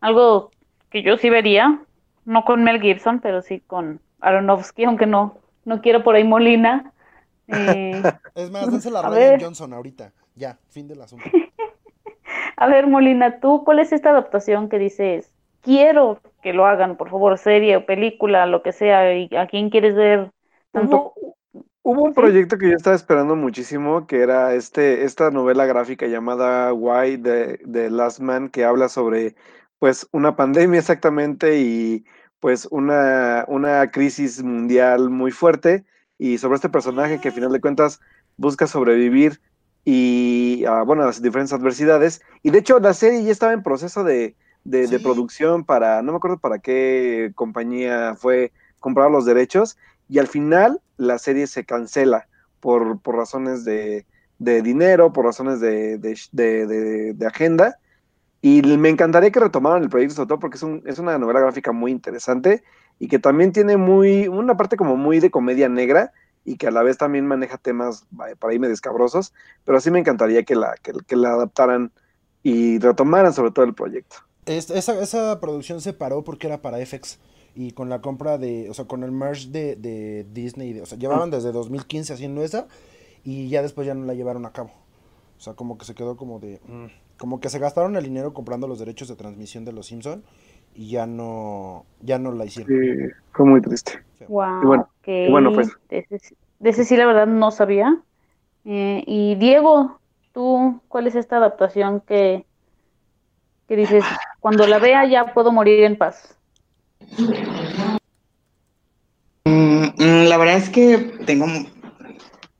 algo 0.00 0.50
que 0.90 1.04
yo 1.04 1.18
sí 1.18 1.30
vería, 1.30 1.84
no 2.24 2.44
con 2.44 2.64
Mel 2.64 2.80
Gibson, 2.80 3.20
pero 3.20 3.42
sí 3.42 3.60
con 3.60 4.00
Aronofsky, 4.20 4.86
aunque 4.86 5.06
no, 5.06 5.38
no 5.64 5.80
quiero 5.80 6.02
por 6.02 6.16
ahí 6.16 6.24
Molina. 6.24 6.92
Eh, 7.48 8.02
es 8.34 8.50
más, 8.50 8.68
dense 8.68 8.90
la 8.90 9.02
Ryan 9.02 9.40
Johnson 9.40 9.72
ahorita. 9.72 10.12
Ya, 10.34 10.58
fin 10.68 10.88
del 10.88 11.00
asunto. 11.00 11.30
A 12.56 12.66
ver, 12.66 12.86
Molina, 12.86 13.38
¿tú 13.40 13.64
cuál 13.64 13.78
es 13.78 13.92
esta 13.92 14.10
adaptación 14.10 14.68
que 14.68 14.78
dices? 14.78 15.32
Quiero 15.60 16.20
que 16.42 16.52
lo 16.52 16.66
hagan, 16.66 16.96
por 16.96 17.10
favor, 17.10 17.38
serie 17.38 17.76
o 17.76 17.86
película, 17.86 18.46
lo 18.46 18.62
que 18.62 18.72
sea, 18.72 19.14
y 19.14 19.28
a 19.36 19.46
quién 19.46 19.68
quieres 19.68 19.94
ver 19.94 20.30
tanto. 20.72 21.12
Hubo, 21.82 22.02
un 22.02 22.14
proyecto 22.14 22.58
que 22.58 22.70
yo 22.70 22.76
estaba 22.76 22.96
esperando 22.96 23.36
muchísimo, 23.36 24.08
que 24.08 24.20
era 24.20 24.54
este, 24.54 25.04
esta 25.04 25.30
novela 25.30 25.66
gráfica 25.66 26.06
llamada 26.06 26.72
Why 26.72 27.16
de, 27.16 27.60
de 27.64 27.90
Last 27.90 28.18
Man, 28.18 28.48
que 28.48 28.64
habla 28.64 28.88
sobre 28.88 29.36
pues 29.78 30.08
una 30.10 30.34
pandemia 30.34 30.80
exactamente 30.80 31.60
y 31.60 32.04
pues 32.40 32.66
una, 32.70 33.44
una 33.48 33.90
crisis 33.90 34.42
mundial 34.42 35.10
muy 35.10 35.30
fuerte 35.30 35.84
y 36.18 36.38
sobre 36.38 36.56
este 36.56 36.68
personaje 36.68 37.20
que 37.20 37.28
al 37.28 37.34
final 37.34 37.52
de 37.52 37.60
cuentas 37.60 38.00
busca 38.36 38.66
sobrevivir 38.66 39.40
y, 39.88 40.64
ah, 40.66 40.82
bueno, 40.82 41.06
las 41.06 41.22
diferentes 41.22 41.52
adversidades. 41.52 42.20
Y 42.42 42.50
de 42.50 42.58
hecho, 42.58 42.80
la 42.80 42.92
serie 42.92 43.22
ya 43.22 43.30
estaba 43.30 43.52
en 43.52 43.62
proceso 43.62 44.02
de, 44.02 44.34
de, 44.64 44.98
producción 44.98 45.64
para, 45.64 46.02
no 46.02 46.10
me 46.10 46.16
acuerdo 46.18 46.38
para 46.38 46.58
qué 46.58 47.30
compañía 47.36 48.16
fue 48.16 48.52
comprar 48.80 49.12
los 49.12 49.24
derechos, 49.24 49.78
y 50.08 50.18
al 50.18 50.26
final 50.26 50.80
la 50.96 51.18
serie 51.18 51.46
se 51.46 51.64
cancela 51.64 52.26
por, 52.58 53.00
por 53.00 53.14
razones 53.14 53.64
de, 53.64 54.06
de, 54.40 54.60
dinero, 54.60 55.12
por 55.12 55.24
razones 55.24 55.60
de, 55.60 55.98
de, 55.98 57.26
agenda. 57.26 57.78
Y 58.42 58.62
me 58.62 58.88
encantaría 58.88 59.30
que 59.30 59.38
retomaran 59.38 59.84
el 59.84 59.88
proyecto, 59.88 60.16
sobre 60.16 60.28
todo 60.28 60.40
porque 60.40 60.56
es, 60.56 60.64
un, 60.64 60.82
es 60.84 60.98
una 60.98 61.16
novela 61.16 61.38
gráfica 61.38 61.70
muy 61.70 61.92
interesante 61.92 62.64
y 62.98 63.06
que 63.06 63.20
también 63.20 63.52
tiene 63.52 63.76
muy, 63.76 64.26
una 64.26 64.56
parte 64.56 64.76
como 64.76 64.96
muy 64.96 65.20
de 65.20 65.30
comedia 65.30 65.68
negra, 65.68 66.12
y 66.46 66.56
que 66.56 66.68
a 66.68 66.70
la 66.70 66.82
vez 66.84 66.96
también 66.96 67.26
maneja 67.26 67.58
temas 67.58 68.06
para 68.38 68.54
irme 68.54 68.68
descabrosos, 68.68 69.34
pero 69.64 69.80
sí 69.80 69.90
me 69.90 69.98
encantaría 69.98 70.44
que 70.44 70.54
la, 70.54 70.74
que, 70.80 71.16
la 71.16 71.32
adaptaran 71.32 71.90
y 72.44 72.78
retomaran 72.78 73.32
sobre 73.32 73.50
todo 73.50 73.64
el 73.64 73.74
proyecto. 73.74 74.16
esa, 74.46 75.00
esa, 75.00 75.40
producción 75.40 75.80
se 75.80 75.92
paró 75.92 76.22
porque 76.22 76.46
era 76.46 76.62
para 76.62 76.78
FX 76.78 77.18
y 77.56 77.72
con 77.72 77.88
la 77.88 78.00
compra 78.00 78.38
de, 78.38 78.70
o 78.70 78.74
sea, 78.74 78.84
con 78.84 79.02
el 79.02 79.10
merge 79.10 79.48
de, 79.48 79.74
de 79.74 80.24
Disney, 80.32 80.78
o 80.78 80.86
sea, 80.86 80.96
llevaban 80.96 81.30
desde 81.30 81.50
2015 81.50 82.12
haciendo 82.12 82.44
esa 82.44 82.68
y 83.24 83.48
ya 83.48 83.60
después 83.60 83.84
ya 83.86 83.94
no 83.94 84.06
la 84.06 84.14
llevaron 84.14 84.46
a 84.46 84.52
cabo. 84.52 84.70
O 85.36 85.40
sea, 85.40 85.54
como 85.54 85.76
que 85.76 85.84
se 85.84 85.94
quedó 85.94 86.16
como 86.16 86.38
de... 86.38 86.60
Mm, 86.66 86.86
como 87.18 87.40
que 87.40 87.48
se 87.48 87.58
gastaron 87.58 87.96
el 87.96 88.04
dinero 88.04 88.34
comprando 88.34 88.68
los 88.68 88.78
derechos 88.78 89.08
de 89.08 89.16
transmisión 89.16 89.64
de 89.64 89.72
Los 89.72 89.86
Simpson 89.86 90.22
y 90.74 90.90
ya 90.90 91.06
no 91.06 91.86
ya 92.02 92.18
no 92.18 92.30
la 92.32 92.44
hicieron. 92.44 92.70
Sí, 92.70 93.12
fue 93.32 93.46
muy 93.46 93.60
triste. 93.62 94.05
Wow, 94.28 94.88
bueno, 95.28 95.52
pues. 95.52 95.76
De 95.88 96.70
ese, 96.70 96.84
sí, 96.84 96.96
la 96.96 97.06
verdad, 97.06 97.26
no 97.26 97.50
sabía. 97.50 98.02
Eh, 98.64 99.04
y 99.06 99.34
Diego, 99.36 100.00
tú, 100.32 100.80
¿cuál 100.88 101.06
es 101.06 101.14
esta 101.14 101.36
adaptación 101.36 102.00
que, 102.00 102.44
que 103.68 103.76
dices, 103.76 104.04
cuando 104.40 104.66
la 104.66 104.78
vea 104.78 105.06
ya 105.06 105.32
puedo 105.34 105.52
morir 105.52 105.84
en 105.84 105.96
paz? 105.96 106.36
Mm, 109.44 109.84
mm, 109.96 110.28
la 110.28 110.36
verdad 110.38 110.56
es 110.56 110.70
que 110.70 110.98
tengo 111.26 111.46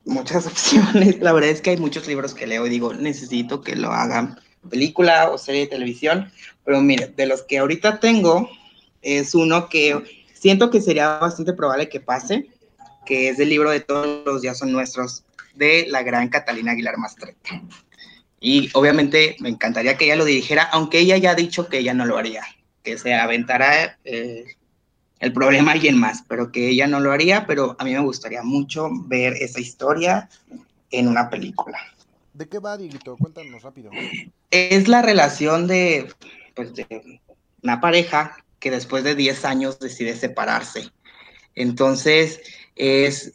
muchas 0.05 0.47
opciones. 0.47 1.21
La 1.21 1.33
verdad 1.33 1.51
es 1.51 1.61
que 1.61 1.71
hay 1.71 1.77
muchos 1.79 2.07
libros 2.07 2.35
que 2.35 2.47
leo 2.47 2.67
y 2.67 2.71
digo, 2.71 2.95
necesito 2.95 3.63
que 3.63 3.77
lo 3.77 3.91
hagan 3.91 4.39
película 4.71 5.31
o 5.31 5.39
serie 5.39 5.63
de 5.63 5.67
televisión. 5.69 6.31
Pero 6.65 6.81
mire, 6.81 7.09
de 7.09 7.27
los 7.27 7.43
que 7.43 7.59
ahorita 7.59 8.01
tengo, 8.01 8.49
es 9.03 9.35
uno 9.35 9.69
que 9.69 10.16
siento 10.39 10.71
que 10.71 10.81
sería 10.81 11.19
bastante 11.19 11.53
probable 11.53 11.89
que 11.89 12.01
pase, 12.01 12.49
que 13.05 13.29
es 13.29 13.39
el 13.39 13.49
libro 13.49 13.71
de 13.71 13.81
Todos 13.81 14.25
los 14.25 14.43
días 14.43 14.59
son 14.59 14.73
nuestros, 14.73 15.25
de 15.55 15.87
la 15.89 16.03
gran 16.03 16.29
Catalina 16.29 16.73
Aguilar 16.73 16.99
Mastretta. 16.99 17.63
Y 18.41 18.69
obviamente 18.75 19.37
me 19.41 19.49
encantaría 19.49 19.97
que 19.97 20.05
ella 20.05 20.17
lo 20.17 20.25
dirigiera, 20.25 20.65
aunque 20.65 20.99
ella 20.99 21.17
ya 21.17 21.31
ha 21.31 21.35
dicho 21.35 21.69
que 21.69 21.79
ella 21.79 21.95
no 21.95 22.05
lo 22.05 22.19
haría, 22.19 22.43
que 22.83 22.99
se 22.99 23.15
aventara 23.15 23.99
eh, 24.05 24.45
el 25.21 25.33
problema 25.33 25.71
a 25.71 25.75
alguien 25.75 25.99
más, 25.99 26.23
pero 26.29 26.53
que 26.53 26.69
ella 26.69 26.87
no 26.87 27.01
lo 27.01 27.13
haría, 27.13 27.47
pero 27.47 27.75
a 27.79 27.85
mí 27.85 27.93
me 27.93 28.01
gustaría 28.01 28.43
mucho 28.43 28.91
ver 29.07 29.33
esa 29.35 29.61
historia 29.61 30.29
en 30.91 31.09
una 31.09 31.31
película. 31.31 31.79
¿De 32.35 32.47
qué 32.47 32.59
va, 32.59 32.77
Dieguito? 32.77 33.17
Cuéntanos 33.17 33.63
rápido. 33.63 33.91
Es 34.51 34.89
la 34.89 35.01
relación 35.01 35.67
de, 35.67 36.13
pues, 36.55 36.75
de 36.75 37.21
una 37.63 37.81
pareja 37.81 38.37
que 38.59 38.71
después 38.71 39.05
de 39.05 39.15
10 39.15 39.45
años 39.45 39.79
decide 39.79 40.17
separarse. 40.17 40.91
Entonces, 41.55 42.41
es, 42.75 43.35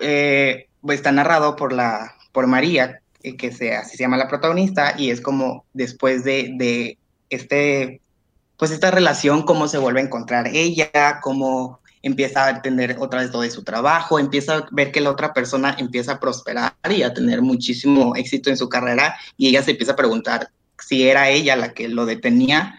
eh, 0.00 0.68
pues, 0.80 0.98
está 0.98 1.12
narrado 1.12 1.56
por, 1.56 1.72
la, 1.72 2.16
por 2.32 2.46
María, 2.46 3.00
eh, 3.22 3.36
que 3.36 3.52
se, 3.52 3.74
así 3.74 3.96
se 3.96 4.04
llama 4.04 4.16
la 4.16 4.28
protagonista, 4.28 4.94
y 4.98 5.10
es 5.10 5.20
como 5.20 5.64
después 5.72 6.24
de, 6.24 6.52
de 6.56 6.98
este, 7.30 8.00
pues 8.56 8.70
esta 8.70 8.90
relación, 8.90 9.42
cómo 9.42 9.68
se 9.68 9.78
vuelve 9.78 10.00
a 10.00 10.04
encontrar 10.04 10.48
ella, 10.48 11.20
cómo 11.22 11.80
empieza 12.02 12.46
a 12.46 12.62
tener 12.62 12.96
otra 12.98 13.20
vez 13.20 13.30
todo 13.30 13.42
de 13.42 13.50
su 13.50 13.62
trabajo, 13.62 14.18
empieza 14.18 14.56
a 14.56 14.68
ver 14.70 14.90
que 14.90 15.00
la 15.00 15.10
otra 15.10 15.32
persona 15.32 15.76
empieza 15.78 16.12
a 16.12 16.20
prosperar 16.20 16.72
y 16.88 17.02
a 17.02 17.12
tener 17.12 17.42
muchísimo 17.42 18.16
éxito 18.16 18.50
en 18.50 18.56
su 18.56 18.68
carrera 18.68 19.16
y 19.36 19.48
ella 19.48 19.62
se 19.62 19.72
empieza 19.72 19.92
a 19.92 19.96
preguntar 19.96 20.50
si 20.78 21.08
era 21.08 21.28
ella 21.28 21.56
la 21.56 21.74
que 21.74 21.88
lo 21.88 22.06
detenía 22.06 22.78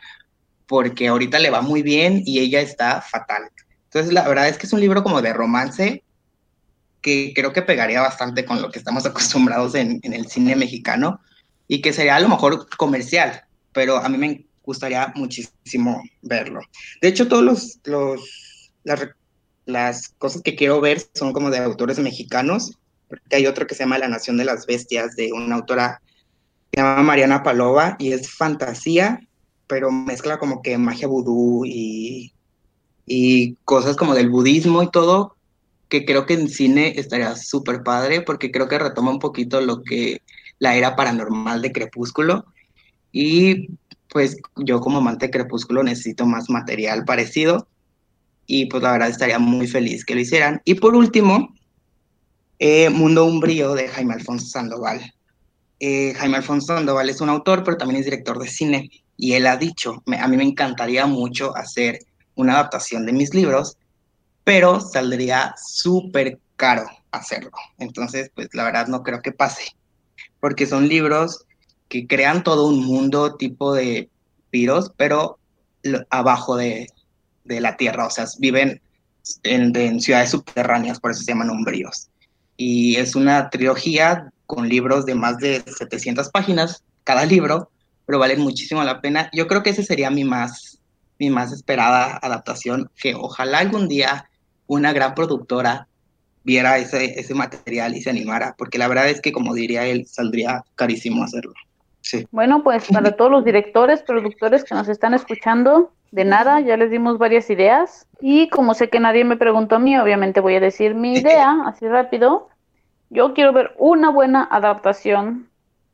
porque 0.71 1.09
ahorita 1.09 1.37
le 1.37 1.49
va 1.49 1.59
muy 1.59 1.81
bien 1.81 2.23
y 2.25 2.39
ella 2.39 2.61
está 2.61 3.01
fatal. 3.01 3.51
Entonces, 3.83 4.13
la 4.13 4.25
verdad 4.25 4.47
es 4.47 4.57
que 4.57 4.67
es 4.67 4.71
un 4.71 4.79
libro 4.79 5.03
como 5.03 5.21
de 5.21 5.33
romance 5.33 6.01
que 7.01 7.33
creo 7.35 7.51
que 7.51 7.61
pegaría 7.61 7.99
bastante 7.99 8.45
con 8.45 8.61
lo 8.61 8.71
que 8.71 8.79
estamos 8.79 9.05
acostumbrados 9.05 9.75
en, 9.75 9.99
el 10.01 10.27
cine 10.27 10.55
mexicano 10.55 11.19
y 11.67 11.81
que 11.81 11.91
sería 11.91 12.15
a 12.15 12.21
lo 12.21 12.29
mejor 12.29 12.69
comercial, 12.77 13.43
pero 13.73 13.97
a 13.97 14.07
mí 14.07 14.17
me 14.17 14.45
gustaría 14.63 15.11
muchísimo 15.13 16.01
verlo. 16.21 16.61
De 17.01 17.09
hecho, 17.09 17.27
todos 17.27 17.43
los, 17.43 17.79
los 17.83 18.71
las, 18.85 19.09
las 19.65 20.07
cosas 20.19 20.41
que 20.41 20.55
quiero 20.55 20.79
ver 20.79 21.01
son 21.13 21.33
como 21.33 21.49
de 21.49 21.57
autores 21.57 21.99
mexicanos, 21.99 22.79
porque 23.09 23.35
hay 23.35 23.45
otro 23.45 23.67
que 23.67 23.75
se 23.75 23.83
llama 23.83 23.97
La 23.97 24.07
Nación 24.07 24.37
de 24.37 24.45
las 24.45 24.65
Bestias, 24.65 25.17
de 25.17 25.33
una 25.33 25.55
autora 25.55 26.01
que 26.71 26.79
se 26.79 26.85
llama 26.85 27.03
Mariana 27.03 27.43
Palova, 27.43 27.97
y 27.99 28.13
es 28.13 28.31
fantasía, 28.31 29.19
pero 29.71 29.89
mezcla 29.89 30.37
como 30.37 30.61
que 30.61 30.77
magia 30.77 31.07
vudú 31.07 31.63
y, 31.63 32.33
y 33.05 33.55
cosas 33.63 33.95
como 33.95 34.13
del 34.13 34.29
budismo 34.29 34.83
y 34.83 34.91
todo, 34.91 35.37
que 35.87 36.03
creo 36.03 36.25
que 36.25 36.33
en 36.33 36.49
cine 36.49 36.95
estaría 36.97 37.37
súper 37.37 37.81
padre, 37.81 38.19
porque 38.19 38.51
creo 38.51 38.67
que 38.67 38.77
retoma 38.77 39.11
un 39.11 39.19
poquito 39.19 39.61
lo 39.61 39.81
que 39.81 40.23
la 40.59 40.75
era 40.75 40.97
paranormal 40.97 41.61
de 41.61 41.71
Crepúsculo. 41.71 42.47
Y 43.13 43.69
pues 44.09 44.35
yo 44.57 44.81
como 44.81 44.97
amante 44.97 45.27
de 45.27 45.31
Crepúsculo 45.31 45.83
necesito 45.83 46.25
más 46.25 46.49
material 46.49 47.05
parecido. 47.05 47.65
y 48.45 48.65
pues 48.65 48.83
la 48.83 48.91
verdad 48.91 49.07
estaría 49.07 49.39
muy 49.39 49.67
feliz 49.67 50.03
que 50.03 50.15
lo 50.15 50.19
hicieran. 50.19 50.61
Y 50.65 50.75
por 50.75 50.95
último, 50.95 51.55
eh, 52.59 52.89
Mundo 52.89 53.23
Umbrío 53.23 53.73
de 53.73 53.87
Jaime 53.87 54.15
Alfonso 54.15 54.47
Sandoval. 54.47 55.13
Eh, 55.79 56.13
Jaime 56.17 56.35
Alfonso 56.35 56.75
Sandoval 56.75 57.09
es 57.09 57.21
un 57.21 57.29
autor, 57.29 57.63
pero 57.63 57.77
también 57.77 58.01
es 58.01 58.05
director 58.05 58.37
de 58.37 58.49
cine 58.49 58.91
y 59.21 59.33
él 59.33 59.45
ha 59.45 59.55
dicho, 59.55 60.01
a 60.17 60.27
mí 60.27 60.35
me 60.35 60.43
encantaría 60.43 61.05
mucho 61.05 61.55
hacer 61.55 61.99
una 62.33 62.53
adaptación 62.53 63.05
de 63.05 63.13
mis 63.13 63.35
libros, 63.35 63.77
pero 64.43 64.79
saldría 64.79 65.53
súper 65.63 66.39
caro 66.55 66.87
hacerlo. 67.11 67.51
Entonces, 67.77 68.31
pues 68.33 68.49
la 68.53 68.63
verdad 68.63 68.87
no 68.87 69.03
creo 69.03 69.21
que 69.21 69.31
pase, 69.31 69.75
porque 70.39 70.65
son 70.65 70.89
libros 70.89 71.45
que 71.87 72.07
crean 72.07 72.43
todo 72.43 72.67
un 72.67 72.83
mundo 72.83 73.35
tipo 73.35 73.75
de 73.75 74.09
piros, 74.49 74.91
pero 74.97 75.37
abajo 76.09 76.55
de, 76.55 76.87
la 77.45 77.77
tierra, 77.77 78.07
o 78.07 78.09
sea, 78.09 78.25
viven 78.39 78.81
en, 79.43 80.01
ciudades 80.01 80.31
subterráneas, 80.31 80.99
por 80.99 81.11
eso 81.11 81.21
se 81.21 81.31
llaman 81.31 81.51
umbríos. 81.51 82.09
Y 82.57 82.95
es 82.95 83.15
una 83.15 83.51
trilogía 83.51 84.33
con 84.47 84.67
libros 84.67 85.05
de 85.05 85.13
más 85.13 85.37
de 85.37 85.61
700 85.61 86.29
páginas 86.29 86.83
cada 87.03 87.23
libro, 87.27 87.69
pero 88.05 88.19
valen 88.19 88.41
muchísimo 88.41 88.83
la 88.83 89.01
pena. 89.01 89.29
Yo 89.33 89.47
creo 89.47 89.63
que 89.63 89.71
ese 89.71 89.83
sería 89.83 90.09
mi 90.09 90.23
más, 90.23 90.79
mi 91.19 91.29
más 91.29 91.51
esperada 91.51 92.19
adaptación, 92.21 92.89
que 92.95 93.15
ojalá 93.15 93.59
algún 93.59 93.87
día 93.87 94.29
una 94.67 94.93
gran 94.93 95.15
productora 95.15 95.87
viera 96.43 96.77
ese, 96.77 97.19
ese 97.19 97.33
material 97.35 97.95
y 97.95 98.01
se 98.01 98.09
animara, 98.09 98.55
porque 98.57 98.77
la 98.77 98.87
verdad 98.87 99.09
es 99.09 99.21
que, 99.21 99.31
como 99.31 99.53
diría 99.53 99.85
él, 99.85 100.07
saldría 100.07 100.63
carísimo 100.75 101.23
hacerlo. 101.23 101.53
Sí. 102.01 102.27
Bueno, 102.31 102.63
pues 102.63 102.87
para 102.87 103.11
todos 103.11 103.29
los 103.29 103.45
directores, 103.45 104.01
productores 104.01 104.63
que 104.63 104.73
nos 104.73 104.87
están 104.87 105.13
escuchando, 105.13 105.91
de 106.11 106.25
nada, 106.25 106.59
ya 106.59 106.75
les 106.77 106.91
dimos 106.91 107.17
varias 107.17 107.49
ideas. 107.49 108.07
Y 108.19 108.49
como 108.49 108.73
sé 108.73 108.89
que 108.89 108.99
nadie 108.99 109.23
me 109.23 109.37
preguntó 109.37 109.75
a 109.75 109.79
mí, 109.79 109.97
obviamente 109.97 110.39
voy 110.39 110.55
a 110.55 110.59
decir 110.59 110.95
mi 110.95 111.13
idea, 111.17 111.57
así 111.65 111.87
rápido. 111.87 112.49
Yo 113.09 113.33
quiero 113.33 113.53
ver 113.53 113.73
una 113.77 114.09
buena 114.09 114.47
adaptación 114.49 115.50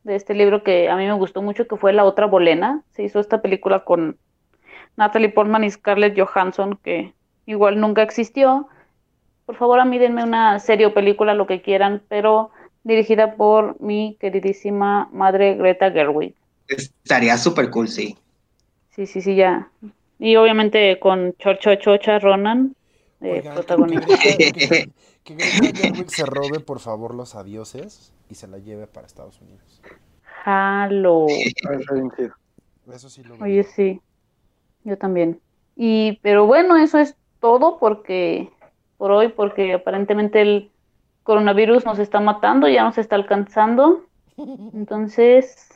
de 0.08 0.16
este 0.16 0.34
libro 0.34 0.64
que 0.64 0.89
a 0.89 0.95
mí 0.95 1.05
me 1.05 1.14
gustó 1.14 1.41
mucho, 1.41 1.68
que 1.68 1.76
fue 1.76 1.91
La 1.91 2.05
otra 2.05 2.26
bolena. 2.26 2.82
Se 2.91 3.03
hizo 3.03 3.20
esta 3.20 3.41
película 3.41 3.84
con 3.84 4.18
Natalie 4.95 5.30
Portman 5.30 5.66
y 5.66 5.70
Scarlett 5.70 6.18
Johansson, 6.18 6.80
que 6.82 7.14
igual 7.45 7.80
nunca 7.80 8.03
existió. 8.03 8.70
Por 9.45 9.58
favor, 9.58 9.82
a 9.82 9.86
mí 9.86 9.97
denme 9.99 10.24
una 10.24 10.60
serie 10.60 10.86
o 10.86 10.93
película, 10.93 11.34
lo 11.34 11.45
que 11.45 11.62
quieran, 11.62 12.01
pero 12.08 12.51
dirigida 12.84 13.36
por 13.36 13.80
mi 13.82 14.16
queridísima 14.20 15.10
madre 15.12 15.55
Greta 15.55 15.91
Gerwig. 15.91 16.36
Estaría 16.70 17.38
súper 17.38 17.70
cool, 17.70 17.89
sí. 17.89 18.18
Sí, 18.91 19.05
sí, 19.05 19.22
sí, 19.22 19.36
ya. 19.36 19.70
Y 20.20 20.38
obviamente 20.38 20.99
con 20.99 21.34
Chorcho 21.38 21.76
Chocha 21.76 22.18
Ronan, 22.20 22.76
de 23.20 23.41
protagonista. 23.41 24.08
Que, 25.28 25.36
Greta 25.36 25.80
Gerwig 25.80 26.09
se 26.09 26.25
robe, 26.25 26.61
por 26.61 26.80
favor, 26.80 27.13
los 27.13 27.36
adioses 27.36 28.13
y 28.30 28.36
se 28.36 28.47
la 28.47 28.59
lleve 28.59 28.88
para 28.88 29.05
Estados 29.05 29.41
Unidos. 29.41 29.82
Halo. 30.45 31.28
Eso 32.93 33.09
sí 33.09 33.23
lo 33.23 33.36
Oye, 33.36 33.63
sí. 33.63 33.99
Yo 34.86 34.97
también. 34.97 35.41
Y, 35.75 36.19
pero 36.21 36.45
bueno, 36.47 36.78
eso 36.78 36.97
es 36.97 37.17
todo 37.41 37.78
porque, 37.78 38.49
por 38.97 39.11
hoy, 39.11 39.28
porque 39.28 39.73
aparentemente 39.73 40.39
el 40.39 40.71
coronavirus 41.23 41.84
nos 41.84 41.99
está 41.99 42.21
matando, 42.21 42.69
ya 42.69 42.86
nos 42.86 42.97
está 42.97 43.17
alcanzando. 43.17 44.05
Entonces, 44.38 45.67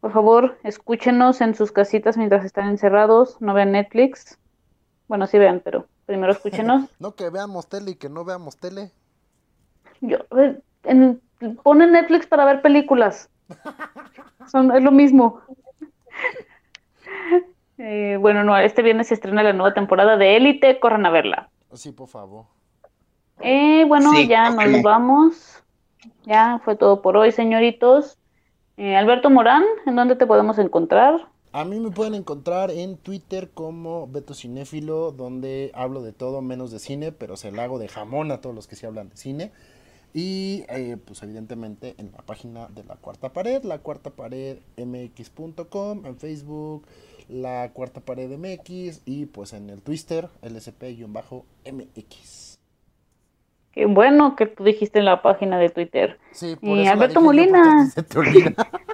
por 0.00 0.12
favor, 0.12 0.56
escúchenos 0.62 1.40
en 1.40 1.56
sus 1.56 1.72
casitas 1.72 2.16
mientras 2.16 2.44
están 2.44 2.68
encerrados, 2.68 3.40
no 3.40 3.54
vean 3.54 3.72
Netflix. 3.72 4.38
Bueno, 5.12 5.26
sí 5.26 5.36
vean, 5.36 5.60
pero 5.62 5.84
primero 6.06 6.32
escúchenos. 6.32 6.88
no 6.98 7.14
que 7.14 7.28
veamos 7.28 7.68
tele 7.68 7.90
y 7.90 7.94
que 7.96 8.08
no 8.08 8.24
veamos 8.24 8.56
tele. 8.56 8.92
Yo, 10.00 10.16
eh, 10.38 10.58
en, 10.84 11.20
ponen 11.62 11.92
Netflix 11.92 12.26
para 12.26 12.46
ver 12.46 12.62
películas. 12.62 13.28
Son, 14.50 14.74
es 14.74 14.82
lo 14.82 14.90
mismo. 14.90 15.42
Eh, 17.78 18.16
bueno, 18.20 18.44
no, 18.44 18.56
este 18.56 18.80
viernes 18.80 19.08
se 19.08 19.14
estrena 19.14 19.42
la 19.42 19.52
nueva 19.52 19.74
temporada 19.74 20.16
de 20.16 20.36
Élite, 20.36 20.78
corran 20.78 21.04
a 21.04 21.10
verla. 21.10 21.48
Sí, 21.72 21.90
por 21.90 22.06
favor. 22.06 22.44
Eh, 23.40 23.84
bueno, 23.88 24.12
ya 24.20 24.50
nos 24.50 24.82
vamos. 24.82 25.64
Ya 26.24 26.60
fue 26.64 26.76
todo 26.76 27.02
por 27.02 27.16
hoy, 27.16 27.32
señoritos. 27.32 28.18
Eh, 28.76 28.94
Alberto 28.94 29.30
Morán, 29.30 29.64
¿en 29.84 29.96
dónde 29.96 30.14
te 30.14 30.26
podemos 30.26 30.58
encontrar? 30.58 31.26
A 31.54 31.66
mí 31.66 31.78
me 31.78 31.90
pueden 31.90 32.14
encontrar 32.14 32.70
en 32.70 32.96
Twitter 32.96 33.50
como 33.52 34.06
Beto 34.06 34.32
Cinéfilo, 34.32 35.12
donde 35.12 35.70
hablo 35.74 36.02
de 36.02 36.12
todo 36.12 36.40
menos 36.40 36.70
de 36.70 36.78
cine, 36.78 37.12
pero 37.12 37.36
se 37.36 37.52
la 37.52 37.64
hago 37.64 37.78
de 37.78 37.88
jamón 37.88 38.30
a 38.30 38.40
todos 38.40 38.54
los 38.54 38.66
que 38.66 38.74
sí 38.74 38.86
hablan 38.86 39.10
de 39.10 39.18
cine. 39.18 39.52
Y 40.14 40.64
eh, 40.70 40.96
pues 41.04 41.22
evidentemente 41.22 41.94
en 41.98 42.10
la 42.12 42.22
página 42.22 42.68
de 42.68 42.84
la 42.84 42.96
cuarta 42.96 43.34
pared, 43.34 43.62
la 43.64 43.78
cuarta 43.78 44.08
pared 44.08 44.60
mx.com, 44.78 46.06
en 46.06 46.16
Facebook, 46.16 46.86
la 47.28 47.70
cuarta 47.74 48.00
pared 48.00 48.30
MX 48.30 49.02
y 49.04 49.26
pues 49.26 49.52
en 49.52 49.68
el 49.68 49.82
Twitter, 49.82 50.30
lsp-mx. 50.42 52.58
Qué 53.72 53.86
bueno 53.86 54.36
que 54.36 54.46
tú 54.46 54.64
dijiste 54.64 55.00
en 55.00 55.04
la 55.04 55.20
página 55.20 55.58
de 55.58 55.68
Twitter. 55.68 56.18
Sí, 56.32 56.56
por 56.56 56.78
y 56.78 56.86
Alberto 56.86 57.20
Molina. 57.20 57.92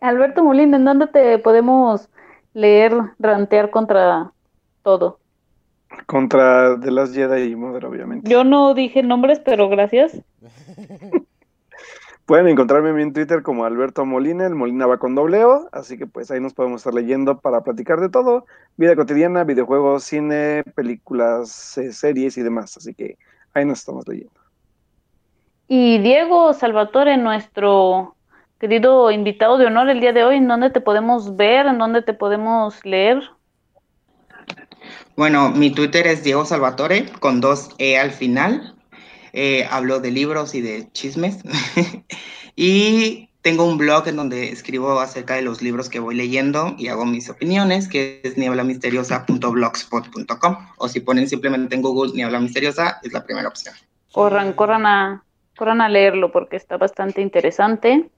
Alberto 0.00 0.42
Molina, 0.44 0.76
¿en 0.76 0.84
dónde 0.84 1.06
te 1.06 1.38
podemos 1.38 2.08
leer, 2.54 2.92
rantear 3.18 3.70
contra 3.70 4.32
todo? 4.82 5.18
Contra 6.06 6.78
The 6.80 6.90
Last 6.90 7.14
Jedi 7.14 7.52
y 7.52 7.56
Mother, 7.56 7.86
obviamente. 7.86 8.30
Yo 8.30 8.44
no 8.44 8.74
dije 8.74 9.02
nombres, 9.02 9.40
pero 9.40 9.68
gracias. 9.68 10.20
Pueden 12.26 12.48
encontrarme 12.48 13.00
en 13.00 13.12
Twitter 13.12 13.44
como 13.44 13.64
Alberto 13.64 14.04
Molina, 14.04 14.46
el 14.46 14.56
Molina 14.56 14.86
va 14.86 14.98
con 14.98 15.14
dobleo, 15.14 15.68
así 15.70 15.96
que 15.96 16.08
pues 16.08 16.28
ahí 16.32 16.40
nos 16.40 16.54
podemos 16.54 16.80
estar 16.80 16.92
leyendo 16.92 17.38
para 17.38 17.60
platicar 17.60 18.00
de 18.00 18.08
todo, 18.08 18.46
vida 18.76 18.96
cotidiana, 18.96 19.44
videojuegos, 19.44 20.02
cine, 20.02 20.64
películas, 20.74 21.78
eh, 21.78 21.92
series 21.92 22.36
y 22.36 22.42
demás, 22.42 22.76
así 22.76 22.94
que 22.94 23.16
ahí 23.54 23.64
nos 23.64 23.78
estamos 23.78 24.08
leyendo. 24.08 24.40
Y 25.68 25.98
Diego 25.98 26.52
Salvatore, 26.52 27.16
nuestro 27.16 28.15
querido 28.58 29.10
invitado 29.10 29.58
de 29.58 29.66
honor 29.66 29.88
el 29.88 30.00
día 30.00 30.12
de 30.12 30.24
hoy, 30.24 30.36
¿en 30.36 30.48
dónde 30.48 30.70
te 30.70 30.80
podemos 30.80 31.36
ver? 31.36 31.66
¿En 31.66 31.78
dónde 31.78 32.02
te 32.02 32.14
podemos 32.14 32.84
leer? 32.84 33.22
Bueno, 35.16 35.50
mi 35.50 35.70
Twitter 35.70 36.06
es 36.06 36.24
Diego 36.24 36.44
Salvatore 36.44 37.06
con 37.20 37.40
dos 37.40 37.70
E 37.78 37.98
al 37.98 38.10
final. 38.10 38.74
Eh, 39.32 39.66
hablo 39.70 40.00
de 40.00 40.10
libros 40.10 40.54
y 40.54 40.60
de 40.60 40.90
chismes. 40.92 41.38
y 42.56 43.30
tengo 43.42 43.64
un 43.64 43.78
blog 43.78 44.08
en 44.08 44.16
donde 44.16 44.48
escribo 44.48 44.98
acerca 44.98 45.34
de 45.34 45.42
los 45.42 45.62
libros 45.62 45.88
que 45.88 46.00
voy 46.00 46.16
leyendo 46.16 46.74
y 46.78 46.88
hago 46.88 47.06
mis 47.06 47.30
opiniones, 47.30 47.88
que 47.88 48.20
es 48.24 48.36
nieblamisteriosa.blogspot.com. 48.36 50.56
O 50.78 50.88
si 50.88 51.00
ponen 51.00 51.28
simplemente 51.28 51.74
en 51.74 51.82
Google 51.82 52.12
Niebla 52.12 52.40
Misteriosa, 52.40 52.98
es 53.02 53.12
la 53.12 53.24
primera 53.24 53.48
opción. 53.48 53.74
Corran, 54.12 54.52
corran 54.54 54.86
a, 54.86 55.22
corran 55.56 55.80
a 55.80 55.88
leerlo 55.88 56.32
porque 56.32 56.56
está 56.56 56.76
bastante 56.76 57.20
interesante. 57.20 58.10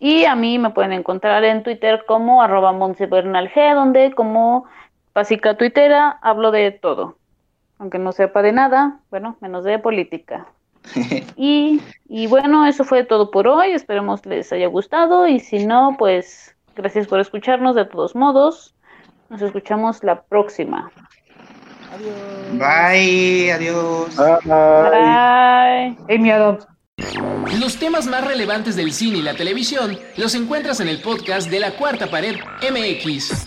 Y 0.00 0.24
a 0.24 0.34
mí 0.34 0.58
me 0.58 0.70
pueden 0.70 0.92
encontrar 0.92 1.42
en 1.44 1.62
Twitter 1.62 2.04
como 2.06 2.42
arroba 2.42 2.72
G, 2.72 3.74
donde 3.74 4.12
como 4.12 4.64
básica 5.12 5.56
tuitera 5.56 6.18
hablo 6.22 6.50
de 6.50 6.70
todo 6.70 7.18
aunque 7.78 7.98
no 7.98 8.12
sepa 8.12 8.42
de 8.42 8.52
nada, 8.52 9.00
bueno, 9.10 9.36
menos 9.40 9.64
de 9.64 9.78
política. 9.78 10.46
y, 11.36 11.80
y 12.08 12.26
bueno, 12.26 12.66
eso 12.66 12.84
fue 12.84 13.04
todo 13.04 13.30
por 13.30 13.46
hoy, 13.46 13.72
esperemos 13.72 14.24
les 14.26 14.52
haya 14.52 14.66
gustado 14.66 15.26
y 15.26 15.40
si 15.40 15.66
no, 15.66 15.96
pues 15.98 16.54
gracias 16.76 17.06
por 17.06 17.20
escucharnos 17.20 17.76
de 17.76 17.84
todos 17.84 18.14
modos. 18.14 18.74
Nos 19.28 19.42
escuchamos 19.42 20.02
la 20.02 20.22
próxima. 20.22 20.90
Adiós. 21.92 22.14
Bye, 22.52 23.52
adiós. 23.52 24.16
Bye. 24.16 25.96
Bye. 26.00 26.14
Amy 26.14 26.30
Adams. 26.30 26.66
Los 27.58 27.76
temas 27.76 28.06
más 28.06 28.24
relevantes 28.24 28.76
del 28.76 28.92
cine 28.92 29.18
y 29.18 29.22
la 29.22 29.34
televisión 29.34 29.98
los 30.16 30.34
encuentras 30.34 30.80
en 30.80 30.88
el 30.88 31.00
podcast 31.00 31.48
de 31.48 31.60
la 31.60 31.76
Cuarta 31.76 32.10
Pared 32.10 32.36
MX. 32.70 33.46